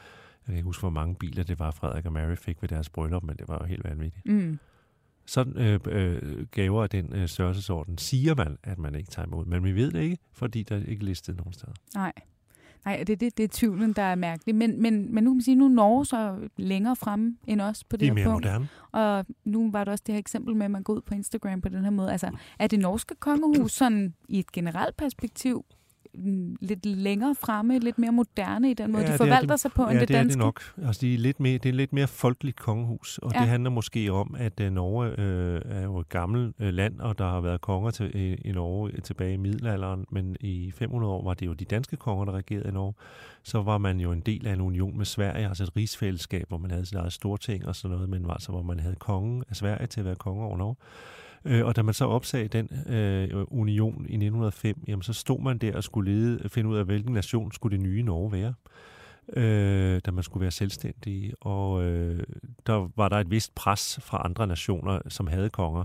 kan 0.47 0.55
ikke 0.55 0.67
huske, 0.67 0.81
hvor 0.81 0.91
mange 0.91 1.15
biler 1.15 1.45
det 1.45 1.59
var, 1.59 1.71
Frederik 1.71 2.07
og 2.07 2.13
Mary 2.13 2.35
fik 2.37 2.63
ved 2.63 2.69
deres 2.69 2.89
bryllup, 2.89 3.23
men 3.23 3.37
det 3.37 3.49
var 3.49 3.59
jo 3.61 3.65
helt 3.67 3.85
vanvittigt. 3.85 4.27
Mm. 4.27 4.59
Sådan 5.29 5.57
øh, 5.59 5.81
øh, 5.87 6.47
gaver 6.51 6.83
af 6.83 6.91
den 6.91 7.13
øh, 7.15 7.29
størrelsesorden 7.29 7.99
siger 7.99 8.35
man, 8.35 8.59
at 8.63 8.79
man 8.79 8.95
ikke 8.95 9.11
tager 9.11 9.27
imod. 9.27 9.45
Men 9.47 9.65
vi 9.65 9.73
ved 9.73 9.91
det 9.93 10.03
ikke, 10.03 10.19
fordi 10.33 10.63
der 10.63 10.77
er 10.77 10.83
ikke 10.85 11.05
listet 11.05 11.37
nogen 11.37 11.53
steder. 11.53 11.73
Nej. 11.95 12.13
Nej, 12.85 13.05
det, 13.07 13.21
det, 13.21 13.37
det 13.39 13.45
er 13.45 13.49
tvivlen, 13.53 13.93
der 13.93 14.03
er 14.03 14.15
mærkelig. 14.15 14.55
Men, 14.55 14.83
men, 14.83 15.15
men 15.15 15.25
nu 15.25 15.31
kan 15.31 15.37
man 15.37 15.43
sige, 15.43 15.55
nu 15.55 15.65
er 15.65 15.69
Norge 15.69 16.07
så 16.07 16.37
længere 16.57 16.97
fremme 16.97 17.37
end 17.47 17.61
os 17.61 17.85
på 17.85 17.97
det 17.97 18.01
De 18.01 18.07
er 18.07 18.11
her 18.11 18.15
mere 18.15 18.25
punkt. 18.25 18.45
moderne. 18.47 18.69
Og 18.93 19.27
nu 19.45 19.71
var 19.71 19.85
der 19.85 19.93
også 19.93 20.05
det 20.07 20.13
her 20.15 20.19
eksempel 20.19 20.57
med, 20.57 20.65
at 20.65 20.71
man 20.71 20.83
går 20.83 20.93
ud 20.95 21.01
på 21.01 21.15
Instagram 21.15 21.61
på 21.61 21.69
den 21.69 21.85
her 21.85 21.91
måde. 21.91 22.13
Altså, 22.13 22.31
er 22.59 22.67
det 22.67 22.79
norske 22.79 23.15
kongehus 23.21 23.73
sådan 23.73 24.15
i 24.29 24.39
et 24.39 24.53
generelt 24.53 24.97
perspektiv 24.97 25.57
mm, 25.57 25.78
lidt 26.61 26.87
længere 26.87 27.35
fremme, 27.35 27.79
lidt 27.79 27.99
mere 27.99 28.13
moderne 28.13 28.71
i 28.71 28.75
den 28.75 28.93
måde, 28.93 29.03
Ja, 29.03 29.07
de 29.07 29.13
det 29.13 29.21
er 29.21 29.25
forvalter 29.25 29.55
det. 29.55 29.61
sig 29.61 29.71
på, 29.73 29.83
end 29.83 29.93
ja, 29.93 30.01
det 30.01 30.09
det 30.09 30.15
er 30.17 30.19
danske? 30.21 30.33
det 30.39 30.39
nok. 30.45 30.61
Altså, 30.87 31.01
de 31.01 31.15
er 31.15 31.19
lidt 31.19 31.41
mere, 31.41 31.59
det 31.59 31.69
er 31.69 31.73
lidt 31.73 31.93
mere 31.93 32.07
folkeligt 32.07 32.57
kongehus, 32.57 33.19
og 33.19 33.31
Ja. 33.33 33.39
ja. 33.39 33.43
det 33.43 33.51
handler 33.51 33.71
måske 33.71 34.13
om, 34.13 34.35
at 34.39 34.61
uh, 34.61 34.67
Norge 34.67 35.21
øh, 35.21 35.61
er 35.65 35.83
jo 35.83 35.99
et 35.99 36.09
gammelt 36.09 36.55
øh, 36.59 36.75
land, 36.75 37.01
og 37.01 37.19
der 37.19 37.25
har 37.29 37.41
været 37.41 37.61
konger 37.61 37.91
til, 37.91 38.11
i, 38.17 38.35
i 38.35 38.53
Norge 38.53 38.91
øh, 38.93 39.03
tilbage 39.03 39.35
i 39.35 39.37
middelalderen, 39.37 40.05
men 40.11 40.37
i 40.41 40.71
500 40.75 41.13
år 41.13 41.25
var 41.25 41.35
det 41.35 41.47
jo 41.47 41.53
de 41.53 41.65
danske 41.65 41.97
konger, 41.97 42.25
der 42.25 42.33
regerede 42.33 42.69
i 42.69 42.73
Norge. 42.73 42.95
Så 43.43 43.63
var 43.63 43.79
man 43.79 44.01
jo 44.01 44.13
en 44.13 44.21
del 44.21 44.47
af 44.47 44.53
en 44.53 44.61
union 44.61 44.97
med 44.99 45.05
Sverige, 45.05 45.49
altså 45.49 45.65
et 45.65 45.77
rigsfællesskab, 45.77 46.45
hvor 46.49 46.59
man 46.59 46.71
havde 46.71 46.87
sit 46.87 46.97
eget 46.97 47.13
storting 47.13 47.67
og 47.67 47.77
sådan 47.77 47.95
noget, 47.95 48.09
men 48.09 48.27
altså, 48.31 48.53
hvor 48.53 48.63
man 48.63 48.81
havde 48.81 48.95
kongen 48.97 49.45
af 49.51 49.57
Sverige 49.57 49.87
til 49.87 50.01
at 50.01 50.07
være 50.07 50.17
konge 50.17 50.45
over 50.45 50.57
Norge. 50.57 50.75
Øh, 51.45 51.67
og 51.67 51.77
da 51.77 51.83
man 51.83 51.95
så 51.95 52.05
opsagde 52.05 52.49
den 52.49 52.95
øh, 52.95 53.45
union 53.51 54.07
i 54.09 54.15
1905, 54.15 54.85
jamen, 54.89 55.03
så 55.03 55.13
stod 55.13 55.41
man 55.41 55.59
der 55.59 55.77
og 55.77 55.85
skulle 55.85 56.13
lede, 56.13 56.49
finde 56.49 56.71
ud 56.71 56.77
af, 56.77 56.85
hvilken 56.85 57.13
nation 57.13 57.53
skulle 57.53 57.77
det 57.77 57.85
nye 57.85 58.03
Norge 58.03 58.33
være 58.33 58.55
øh, 59.33 60.01
da 60.07 60.11
man 60.11 60.25
skulle 60.25 60.43
være 60.43 60.51
selvstændig. 60.51 61.35
Og 61.41 61.85
øh, 61.85 62.27
der 62.67 62.91
var 62.97 63.09
der 63.09 63.17
et 63.17 63.31
vist 63.31 63.55
pres 63.55 63.99
fra 64.03 64.23
andre 64.25 64.47
nationer, 64.47 65.01
som 65.09 65.27
havde 65.27 65.51
konger, 65.51 65.85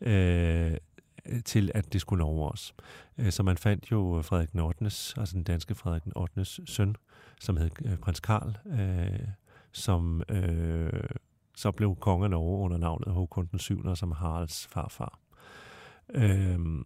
øh, 0.00 0.76
til 1.44 1.70
at 1.74 1.92
det 1.92 2.00
skulle 2.00 2.20
Norge 2.24 2.50
også. 2.50 2.72
Øh, 3.18 3.32
så 3.32 3.42
man 3.42 3.56
fandt 3.56 3.90
jo 3.90 4.22
Frederik 4.24 4.52
den 4.52 4.60
8., 4.60 4.84
altså 4.84 5.30
den 5.34 5.42
danske 5.42 5.74
Frederik 5.74 6.04
den 6.04 6.12
8. 6.16 6.44
søn, 6.44 6.96
som 7.40 7.56
hed 7.56 7.70
øh, 7.84 7.96
prins 7.96 8.20
Karl, 8.20 8.56
øh, 8.80 9.28
som 9.72 10.22
øh, 10.28 11.02
så 11.56 11.70
blev 11.70 11.96
konge 12.00 12.24
af 12.24 12.30
Norge 12.30 12.64
under 12.64 12.76
navnet 12.76 13.08
Håkon 13.08 13.48
den 13.50 13.58
7., 13.58 13.96
som 13.96 14.12
Haralds 14.12 14.66
farfar. 14.66 15.18
Øhm, 16.14 16.84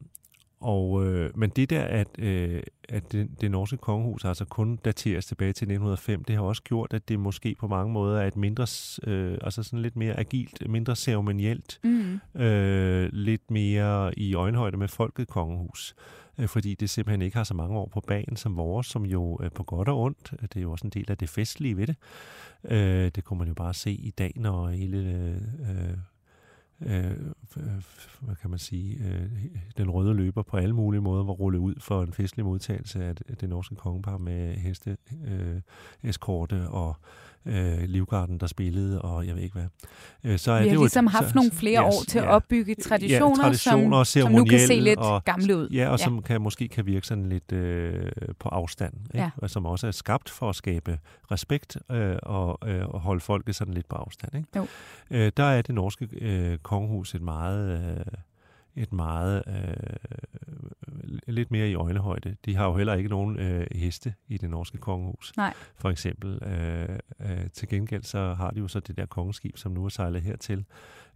og, 0.60 1.06
øh, 1.06 1.30
men 1.38 1.50
det 1.50 1.70
der, 1.70 1.82
at, 1.82 2.08
øh, 2.18 2.62
at 2.88 3.12
det, 3.12 3.40
det 3.40 3.50
norske 3.50 3.76
kongehus 3.76 4.24
altså 4.24 4.44
kun 4.44 4.76
dateres 4.76 5.26
tilbage 5.26 5.52
til 5.52 5.64
1905, 5.64 6.24
det 6.24 6.36
har 6.36 6.42
også 6.42 6.62
gjort, 6.62 6.92
at 6.92 7.08
det 7.08 7.20
måske 7.20 7.54
på 7.58 7.68
mange 7.68 7.92
måder 7.92 8.20
er 8.20 8.26
et 8.26 8.36
mindre, 8.36 8.66
øh, 9.06 9.38
altså 9.40 9.62
sådan 9.62 9.82
lidt 9.82 9.96
mere 9.96 10.18
agilt, 10.18 10.70
mindre 10.70 10.96
ceremonielt, 10.96 11.80
Mm. 11.82 12.05
Mm-hmm. 12.34 12.46
øh, 12.46 13.08
lidt 13.12 13.50
mere 13.50 14.18
i 14.18 14.34
øjenhøjde 14.34 14.76
med 14.76 14.88
folket 14.88 15.28
kongehus. 15.28 15.94
Øh, 16.38 16.48
fordi 16.48 16.74
det 16.74 16.90
simpelthen 16.90 17.22
ikke 17.22 17.36
har 17.36 17.44
så 17.44 17.54
mange 17.54 17.78
år 17.78 17.88
på 17.88 18.00
banen 18.00 18.36
som 18.36 18.56
vores, 18.56 18.86
som 18.86 19.06
jo 19.06 19.38
øh, 19.42 19.50
på 19.50 19.62
godt 19.62 19.88
og 19.88 20.00
ondt, 20.00 20.32
øh, 20.32 20.42
det 20.42 20.56
er 20.56 20.60
jo 20.60 20.72
også 20.72 20.86
en 20.86 20.90
del 20.90 21.10
af 21.10 21.18
det 21.18 21.28
festlige 21.28 21.76
ved 21.76 21.86
det. 21.86 21.96
Øh, 22.64 23.10
det 23.14 23.24
kunne 23.24 23.38
man 23.38 23.48
jo 23.48 23.54
bare 23.54 23.74
se 23.74 23.92
i 23.92 24.10
dag, 24.10 24.32
når 24.36 24.68
hele... 24.68 24.98
Øh, 25.60 25.96
øh, 26.80 27.16
hvad 28.20 28.36
kan 28.36 28.50
man 28.50 28.58
sige, 28.58 28.98
øh, 29.04 29.30
den 29.76 29.90
røde 29.90 30.14
løber 30.14 30.42
på 30.42 30.56
alle 30.56 30.74
mulige 30.74 31.00
måder 31.00 31.24
var 31.24 31.32
rullet 31.32 31.58
ud 31.58 31.74
for 31.80 32.02
en 32.02 32.12
festlig 32.12 32.44
modtagelse 32.44 33.04
af 33.04 33.16
det, 33.16 33.40
det 33.40 33.48
norske 33.48 33.74
kongepar 33.74 34.18
med 34.18 34.54
heste, 34.54 34.96
øh, 35.24 35.60
eskorte 36.02 36.68
og 36.68 36.96
øh, 37.46 37.78
livgarden, 37.88 38.38
der 38.40 38.46
spillede, 38.46 39.02
og 39.02 39.26
jeg 39.26 39.34
ved 39.34 39.42
ikke 39.42 39.54
hvad. 39.54 39.66
Øh, 40.24 40.38
så 40.38 40.52
er 40.52 40.56
Vi 40.58 40.62
det 40.62 40.70
har 40.70 40.74
jo 40.74 40.80
ligesom 40.82 41.06
et, 41.06 41.12
haft 41.12 41.28
så, 41.28 41.34
nogle 41.34 41.50
flere 41.50 41.82
år 41.82 42.02
til 42.08 42.18
at 42.18 42.24
opbygge 42.28 42.74
traditioner, 42.74 43.36
ja, 43.36 43.42
traditioner 43.42 44.04
som, 44.04 44.22
som 44.22 44.32
nu 44.32 44.44
kan 44.44 44.60
se 44.66 44.74
lidt 44.80 44.98
og- 44.98 45.24
gamle 45.24 45.56
ud. 45.56 45.68
Ja, 45.68 45.88
og 45.88 45.98
Ja. 45.98 46.04
som 46.04 46.22
kan, 46.22 46.40
måske 46.40 46.68
kan 46.68 46.86
virke 46.86 47.06
sådan 47.06 47.28
lidt 47.28 47.52
øh, 47.52 48.10
på 48.38 48.48
afstand, 48.48 48.94
ikke? 49.14 49.18
Ja. 49.18 49.30
og 49.36 49.50
som 49.50 49.66
også 49.66 49.86
er 49.86 49.90
skabt 49.90 50.30
for 50.30 50.48
at 50.48 50.56
skabe 50.56 50.98
respekt 51.30 51.76
øh, 51.90 52.16
og, 52.22 52.58
øh, 52.68 52.88
og 52.88 53.00
holde 53.00 53.20
folket 53.20 53.56
sådan 53.56 53.74
lidt 53.74 53.88
på 53.88 53.96
afstand. 53.96 54.34
Ikke? 54.36 54.48
Jo. 54.56 54.66
Øh, 55.10 55.32
der 55.36 55.44
er 55.44 55.62
det 55.62 55.74
norske 55.74 56.08
øh, 56.20 56.58
kongehus 56.58 57.14
et 57.14 57.22
meget, 57.22 57.80
øh, 57.98 58.04
et 58.76 58.92
meget 58.92 59.42
øh, 59.46 60.12
lidt 61.26 61.50
mere 61.50 61.70
i 61.70 61.74
øjenhøjde. 61.74 62.36
De 62.44 62.56
har 62.56 62.66
jo 62.66 62.76
heller 62.76 62.94
ikke 62.94 63.08
nogen 63.08 63.38
øh, 63.38 63.66
heste 63.72 64.14
i 64.28 64.38
det 64.38 64.50
norske 64.50 64.78
kongehus. 64.78 65.32
Nej. 65.36 65.54
For 65.76 65.90
eksempel. 65.90 66.42
Øh, 66.42 66.98
øh, 67.20 67.50
til 67.52 67.68
gengæld 67.68 68.02
så 68.02 68.34
har 68.34 68.50
de 68.50 68.60
jo 68.60 68.68
så 68.68 68.80
det 68.80 68.96
der 68.96 69.06
kongeskib, 69.06 69.56
som 69.56 69.72
nu 69.72 69.84
er 69.84 69.88
sejlet 69.88 70.22
hertil, 70.22 70.64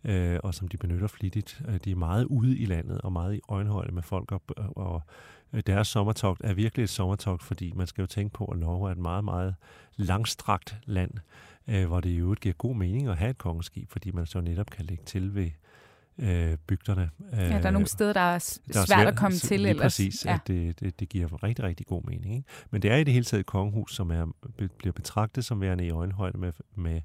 øh, 0.05 0.38
og 0.42 0.55
som 0.55 0.68
de 0.68 0.77
benytter 0.77 1.07
flittigt. 1.07 1.62
Øh, 1.68 1.81
De 1.85 1.90
er 1.90 1.96
meget 1.96 2.25
ude 2.25 2.59
i 2.59 2.64
landet 2.66 3.01
og 3.01 3.12
meget 3.12 3.35
i 3.35 3.40
øjenhøjde 3.49 3.92
med 3.94 4.03
folk, 4.03 4.33
og, 4.33 4.42
og 4.77 5.03
øh, 5.53 5.62
deres 5.66 5.88
sommertogt 5.88 6.40
er 6.44 6.55
virkelig 6.55 6.83
et 6.83 6.90
sommertogt, 6.90 7.42
fordi 7.42 7.73
man 7.77 7.87
skal 7.87 8.03
jo 8.03 8.07
tænke 8.07 8.33
på, 8.33 8.44
at 8.44 8.59
Norge 8.59 8.88
er 8.88 8.92
et 8.92 8.99
meget, 8.99 9.25
meget 9.25 9.55
langstrakt 9.96 10.79
land, 10.85 11.11
øh, 11.68 11.87
hvor 11.87 12.01
det 12.01 12.11
i 12.11 12.16
øvrigt 12.16 12.40
giver 12.40 12.55
god 12.55 12.77
mening 12.77 13.09
at 13.09 13.16
have 13.16 13.31
et 13.31 13.38
kongeskib, 13.38 13.90
fordi 13.90 14.11
man 14.11 14.27
så 14.27 14.40
netop 14.40 14.70
kan 14.70 14.85
lægge 14.85 15.05
til 15.05 15.35
ved 15.35 15.51
øh, 16.20 16.56
bygderne. 16.66 17.11
Ja, 17.33 17.48
der 17.59 17.66
er 17.66 17.70
nogle 17.70 17.87
steder, 17.88 18.12
der 18.12 18.20
er, 18.20 18.38
s- 18.38 18.61
der 18.72 18.80
er 18.80 18.85
svært 18.87 19.06
at 19.06 19.16
komme 19.16 19.37
til 19.37 19.61
lige 19.61 19.70
ellers. 19.70 19.85
præcis, 19.85 20.24
Ja. 20.24 20.35
at 20.35 20.40
det, 20.46 20.80
det, 20.80 21.00
det 21.00 21.09
giver 21.09 21.42
rigtig, 21.42 21.64
rigtig 21.64 21.87
god 21.87 22.02
mening. 22.04 22.35
Ikke? 22.37 22.48
Men 22.70 22.83
det 22.83 22.90
er 22.90 22.96
i 22.96 23.04
det 23.04 23.12
hele 23.14 23.24
taget 23.24 23.40
et 23.40 23.46
kongehus, 23.46 23.94
som 23.94 24.11
er, 24.11 24.26
bliver 24.78 24.92
betragtet 24.92 25.44
som 25.44 25.61
værende 25.61 25.87
i 25.87 25.90
øjenhøjde 25.90 26.38
med, 26.38 26.52
med, 26.74 27.00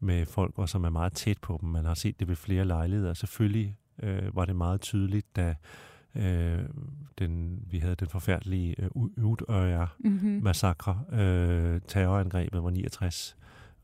med 0.00 0.26
folk, 0.26 0.58
og 0.58 0.68
som 0.68 0.84
er 0.84 0.90
meget 0.90 1.12
tæt 1.12 1.38
på 1.42 1.58
dem. 1.60 1.68
Man 1.68 1.84
har 1.84 1.94
set 1.94 2.20
det 2.20 2.28
ved 2.28 2.36
flere 2.36 2.64
lejligheder. 2.64 3.14
Selvfølgelig 3.14 3.76
øh, 4.02 4.36
var 4.36 4.44
det 4.44 4.56
meget 4.56 4.80
tydeligt, 4.80 5.36
da 5.36 5.54
øh, 6.14 6.58
den, 7.18 7.58
vi 7.70 7.78
havde 7.78 7.94
den 7.94 8.08
forfærdelige 8.08 8.74
øh, 8.78 8.88
Udøjer-massakre, 9.24 11.00
Mm-hmm. 11.08 11.18
øh, 11.20 11.80
terrorangrebet, 11.88 12.60
hvor 12.60 12.70
69 12.70 13.36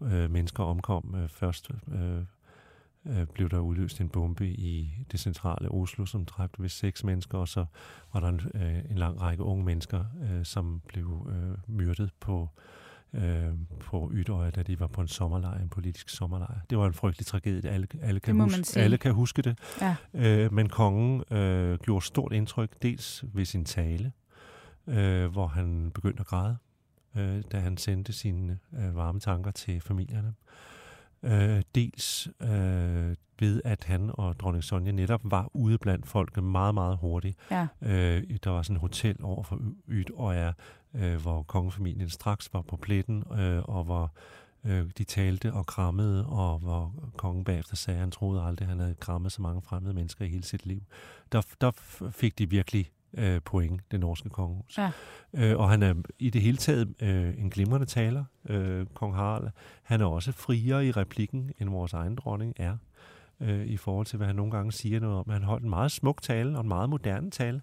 øh, 0.02 0.30
mennesker 0.30 0.64
omkom. 0.64 1.14
Øh, 1.18 1.28
først 1.28 1.70
øh, 1.92 2.22
øh, 3.06 3.26
blev 3.26 3.50
der 3.50 3.58
udløst 3.58 4.00
en 4.00 4.08
bombe 4.08 4.48
i 4.48 4.94
det 5.12 5.20
centrale 5.20 5.68
Oslo, 5.68 6.06
som 6.06 6.24
dræbte 6.24 6.62
ved 6.62 6.68
seks 6.68 7.04
mennesker, 7.04 7.38
og 7.38 7.48
så 7.48 7.64
var 8.12 8.20
der 8.20 8.28
en, 8.28 8.40
øh, 8.54 8.90
en 8.90 8.98
lang 8.98 9.20
række 9.20 9.42
unge 9.42 9.64
mennesker, 9.64 10.04
øh, 10.22 10.44
som 10.44 10.82
blev 10.88 11.30
øh, 11.30 11.76
myrdet 11.76 12.10
på 12.20 12.48
øh, 13.14 13.52
på 13.80 14.10
Ydøje, 14.14 14.50
da 14.50 14.62
de 14.62 14.80
var 14.80 14.86
på 14.86 15.00
en 15.00 15.08
sommerlejr, 15.08 15.62
en 15.62 15.68
politisk 15.68 16.08
sommerlejr. 16.08 16.58
Det 16.70 16.78
var 16.78 16.86
en 16.86 16.94
frygtelig 16.94 17.26
tragedie. 17.26 17.70
Alle, 17.70 17.88
alle, 18.02 18.20
kan, 18.20 18.40
huske, 18.40 18.80
alle 18.80 18.98
kan 18.98 19.12
huske 19.12 19.42
det. 19.42 19.58
Ja. 19.80 19.96
Øh, 20.14 20.52
men 20.52 20.68
kongen 20.68 21.34
øh, 21.36 21.78
gjorde 21.78 22.04
stort 22.04 22.32
indtryk, 22.32 22.82
dels 22.82 23.24
ved 23.32 23.44
sin 23.44 23.64
tale, 23.64 24.12
øh, 24.86 25.26
hvor 25.26 25.46
han 25.46 25.90
begyndte 25.94 26.20
at 26.20 26.26
græde, 26.26 26.56
øh, 27.16 27.42
da 27.52 27.58
han 27.58 27.76
sendte 27.76 28.12
sine 28.12 28.58
øh, 28.78 28.96
varme 28.96 29.20
tanker 29.20 29.50
til 29.50 29.80
familierne. 29.80 30.28
Øh, 30.28 30.75
dels 31.74 32.28
øh, 32.40 33.14
ved, 33.40 33.60
at 33.64 33.84
han 33.84 34.10
og 34.14 34.40
dronning 34.40 34.64
Sonja 34.64 34.92
netop 34.92 35.20
var 35.24 35.50
ude 35.54 35.78
blandt 35.78 36.06
folket 36.06 36.44
meget, 36.44 36.74
meget 36.74 36.96
hurtigt. 36.96 37.38
Ja. 37.50 37.66
Øh, 37.82 38.22
der 38.44 38.50
var 38.50 38.62
sådan 38.62 38.76
et 38.76 38.80
hotel 38.80 39.16
over 39.22 39.42
for 39.42 39.60
Ydøjer, 39.88 40.52
øh, 40.94 41.22
hvor 41.22 41.42
kongefamilien 41.42 42.10
straks 42.10 42.48
var 42.52 42.62
på 42.62 42.76
pletten, 42.76 43.24
øh, 43.38 43.62
og 43.62 43.84
hvor 43.84 44.12
øh, 44.64 44.90
de 44.98 45.04
talte 45.04 45.52
og 45.52 45.66
krammede, 45.66 46.26
og 46.26 46.58
hvor 46.58 46.94
kongen 47.16 47.44
bagefter 47.44 47.76
sagde, 47.76 47.96
at 47.96 48.00
han 48.00 48.10
troede 48.10 48.42
aldrig, 48.42 48.66
at 48.66 48.68
han 48.68 48.80
havde 48.80 48.94
krammet 48.94 49.32
så 49.32 49.42
mange 49.42 49.62
fremmede 49.62 49.94
mennesker 49.94 50.24
i 50.24 50.28
hele 50.28 50.44
sit 50.44 50.66
liv. 50.66 50.82
Der, 51.32 51.42
der 51.60 51.70
fik 52.10 52.38
de 52.38 52.50
virkelig 52.50 52.90
øh, 53.16 53.40
point, 53.44 53.80
det 53.90 54.00
norske 54.00 54.28
kongehus. 54.28 54.78
Ja. 54.78 54.90
Øh, 55.34 55.58
og 55.58 55.70
han 55.70 55.82
er 55.82 55.94
i 56.18 56.30
det 56.30 56.42
hele 56.42 56.56
taget 56.56 56.94
øh, 57.02 57.38
en 57.38 57.50
glimrende 57.50 57.86
taler, 57.86 58.24
øh, 58.48 58.86
kong 58.94 59.14
Harald. 59.14 59.48
Han 59.82 60.00
er 60.00 60.06
også 60.06 60.32
friere 60.32 60.86
i 60.86 60.90
replikken, 60.90 61.52
end 61.58 61.70
vores 61.70 61.92
egen 61.92 62.14
dronning 62.14 62.54
er, 62.56 62.76
øh, 63.40 63.66
i 63.66 63.76
forhold 63.76 64.06
til, 64.06 64.16
hvad 64.16 64.26
han 64.26 64.36
nogle 64.36 64.52
gange 64.52 64.72
siger 64.72 65.00
noget 65.00 65.16
om. 65.16 65.30
Han 65.30 65.42
holdt 65.42 65.64
en 65.64 65.70
meget 65.70 65.92
smuk 65.92 66.22
tale, 66.22 66.56
og 66.56 66.62
en 66.62 66.68
meget 66.68 66.90
moderne 66.90 67.30
tale, 67.30 67.60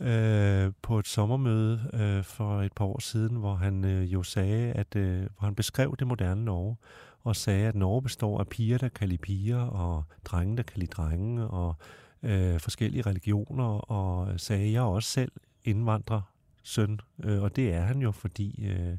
øh, 0.00 0.72
på 0.82 0.98
et 0.98 1.08
sommermøde 1.08 1.90
øh, 1.92 2.24
for 2.24 2.62
et 2.62 2.72
par 2.72 2.84
år 2.84 3.00
siden, 3.00 3.36
hvor 3.36 3.54
han 3.54 3.84
øh, 3.84 4.12
jo 4.12 4.22
sagde, 4.22 4.72
at 4.72 4.96
øh, 4.96 5.20
hvor 5.20 5.44
han 5.44 5.54
beskrev 5.54 5.96
det 5.98 6.06
moderne 6.06 6.44
Norge, 6.44 6.76
og 7.24 7.36
sagde, 7.36 7.68
at 7.68 7.74
Norge 7.74 8.02
består 8.02 8.40
af 8.40 8.46
piger, 8.48 8.78
der 8.78 8.88
kan 8.88 9.08
lide 9.08 9.18
piger, 9.18 9.60
og 9.60 10.04
drenge, 10.24 10.56
der 10.56 10.62
kan 10.62 10.78
lide 10.78 10.90
drenge, 10.90 11.46
og 11.46 11.76
øh, 12.22 12.60
forskellige 12.60 13.02
religioner, 13.02 13.64
og 13.64 14.40
sagde, 14.40 14.72
jeg 14.72 14.82
også 14.82 15.08
selv 15.08 15.32
indvandrer 15.64 16.20
søn, 16.62 17.00
øh, 17.24 17.42
og 17.42 17.56
det 17.56 17.72
er 17.72 17.80
han 17.80 18.02
jo, 18.02 18.12
fordi 18.12 18.66
øh, 18.66 18.96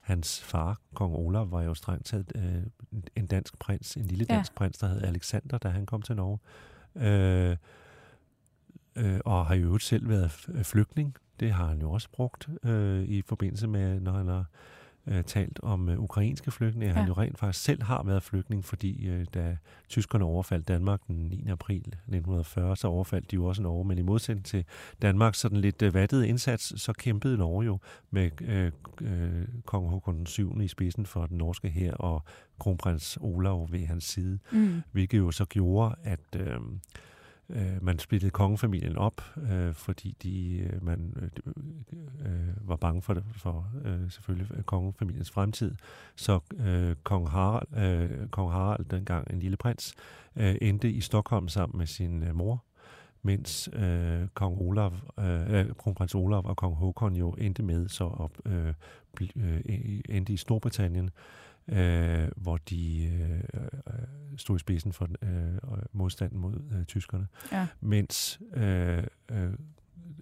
hans 0.00 0.40
far, 0.40 0.80
kong 0.94 1.14
Olav, 1.14 1.50
var 1.50 1.62
jo 1.62 1.74
strengt 1.74 2.06
taget 2.06 2.32
øh, 2.34 2.98
en 3.16 3.26
dansk 3.26 3.58
prins, 3.58 3.96
en 3.96 4.04
lille 4.04 4.24
dansk 4.24 4.52
ja. 4.52 4.58
prins, 4.58 4.78
der 4.78 4.86
hed 4.86 5.02
Alexander, 5.02 5.58
da 5.58 5.68
han 5.68 5.86
kom 5.86 6.02
til 6.02 6.16
Norge. 6.16 6.38
øh, 6.96 7.56
øh, 8.96 9.20
og 9.24 9.46
har 9.46 9.54
jo 9.54 9.64
øvrigt 9.64 9.84
selv 9.84 10.08
været 10.08 10.30
flygtning. 10.62 11.16
Det 11.40 11.52
har 11.52 11.66
han 11.66 11.80
jo 11.80 11.90
også 11.90 12.08
brugt 12.12 12.48
øh, 12.64 13.04
i 13.04 13.22
forbindelse 13.22 13.66
med, 13.66 14.00
når 14.00 14.12
han 14.12 14.28
har 14.28 14.44
øh, 15.06 15.24
talt 15.24 15.60
om 15.62 15.88
øh, 15.88 15.98
ukrainske 15.98 16.50
flygtninge. 16.50 16.86
Ja. 16.86 16.98
Han 16.98 17.08
jo 17.08 17.12
rent 17.12 17.38
faktisk 17.38 17.64
selv 17.64 17.82
har 17.82 18.02
været 18.02 18.22
flygtning, 18.22 18.64
fordi 18.64 19.06
øh, 19.06 19.26
da 19.34 19.56
tyskerne 19.88 20.24
overfaldt 20.24 20.68
Danmark 20.68 21.00
den 21.06 21.16
9. 21.16 21.44
april 21.48 21.76
1940, 21.76 22.76
så 22.76 22.88
overfaldt 22.88 23.30
de 23.30 23.36
jo 23.36 23.44
også 23.44 23.62
Norge. 23.62 23.84
Men 23.84 23.98
i 23.98 24.02
modsætning 24.02 24.46
til 24.46 24.64
Danmark, 25.02 25.34
sådan 25.34 25.58
lidt 25.58 25.82
øh, 25.82 25.94
vattede 25.94 26.28
indsats, 26.28 26.82
så 26.82 26.92
kæmpede 26.92 27.38
Norge 27.38 27.64
jo 27.64 27.78
med 28.10 28.30
øh, 28.42 28.72
øh, 29.00 29.48
kong 29.64 29.88
Håkon 29.88 30.26
7. 30.26 30.60
i 30.60 30.68
spidsen 30.68 31.06
for 31.06 31.26
den 31.26 31.38
norske 31.38 31.68
her 31.68 31.94
og 31.94 32.22
kronprins 32.58 33.18
Olav 33.20 33.68
ved 33.70 33.86
hans 33.86 34.04
side, 34.04 34.38
mm. 34.52 34.82
hvilket 34.92 35.18
jo 35.18 35.30
så 35.30 35.44
gjorde, 35.44 35.94
at... 36.02 36.20
Øh, 36.36 36.60
Øh, 37.50 37.82
man 37.82 37.98
splittede 37.98 38.30
kongefamilien 38.30 38.96
op, 38.96 39.22
øh, 39.50 39.74
fordi 39.74 40.16
de, 40.22 40.58
øh, 40.58 40.84
man 40.84 41.14
øh, 41.16 41.30
øh 42.26 42.68
var 42.68 42.76
bange 42.76 43.02
for, 43.02 43.16
for 43.36 43.70
øh, 43.84 44.10
selvfølgelig 44.10 44.56
øh, 44.56 44.62
kongefamiliens 44.62 45.30
fremtid. 45.30 45.74
Så 46.16 46.40
øh, 46.58 46.96
kong, 47.02 47.30
Harald, 47.30 47.76
øh, 47.76 48.28
kong 48.28 48.52
Harald, 48.52 48.84
dengang 48.84 49.30
en 49.30 49.38
lille 49.38 49.56
prins, 49.56 49.94
øh, 50.36 50.56
endte 50.62 50.90
i 50.90 51.00
Stockholm 51.00 51.48
sammen 51.48 51.78
med 51.78 51.86
sin 51.86 52.22
øh, 52.22 52.36
mor, 52.36 52.64
mens 53.22 53.68
øh, 53.72 54.28
kong 54.34 54.60
Olav, 54.60 54.92
øh, 55.18 55.74
kronprins 55.74 56.14
Olav 56.14 56.46
og 56.46 56.56
kong 56.56 56.74
Håkon 56.74 57.16
jo 57.16 57.30
endte 57.30 57.62
med 57.62 57.88
så 57.88 58.06
at 58.06 58.52
øh, 58.52 58.74
øh, 59.36 59.60
endte 60.08 60.32
i 60.32 60.36
Storbritannien, 60.36 61.10
øh, 61.68 62.28
hvor 62.36 62.56
de 62.56 63.04
øh, 63.04 63.68
stod 64.36 64.56
i 64.56 64.58
spidsen 64.58 64.92
for 64.92 65.08
øh, 65.22 65.78
modstanden 65.92 66.38
mod 66.38 66.54
øh, 66.72 66.84
tyskerne. 66.84 67.26
Ja. 67.52 67.66
Mens 67.80 68.40
øh, 68.54 69.02
øh, 69.30 69.52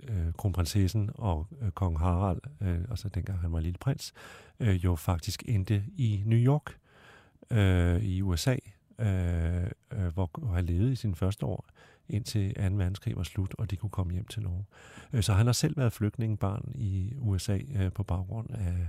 øh, 0.08 0.32
kronprinsessen 0.38 1.10
og 1.14 1.46
øh, 1.60 1.70
kong 1.70 1.98
Harald, 1.98 2.40
øh, 2.60 2.80
altså 2.90 3.08
dengang 3.08 3.38
han 3.38 3.52
var 3.52 3.60
lille 3.60 3.78
prins, 3.78 4.12
øh, 4.60 4.84
jo 4.84 4.96
faktisk 4.96 5.42
endte 5.46 5.84
i 5.96 6.22
New 6.26 6.38
York 6.38 6.78
øh, 7.50 8.04
i 8.04 8.22
USA, 8.22 8.56
øh, 8.98 9.64
øh, 9.92 10.06
hvor 10.14 10.52
han 10.54 10.64
levede 10.64 10.92
i 10.92 10.96
sine 10.96 11.14
første 11.14 11.46
år 11.46 11.66
indtil 12.08 12.54
2. 12.54 12.62
verdenskrig 12.62 13.16
var 13.16 13.22
slut, 13.22 13.54
og 13.58 13.70
de 13.70 13.76
kunne 13.76 13.90
komme 13.90 14.12
hjem 14.12 14.26
til 14.26 14.42
Norge. 14.42 14.64
Så 15.22 15.32
han 15.32 15.46
har 15.46 15.52
selv 15.52 15.76
været 15.76 15.92
flygtningebarn 15.92 16.72
i 16.74 17.12
USA 17.18 17.58
øh, 17.74 17.92
på 17.92 18.02
baggrund 18.02 18.50
af 18.50 18.88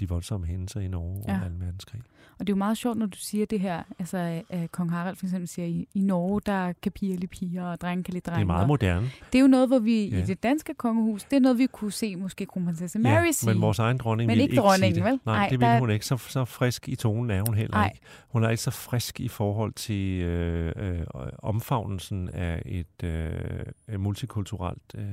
de 0.00 0.08
voldsomme 0.08 0.46
hændelser 0.46 0.80
i 0.80 0.88
Norge 0.88 1.24
ja. 1.28 1.34
under 1.34 1.48
2. 1.48 1.54
verdenskrig. 1.58 2.02
Og 2.38 2.46
det 2.46 2.52
er 2.52 2.56
jo 2.56 2.58
meget 2.58 2.78
sjovt, 2.78 2.98
når 2.98 3.06
du 3.06 3.18
siger 3.18 3.46
det 3.46 3.60
her, 3.60 3.82
altså 3.98 4.42
at 4.50 4.72
kong 4.72 4.90
Harald 4.90 5.16
for 5.16 5.26
eksempel 5.26 5.48
siger, 5.48 5.66
i, 5.66 5.88
i 5.94 6.00
Norge, 6.00 6.40
der 6.46 6.72
kan 6.82 6.92
piger 6.92 7.16
lide 7.16 7.26
piger, 7.26 7.64
og 7.64 7.80
drenge 7.80 8.04
kan 8.04 8.14
lide 8.14 8.30
drenge. 8.30 8.38
Det 8.38 8.42
er 8.42 8.46
meget 8.46 8.68
moderne. 8.68 9.10
Det 9.32 9.38
er 9.38 9.42
jo 9.42 9.46
noget, 9.46 9.68
hvor 9.68 9.78
vi 9.78 10.08
ja. 10.08 10.18
i 10.18 10.22
det 10.22 10.42
danske 10.42 10.74
kongehus, 10.74 11.24
det 11.24 11.36
er 11.36 11.40
noget, 11.40 11.58
vi 11.58 11.66
kunne 11.66 11.92
se 11.92 12.16
måske 12.16 12.46
kronprinsesse 12.46 12.98
Mary 12.98 13.26
ja, 13.26 13.32
sige. 13.32 13.52
men 13.52 13.62
vores 13.62 13.78
egen 13.78 13.98
dronning 13.98 14.26
men 14.26 14.36
vil 14.36 14.42
ikke, 14.42 14.56
dronningen, 14.56 14.94
sige 14.94 15.04
det. 15.04 15.10
vel? 15.10 15.20
Nej, 15.24 15.36
Nej 15.36 15.48
det 15.48 15.60
vil 15.60 15.68
der... 15.68 15.78
hun 15.78 15.90
ikke. 15.90 16.06
Så, 16.06 16.16
så 16.16 16.44
frisk 16.44 16.88
i 16.88 16.96
tonen 16.96 17.30
er 17.30 17.42
hun 17.46 17.54
heller 17.54 17.76
Ej. 17.76 17.90
ikke. 17.94 18.06
Hun 18.28 18.44
er 18.44 18.48
ikke 18.48 18.62
så 18.62 18.70
frisk 18.70 19.20
i 19.20 19.28
forhold 19.28 19.72
til 19.72 20.22
øh, 20.22 20.72
øh, 20.76 21.02
omfavnelsen 21.38 22.28
af 22.28 22.62
et 22.66 23.04
øh, 23.04 24.00
multikulturelt 24.00 24.94
øh, 24.94 25.04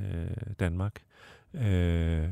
Danmark. 0.60 1.02
Øh, 1.54 2.28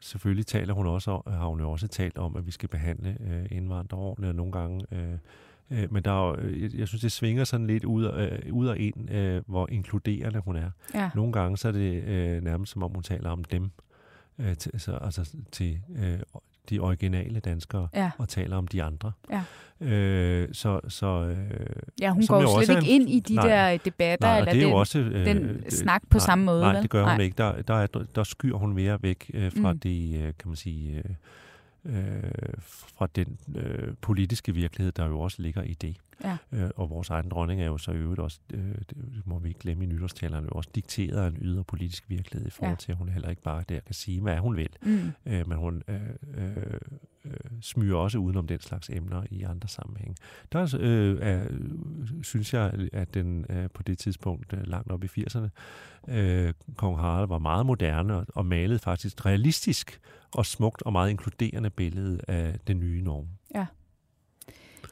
selvfølgelig 0.00 0.46
taler 0.46 0.74
hun 0.74 0.86
også 0.86 1.22
har 1.26 1.46
hun 1.46 1.60
jo 1.60 1.70
også 1.70 1.88
talt 1.88 2.18
om, 2.18 2.36
at 2.36 2.46
vi 2.46 2.50
skal 2.50 2.68
behandle 2.68 3.16
øh, 3.20 3.46
indvandrere 3.50 4.00
ordentligt, 4.00 4.28
og 4.28 4.34
nogle 4.36 4.52
gange... 4.52 4.86
Øh, 4.92 5.18
øh, 5.70 5.92
men 5.92 6.04
der 6.04 6.10
er 6.10 6.28
jo, 6.28 6.36
øh, 6.36 6.78
jeg 6.78 6.88
synes, 6.88 7.00
det 7.00 7.12
svinger 7.12 7.44
sådan 7.44 7.66
lidt 7.66 7.84
ud 7.84 8.04
og, 8.04 8.22
øh, 8.22 8.52
ud 8.52 8.66
og 8.66 8.78
ind, 8.78 9.10
øh, 9.10 9.42
hvor 9.46 9.68
inkluderende 9.70 10.40
hun 10.40 10.56
er. 10.56 10.70
Ja. 10.94 11.10
Nogle 11.14 11.32
gange 11.32 11.56
så 11.56 11.68
er 11.68 11.72
det 11.72 12.02
øh, 12.02 12.42
nærmest 12.42 12.72
som 12.72 12.82
om, 12.82 12.90
hun 12.90 13.02
taler 13.02 13.30
om 13.30 13.44
dem. 13.44 13.70
Øh, 14.38 14.56
til, 14.56 14.70
altså, 14.74 14.96
altså 14.96 15.36
til 15.52 15.80
øh, 15.96 16.18
de 16.70 16.78
originale 16.78 17.40
danskere 17.40 17.88
ja. 17.94 18.10
og 18.18 18.28
taler 18.28 18.56
om 18.56 18.66
de 18.66 18.82
andre. 18.82 19.12
Ja. 19.30 19.42
Øh, 19.80 20.48
så, 20.52 20.80
så, 20.88 21.06
øh, 21.06 21.36
ja, 22.00 22.10
hun 22.10 22.26
går 22.26 22.42
jo 22.42 22.64
slet 22.64 22.76
ikke 22.76 22.94
ind 22.94 23.10
i 23.10 23.20
de 23.20 23.34
nej, 23.34 23.48
der 23.48 23.78
debatter, 23.84 24.28
nej, 24.28 24.38
eller 24.38 24.52
det 24.52 24.62
er 24.62 24.66
den, 24.66 24.74
også, 24.74 24.98
øh, 24.98 25.26
den 25.26 25.70
snak 25.70 26.02
på 26.10 26.18
nej, 26.18 26.26
samme 26.26 26.44
måde. 26.44 26.60
Nej, 26.60 26.72
vel? 26.72 26.82
det 26.82 26.90
gør 26.90 27.04
hun 27.04 27.16
nej. 27.16 27.24
ikke. 27.24 27.34
Der, 27.38 27.62
der, 27.62 27.74
er, 27.74 27.86
der 28.14 28.24
skyr 28.24 28.54
hun 28.54 28.72
mere 28.72 29.02
væk 29.02 29.30
øh, 29.34 29.52
fra 29.62 29.72
mm. 29.72 29.78
det, 29.78 30.14
øh, 30.14 30.22
kan 30.22 30.48
man 30.48 30.56
sige, 30.56 30.96
øh, 30.98 31.04
øh, 31.88 32.22
fra 32.96 33.08
den 33.16 33.38
øh, 33.54 33.94
politiske 34.00 34.54
virkelighed, 34.54 34.92
der 34.92 35.06
jo 35.06 35.20
også 35.20 35.42
ligger 35.42 35.62
i 35.62 35.74
det. 35.74 35.96
Ja. 36.24 36.36
Øh, 36.52 36.70
og 36.76 36.90
vores 36.90 37.10
egen 37.10 37.28
dronning 37.28 37.60
er 37.60 37.66
jo 37.66 37.78
så 37.78 37.92
i 37.92 37.96
øvrigt 37.96 38.20
også, 38.20 38.38
øh, 38.54 38.74
det 38.90 39.22
må 39.24 39.38
vi 39.38 39.48
ikke 39.48 39.60
glemme 39.60 39.84
i 39.84 39.86
nytårstalerne, 39.86 40.46
jo 40.46 40.50
også 40.50 40.70
dikteret 40.74 41.22
af 41.24 41.28
en 41.28 41.36
ydre 41.40 41.64
politisk 41.64 42.04
virkelighed 42.08 42.46
i 42.46 42.50
forhold 42.50 42.72
ja. 42.72 42.76
til, 42.76 42.92
at 42.92 42.98
hun 42.98 43.08
heller 43.08 43.30
ikke 43.30 43.42
bare 43.42 43.64
der 43.68 43.80
kan 43.80 43.94
sige, 43.94 44.20
hvad 44.20 44.38
hun 44.38 44.56
vil. 44.56 44.68
Mm. 44.82 45.12
Øh, 45.26 45.48
men 45.48 45.58
hun 45.58 45.82
øh, 45.88 46.00
øh, 46.34 46.56
øh, 47.24 47.32
smyger 47.60 47.96
også 47.96 48.18
udenom 48.18 48.46
den 48.46 48.60
slags 48.60 48.90
emner 48.90 49.22
i 49.30 49.42
andre 49.42 49.68
sammenhænge. 49.68 50.14
Der 50.52 50.76
øh, 50.80 51.18
er, 51.20 51.46
synes 52.22 52.54
jeg, 52.54 52.88
at 52.92 53.14
den 53.14 53.46
øh, 53.50 53.70
på 53.74 53.82
det 53.82 53.98
tidspunkt 53.98 54.52
øh, 54.52 54.66
langt 54.66 54.92
op 54.92 55.04
i 55.04 55.06
80'erne, 55.06 55.48
øh, 56.08 56.52
kong 56.76 56.98
Harald 56.98 57.28
var 57.28 57.38
meget 57.38 57.66
moderne 57.66 58.16
og, 58.16 58.26
og 58.34 58.46
malede 58.46 58.78
faktisk 58.78 59.26
realistisk 59.26 60.00
og 60.34 60.46
smukt 60.46 60.82
og 60.82 60.92
meget 60.92 61.10
inkluderende 61.10 61.70
billede 61.70 62.20
af 62.28 62.54
det 62.66 62.76
nye 62.76 63.02
Norge. 63.02 63.28
Ja. 63.54 63.66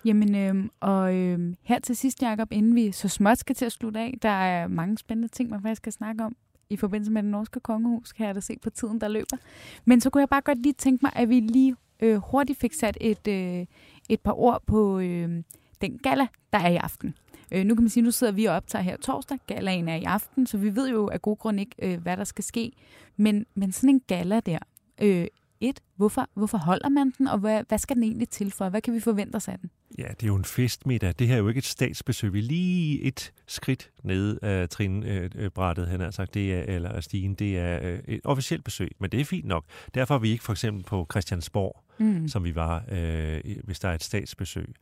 Jamen, 0.05 0.35
øh, 0.35 0.69
og 0.81 1.15
øh, 1.15 1.55
her 1.63 1.79
til 1.79 1.97
sidst, 1.97 2.23
Jacob, 2.23 2.53
inden 2.53 2.75
vi 2.75 2.93
så 2.93 3.09
småt 3.09 3.39
skal 3.39 3.57
til 3.57 3.65
at 3.65 3.73
slutte 3.73 4.01
af, 4.01 4.15
der 4.23 4.29
er 4.29 4.69
mange 4.69 4.99
spændende 4.99 5.29
ting, 5.29 5.51
man 5.51 5.63
faktisk 5.63 5.81
skal 5.81 5.93
snakke 5.93 6.25
om 6.25 6.37
i 6.71 6.77
forbindelse 6.77 7.13
med 7.13 7.23
det 7.23 7.31
norske 7.31 7.61
kongehus, 7.61 8.13
kan 8.13 8.27
jeg 8.27 8.35
da 8.35 8.41
se 8.41 8.57
på 8.63 8.71
tiden, 8.71 9.01
der 9.01 9.09
løber. 9.09 9.37
Men 9.85 10.01
så 10.01 10.11
kunne 10.11 10.21
jeg 10.21 10.29
bare 10.29 10.41
godt 10.41 10.59
lige 10.59 10.73
tænke 10.73 11.05
mig, 11.05 11.13
at 11.17 11.29
vi 11.29 11.41
lige 11.41 11.77
øh, 12.01 12.17
hurtigt 12.17 12.59
fik 12.59 12.73
sat 12.73 12.99
et, 13.01 13.29
øh, 13.29 13.67
et 14.09 14.21
par 14.21 14.33
ord 14.33 14.63
på 14.67 14.99
øh, 14.99 15.43
den 15.81 15.99
gala, 15.99 16.27
der 16.53 16.59
er 16.59 16.69
i 16.69 16.77
aften. 16.77 17.15
Øh, 17.53 17.65
nu 17.65 17.75
kan 17.75 17.83
man 17.83 17.89
sige, 17.89 18.05
nu 18.05 18.11
sidder 18.11 18.33
vi 18.33 18.45
og 18.45 18.55
optager 18.55 18.83
her 18.83 18.97
torsdag, 18.97 19.39
galaen 19.47 19.89
er 19.89 19.97
i 19.97 20.05
aften, 20.05 20.47
så 20.47 20.59
vi 20.59 20.77
ved 20.77 20.91
jo 20.91 21.09
af 21.09 21.23
god 21.23 21.37
grund 21.37 21.61
ikke, 21.61 21.75
øh, 21.83 22.03
hvad 22.03 22.17
der 22.17 22.25
skal 22.25 22.45
ske. 22.45 22.73
Men, 23.17 23.47
men 23.55 23.73
sådan 23.73 23.91
en 23.91 24.01
gala 24.07 24.41
der, 24.41 24.59
øh, 25.03 25.27
et, 25.61 25.81
hvorfor, 25.97 26.31
hvorfor 26.35 26.59
holder 26.59 26.89
man 26.89 27.13
den, 27.19 27.27
og 27.27 27.39
hvad, 27.39 27.63
hvad 27.69 27.79
skal 27.79 27.97
den 27.97 28.03
egentlig 28.03 28.29
til 28.29 28.51
for? 28.51 28.69
Hvad 28.69 28.81
kan 28.81 28.95
vi 28.95 29.01
forvente 29.01 29.37
os 29.37 29.49
af 29.49 29.59
den? 29.59 29.71
Ja, 29.99 30.09
det 30.09 30.23
er 30.23 30.27
jo 30.27 30.37
en 30.37 30.45
festmiddag. 30.45 31.15
Det 31.19 31.29
her 31.29 31.35
er 31.35 31.39
jo 31.39 31.49
ikke 31.49 31.59
et 31.59 31.65
statsbesøg. 31.65 32.33
Vi 32.33 32.39
er 32.39 32.43
lige 32.43 33.03
et 33.03 33.33
skridt 33.47 33.91
ned 34.03 34.39
af 34.43 34.69
trinbrættet, 34.69 35.89
han 35.89 36.01
har 36.01 36.11
sagt, 36.11 36.35
det 36.35 36.55
er, 36.55 36.63
eller 36.63 37.01
stigen. 37.01 37.35
Det 37.35 37.59
er 37.59 37.79
øh, 37.83 37.99
et 38.09 38.21
officielt 38.25 38.65
besøg, 38.65 38.91
men 38.99 39.11
det 39.11 39.21
er 39.21 39.25
fint 39.25 39.47
nok. 39.47 39.65
Derfor 39.95 40.15
er 40.15 40.19
vi 40.19 40.31
ikke 40.31 40.45
for 40.45 40.53
eksempel 40.53 40.85
på 40.85 41.07
Christiansborg, 41.11 41.83
mm. 41.99 42.29
som 42.29 42.45
vi 42.45 42.55
var, 42.55 42.85
øh, 42.91 43.41
hvis 43.65 43.79
der 43.79 43.89
er 43.89 43.95
et 43.95 44.05
statsbesøg 44.05 44.75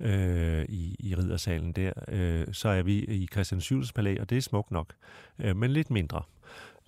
øh, 0.00 0.64
i, 0.68 0.96
i 0.98 1.14
riddersalen 1.14 1.72
der. 1.72 1.92
Øh, 2.08 2.46
så 2.52 2.68
er 2.68 2.82
vi 2.82 2.98
i 2.98 3.28
Christian 3.32 3.84
Palæ, 3.94 4.20
og 4.20 4.30
det 4.30 4.38
er 4.38 4.42
smukt 4.42 4.70
nok, 4.70 4.92
øh, 5.38 5.56
men 5.56 5.70
lidt 5.70 5.90
mindre. 5.90 6.22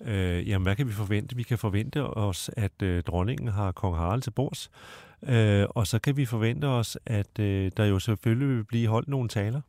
Øh, 0.01 0.49
jamen, 0.49 0.63
hvad 0.63 0.75
kan 0.75 0.87
vi 0.87 0.91
forvente? 0.91 1.35
Vi 1.35 1.43
kan 1.43 1.57
forvente 1.57 2.03
os, 2.03 2.49
at 2.57 2.81
øh, 2.81 3.03
dronningen 3.03 3.47
har 3.47 3.71
kong 3.71 3.95
Harald 3.95 4.21
til 4.21 4.31
bords, 4.31 4.71
øh, 5.23 5.65
og 5.69 5.87
så 5.87 5.99
kan 5.99 6.17
vi 6.17 6.25
forvente 6.25 6.65
os, 6.65 6.97
at 7.05 7.39
øh, 7.39 7.71
der 7.77 7.85
jo 7.85 7.99
selvfølgelig 7.99 8.47
vil 8.47 8.63
blive 8.63 8.87
holdt 8.87 9.07
nogle 9.07 9.29
taler, 9.29 9.61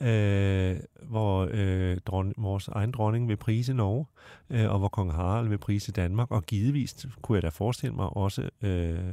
øh, 0.00 0.76
hvor 1.02 1.48
øh, 1.50 1.98
dron, 2.06 2.34
vores 2.36 2.68
egen 2.68 2.90
dronning 2.90 3.28
vil 3.28 3.36
prise 3.36 3.74
Norge, 3.74 4.06
øh, 4.50 4.70
og 4.70 4.78
hvor 4.78 4.88
kong 4.88 5.12
Harald 5.12 5.48
vil 5.48 5.58
prise 5.58 5.92
Danmark, 5.92 6.30
og 6.30 6.42
givetvis 6.42 7.06
kunne 7.22 7.36
jeg 7.36 7.42
da 7.42 7.48
forestille 7.48 7.96
mig 7.96 8.16
også 8.16 8.50
øh, 8.62 9.12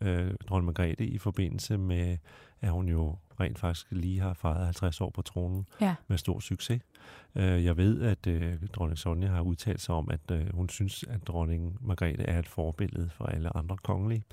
øh, 0.00 0.34
dronning 0.48 0.66
Margrethe 0.66 1.06
i 1.06 1.18
forbindelse 1.18 1.78
med, 1.78 2.18
at 2.60 2.70
hun 2.70 2.88
jo 2.88 3.16
rent 3.40 3.58
faktisk 3.58 3.86
lige 3.90 4.20
har 4.20 4.34
fejret 4.34 4.64
50 4.64 5.00
år 5.00 5.10
på 5.10 5.22
tronen 5.22 5.66
ja. 5.80 5.94
med 6.08 6.18
stor 6.18 6.40
succes. 6.40 6.82
Øh, 7.36 7.64
jeg 7.64 7.76
ved, 7.76 8.02
at 8.02 8.26
øh, 8.26 8.54
dronning 8.72 8.98
Sonja 8.98 9.28
har 9.28 9.40
udtalt 9.40 9.80
sig 9.80 9.94
om, 9.94 10.10
at 10.10 10.20
øh, 10.32 10.54
hun 10.54 10.68
synes, 10.68 11.04
at 11.08 11.26
dronning 11.26 11.76
Margrethe 11.80 12.22
er 12.22 12.38
et 12.38 12.48
forbillede 12.48 13.10
for 13.16 13.24
alle 13.24 13.56
andre 13.56 13.76
kongelige. 13.82 14.24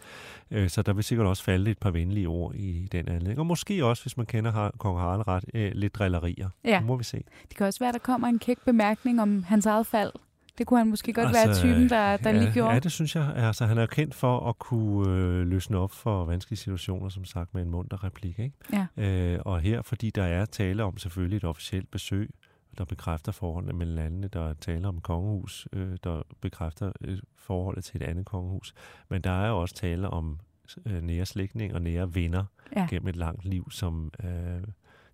Øh, 0.52 0.70
så 0.70 0.82
der 0.82 0.94
vil 0.94 1.04
sikkert 1.04 1.28
også 1.28 1.44
falde 1.44 1.72
et 1.72 1.78
par 1.78 1.92
venlige 1.92 2.28
ord 2.28 2.56
i 2.56 2.88
den 2.92 3.08
anledning. 3.10 3.40
Og 3.40 3.46
måske 3.46 3.86
også, 3.86 4.04
hvis 4.04 4.18
man 4.18 4.26
kender 4.26 4.52
har, 4.52 4.72
kong 4.78 5.00
Harald 5.00 5.28
ret, 5.28 5.46
øh, 5.54 5.72
lidt 5.74 5.96
drillerier. 5.96 6.50
Ja. 6.66 6.78
Det 6.78 6.86
må 6.86 6.96
vi 6.96 7.04
se. 7.04 7.24
Det 7.50 7.58
kan 7.58 7.66
også 7.66 7.80
være, 7.80 7.90
at 7.90 7.94
der 7.94 8.00
kommer 8.00 8.28
en 8.28 8.40
kæk 8.40 8.58
bemærkning 8.66 9.22
om 9.22 9.44
hans 9.44 9.66
eget 9.66 9.88
fald. 9.88 10.12
Det 10.58 10.68
kunne 10.68 10.78
han 10.78 10.88
måske 10.88 11.14
godt 11.14 11.28
altså, 11.28 11.46
være 11.46 11.56
typen, 11.56 11.90
der, 11.90 12.18
der 12.18 12.30
ja, 12.30 12.40
lige 12.40 12.54
gjorde. 12.54 12.74
Ja, 12.74 12.80
det 12.80 12.92
synes 12.92 13.16
jeg. 13.16 13.34
Altså, 13.36 13.66
han 13.66 13.78
er 13.78 13.82
jo 13.82 13.88
kendt 13.88 14.16
for 14.16 14.50
at 14.50 14.60
kunne 14.60 15.12
øh, 15.12 15.48
løsne 15.48 15.78
op 15.78 15.92
for 15.92 16.26
vanskelige 16.26 16.58
situationer, 16.58 17.10
som 17.10 17.26
sagt, 17.26 17.54
med 17.54 17.62
en 17.62 17.70
munter 17.70 18.04
replik. 18.04 18.40
Ikke? 18.40 18.56
Ja. 18.74 19.04
Øh, 19.04 19.40
og 19.46 19.60
her, 19.60 19.82
fordi 19.82 20.10
der 20.10 20.24
er 20.24 20.46
tale 20.46 20.84
om 20.84 20.98
selvfølgelig 20.98 21.38
et 21.38 21.44
officielt 21.44 21.92
besøg, 21.92 22.30
der 22.78 22.86
bekræfter 22.86 23.32
forholdene 23.32 23.74
mellem 23.74 23.96
landene, 23.96 24.28
der 24.28 24.54
taler 24.54 24.88
om 24.88 25.02
kongehus, 25.02 25.68
øh, 25.74 25.98
der 26.04 26.22
bekræfter 26.42 26.92
øh, 27.02 27.20
forholdet 27.36 27.84
til 27.84 28.02
et 28.02 28.06
andet 28.06 28.26
kongehus. 28.26 28.74
Men 29.10 29.22
der 29.22 29.32
er 29.32 29.50
jo 29.50 29.62
også 29.62 29.76
tale 29.76 30.10
om 30.10 30.40
øh, 30.86 31.02
nære 31.02 31.26
slægtning 31.26 31.74
og 31.74 31.82
nære 31.82 32.16
venner 32.16 32.46
ja. 32.76 32.88
gennem 32.90 33.08
et 33.08 33.16
langt 33.16 33.46
liv, 33.46 33.72
som 33.72 34.12
øh, 34.24 34.64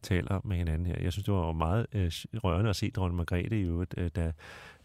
taler 0.01 0.41
med 0.43 0.57
hinanden 0.57 0.87
her. 0.87 0.95
Jeg 1.01 1.11
synes, 1.11 1.25
det 1.25 1.33
var 1.33 1.51
meget 1.51 1.87
øh, 1.93 2.11
rørende 2.43 2.69
at 2.69 2.75
se 2.75 2.91
dronning 2.91 3.17
Margrethe 3.17 3.59
i 3.59 3.63
øvrigt, 3.63 3.93
øh, 3.97 4.11
da 4.15 4.31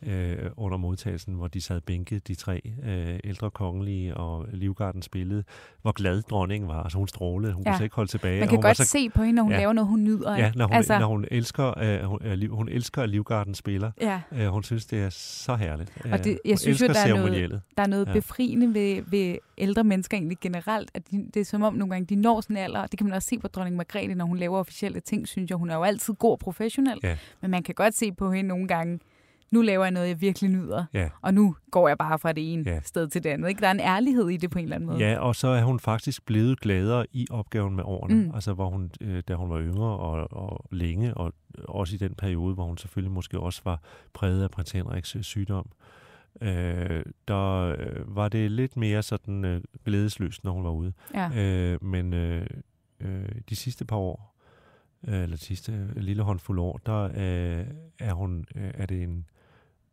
øh, 0.03 0.51
under 0.57 0.79
modtagelsen, 0.79 1.35
hvor 1.35 1.49
de 1.49 1.61
sad 1.61 1.81
bænket, 1.81 2.29
de 2.29 2.35
tre 2.35 2.61
øh, 2.85 3.19
ældre 3.25 3.51
kongelige, 3.51 4.17
og 4.17 4.47
Livgarden 4.53 5.03
spillede, 5.03 5.45
hvor 5.83 5.93
glad 5.93 6.23
dronningen 6.23 6.69
var. 6.69 6.83
Altså 6.83 6.99
hun 6.99 7.09
strålede, 7.09 7.53
hun 7.53 7.65
ja. 7.67 7.77
kunne 7.77 7.85
ikke 7.85 7.97
holde 7.97 8.11
tilbage. 8.11 8.39
Man 8.41 8.49
kan 8.49 8.57
hun 8.57 8.63
godt 8.63 8.77
så, 8.77 8.85
se 8.85 9.11
på 9.11 9.23
hende, 9.23 9.37
når 9.37 9.43
hun 9.43 9.53
ja, 9.53 9.59
laver 9.59 9.73
noget, 9.73 9.89
hun 9.89 10.05
nyder. 10.05 10.37
Ja, 10.37 10.53
når 10.55 10.67
hun, 10.67 10.77
altså, 10.77 10.99
når 10.99 11.07
hun 11.07 11.25
elsker, 11.31 11.79
øh, 11.79 12.01
hun, 12.01 12.19
øh, 12.25 12.51
hun 12.51 12.69
elsker, 12.69 13.03
at 13.03 13.09
Livgarden 13.09 13.55
spiller. 13.55 13.91
Ja. 14.01 14.21
Øh, 14.33 14.49
hun 14.49 14.63
synes, 14.63 14.87
det 14.87 15.03
er 15.03 15.11
så 15.11 15.57
herligt. 15.57 15.93
Og 16.13 16.25
det, 16.25 16.39
jeg 16.45 16.59
synes 16.59 16.83
jo, 16.83 16.87
der 16.87 17.01
er 17.01 17.15
noget, 17.15 17.63
der 17.77 17.83
er 17.83 17.87
noget 17.87 18.07
ja. 18.07 18.13
befriende 18.13 18.75
ved, 18.75 19.03
ved 19.07 19.37
ældre 19.59 19.85
mennesker 19.85 20.17
egentlig 20.17 20.39
generelt, 20.41 20.91
at 20.95 21.11
de, 21.11 21.27
det 21.35 21.41
er 21.41 21.45
som 21.45 21.63
om 21.63 21.75
nogle 21.75 21.95
gange, 21.95 22.07
de 22.07 22.21
når 22.21 22.41
sådan 22.41 22.57
en 22.57 22.63
alder, 22.63 22.87
det 22.87 22.99
kan 22.99 23.07
man 23.07 23.17
også 23.17 23.29
se 23.29 23.39
på 23.39 23.49
dronning 23.49 23.77
Margrethe, 23.77 24.15
når 24.15 24.25
hun 24.25 24.37
laver 24.37 24.59
officielle 24.59 25.01
ting, 25.01 25.29
synes 25.29 25.51
jeg, 25.51 25.59
hun 25.59 25.71
er 25.71 25.75
jo 25.75 25.83
altid 25.83 26.15
god 26.15 26.33
og 26.33 26.39
professionel, 26.39 26.99
ja. 27.03 27.17
men 27.41 27.51
man 27.51 27.63
kan 27.63 27.75
godt 27.75 27.95
se 27.95 28.13
på 28.13 28.33
hende 28.33 28.49
nogle 28.49 28.69
gange, 28.69 28.99
nu 29.51 29.63
laver 29.63 29.85
jeg 29.85 29.91
noget, 29.91 30.09
jeg 30.09 30.21
virkelig 30.21 30.51
nyder, 30.51 30.85
ja. 30.95 31.09
og 31.23 31.35
nu 31.35 31.57
går 31.71 31.89
jeg 31.89 31.99
bare 31.99 32.19
fra 32.19 32.33
det 32.33 32.53
ene 32.53 32.63
ja. 32.67 32.81
sted 32.81 33.09
til 33.09 33.25
det 33.25 33.31
andet. 33.31 33.49
Ikke? 33.49 33.61
Der 33.61 33.67
er 33.67 33.71
en 33.71 33.81
ærlighed 33.81 34.29
i 34.29 34.37
det 34.37 34.51
på 34.51 34.59
en 34.59 34.65
eller 34.65 34.77
anden 34.77 34.87
måde. 34.87 34.99
Ja, 34.99 35.19
og 35.19 35.37
så 35.37 35.49
er 35.49 35.63
hun 35.63 35.81
faktisk 35.81 36.27
blevet 36.27 36.61
gladere 36.61 37.07
i 37.13 37.27
opgaven 37.31 37.77
med 37.77 37.85
årene. 37.85 38.15
Mm. 38.15 38.31
Altså, 38.35 38.53
hvor 38.53 38.69
hun, 38.71 38.91
øh, 39.01 39.23
da 39.29 39.35
hun 39.35 39.51
var 39.51 39.61
yngre 39.61 39.97
og, 39.99 40.33
og 40.33 40.67
længe, 40.71 41.15
og 41.15 41.33
også 41.69 41.95
i 41.95 41.99
den 41.99 42.15
periode, 42.15 42.55
hvor 42.55 42.65
hun 42.65 42.79
selvfølgelig 42.79 43.13
måske 43.13 43.41
også 43.41 43.61
var 43.65 43.83
præget 44.15 44.43
af 44.43 44.51
prins 44.51 44.71
Henriks 44.73 45.17
øh, 45.17 45.23
sygdom, 45.23 45.71
øh, 46.41 47.03
der 47.29 47.75
øh, 47.79 48.17
var 48.17 48.29
det 48.29 48.51
lidt 48.51 48.77
mere 48.77 49.03
sådan 49.03 49.45
øh, 49.45 49.61
glædesløst, 49.85 50.45
når 50.45 50.53
hun 50.53 50.65
var 50.65 50.71
ude. 50.71 50.93
Ja. 51.15 51.31
Øh, 51.37 51.85
men 51.85 52.15
øh, 52.15 52.47
øh, 53.01 53.29
de 53.49 53.57
sidste 53.57 53.85
par 53.85 53.97
år, 53.97 54.35
eller 55.03 55.37
sidste 55.37 55.89
lille 55.97 56.23
håndfuld 56.23 56.59
år, 56.59 56.81
der 56.87 57.05
øh, 57.05 57.67
er 57.99 58.13
hun, 58.13 58.45
øh, 58.57 58.71
er 58.75 58.87
det 58.87 59.03
en 59.03 59.27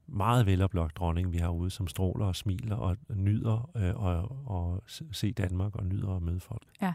meget 0.07 0.45
veloplagt 0.45 0.97
dronning, 0.97 1.31
vi 1.31 1.37
har 1.37 1.49
ude, 1.49 1.69
som 1.69 1.87
stråler 1.87 2.25
og 2.25 2.35
smiler 2.35 2.75
og 2.75 2.97
nyder 3.15 3.69
øh, 3.77 3.95
og, 3.95 4.37
og 4.45 4.83
se 5.11 5.31
Danmark 5.31 5.75
og 5.75 5.85
nyder 5.85 6.15
at 6.15 6.21
møde 6.21 6.39
folk. 6.39 6.63
Ja. 6.81 6.93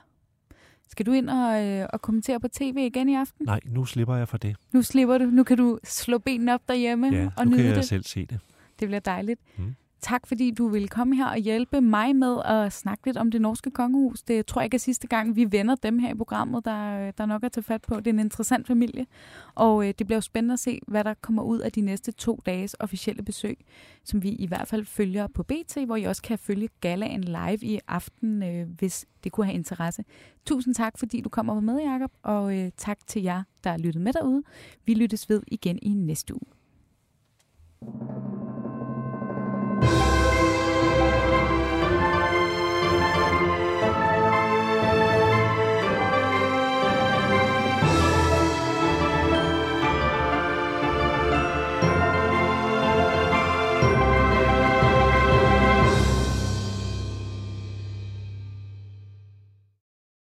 Skal 0.89 1.07
du 1.07 1.13
ind 1.13 1.31
og, 1.31 1.67
øh, 1.67 1.87
og 1.93 2.03
kommentere 2.03 2.41
på 2.41 2.49
tv 2.49 2.77
igen 2.77 3.09
i 3.09 3.15
aften? 3.15 3.47
Nej, 3.47 3.61
nu 3.65 3.85
slipper 3.85 4.15
jeg 4.17 4.29
for 4.29 4.39
det. 4.39 4.57
Nu 4.73 4.83
slipper 4.83 5.19
du. 5.19 5.25
Nu 5.25 5.45
kan 5.45 5.57
du 5.57 5.79
slå 5.85 6.19
benene 6.19 6.55
op 6.55 6.69
derhjemme 6.69 7.07
ja, 7.07 7.29
og 7.37 7.47
nyde 7.47 7.57
det. 7.57 7.63
Ja, 7.63 7.67
nu 7.67 7.69
kan 7.69 7.77
jeg 7.77 7.85
selv 7.85 8.05
se 8.05 8.27
det. 8.27 8.41
Det 8.81 8.89
bliver 8.89 9.01
dejligt. 9.01 9.41
Mm. 9.57 9.75
Tak 10.01 10.27
fordi 10.27 10.51
du 10.51 10.69
vil 10.69 10.89
komme 10.89 11.17
her 11.17 11.27
og 11.27 11.37
hjælpe 11.37 11.81
mig 11.81 12.17
med 12.17 12.37
at 12.45 12.73
snakke 12.73 13.07
lidt 13.07 13.17
om 13.17 13.31
det 13.31 13.41
norske 13.41 13.71
kongehus. 13.71 14.23
Det 14.23 14.47
tror 14.47 14.61
jeg 14.61 14.65
ikke 14.65 14.75
er 14.75 14.79
sidste 14.79 15.07
gang, 15.07 15.37
vi 15.37 15.53
vender 15.53 15.75
dem 15.75 15.99
her 15.99 16.11
i 16.11 16.15
programmet, 16.15 16.65
der, 16.65 17.07
øh, 17.07 17.13
der 17.19 17.27
nok 17.27 17.45
er 17.45 17.49
til 17.49 17.63
fat 17.63 17.83
på. 17.83 17.97
Det 17.97 18.07
er 18.07 18.11
en 18.11 18.19
interessant 18.19 18.67
familie, 18.67 19.07
og 19.55 19.89
øh, 19.89 19.95
det 19.99 20.07
bliver 20.07 20.17
jo 20.17 20.21
spændende 20.21 20.53
at 20.53 20.59
se, 20.59 20.81
hvad 20.87 21.05
der 21.05 21.15
kommer 21.15 21.43
ud 21.43 21.59
af 21.59 21.73
de 21.73 21.81
næste 21.81 22.13
to 22.13 22.41
dages 22.47 22.77
officielle 22.81 23.23
besøg, 23.23 23.59
som 24.05 24.23
vi 24.23 24.29
i 24.29 24.47
hvert 24.47 24.69
fald 24.69 24.85
følger 24.85 25.27
på 25.27 25.43
BT, 25.43 25.79
hvor 25.87 25.97
I 25.97 26.05
også 26.05 26.23
kan 26.23 26.39
følge 26.39 26.69
galaen 26.81 27.25
live 27.25 27.59
i 27.63 27.81
aften, 27.89 28.43
øh, 28.43 28.69
hvis 28.79 29.07
det 29.25 29.33
kunne 29.33 29.47
have 29.47 29.55
interesse. 29.55 30.05
Tusind 30.47 30.75
tak, 30.75 30.99
fordi 30.99 31.21
du 31.21 31.29
kommer 31.29 31.61
med, 31.61 31.81
Jacob, 31.81 32.13
og 32.23 32.59
øh, 32.59 32.71
tak 32.77 32.99
til 33.07 33.23
jer, 33.23 33.43
der 33.65 33.71
har 33.71 33.79
lyttet 33.79 34.03
med 34.03 34.13
derude. 34.13 34.43
Vi 34.87 34.95
lyttes 34.95 35.29
ved 35.29 35.43
igen 35.47 35.79
i 35.83 35.89
næste 35.89 36.35
uge. 36.35 38.40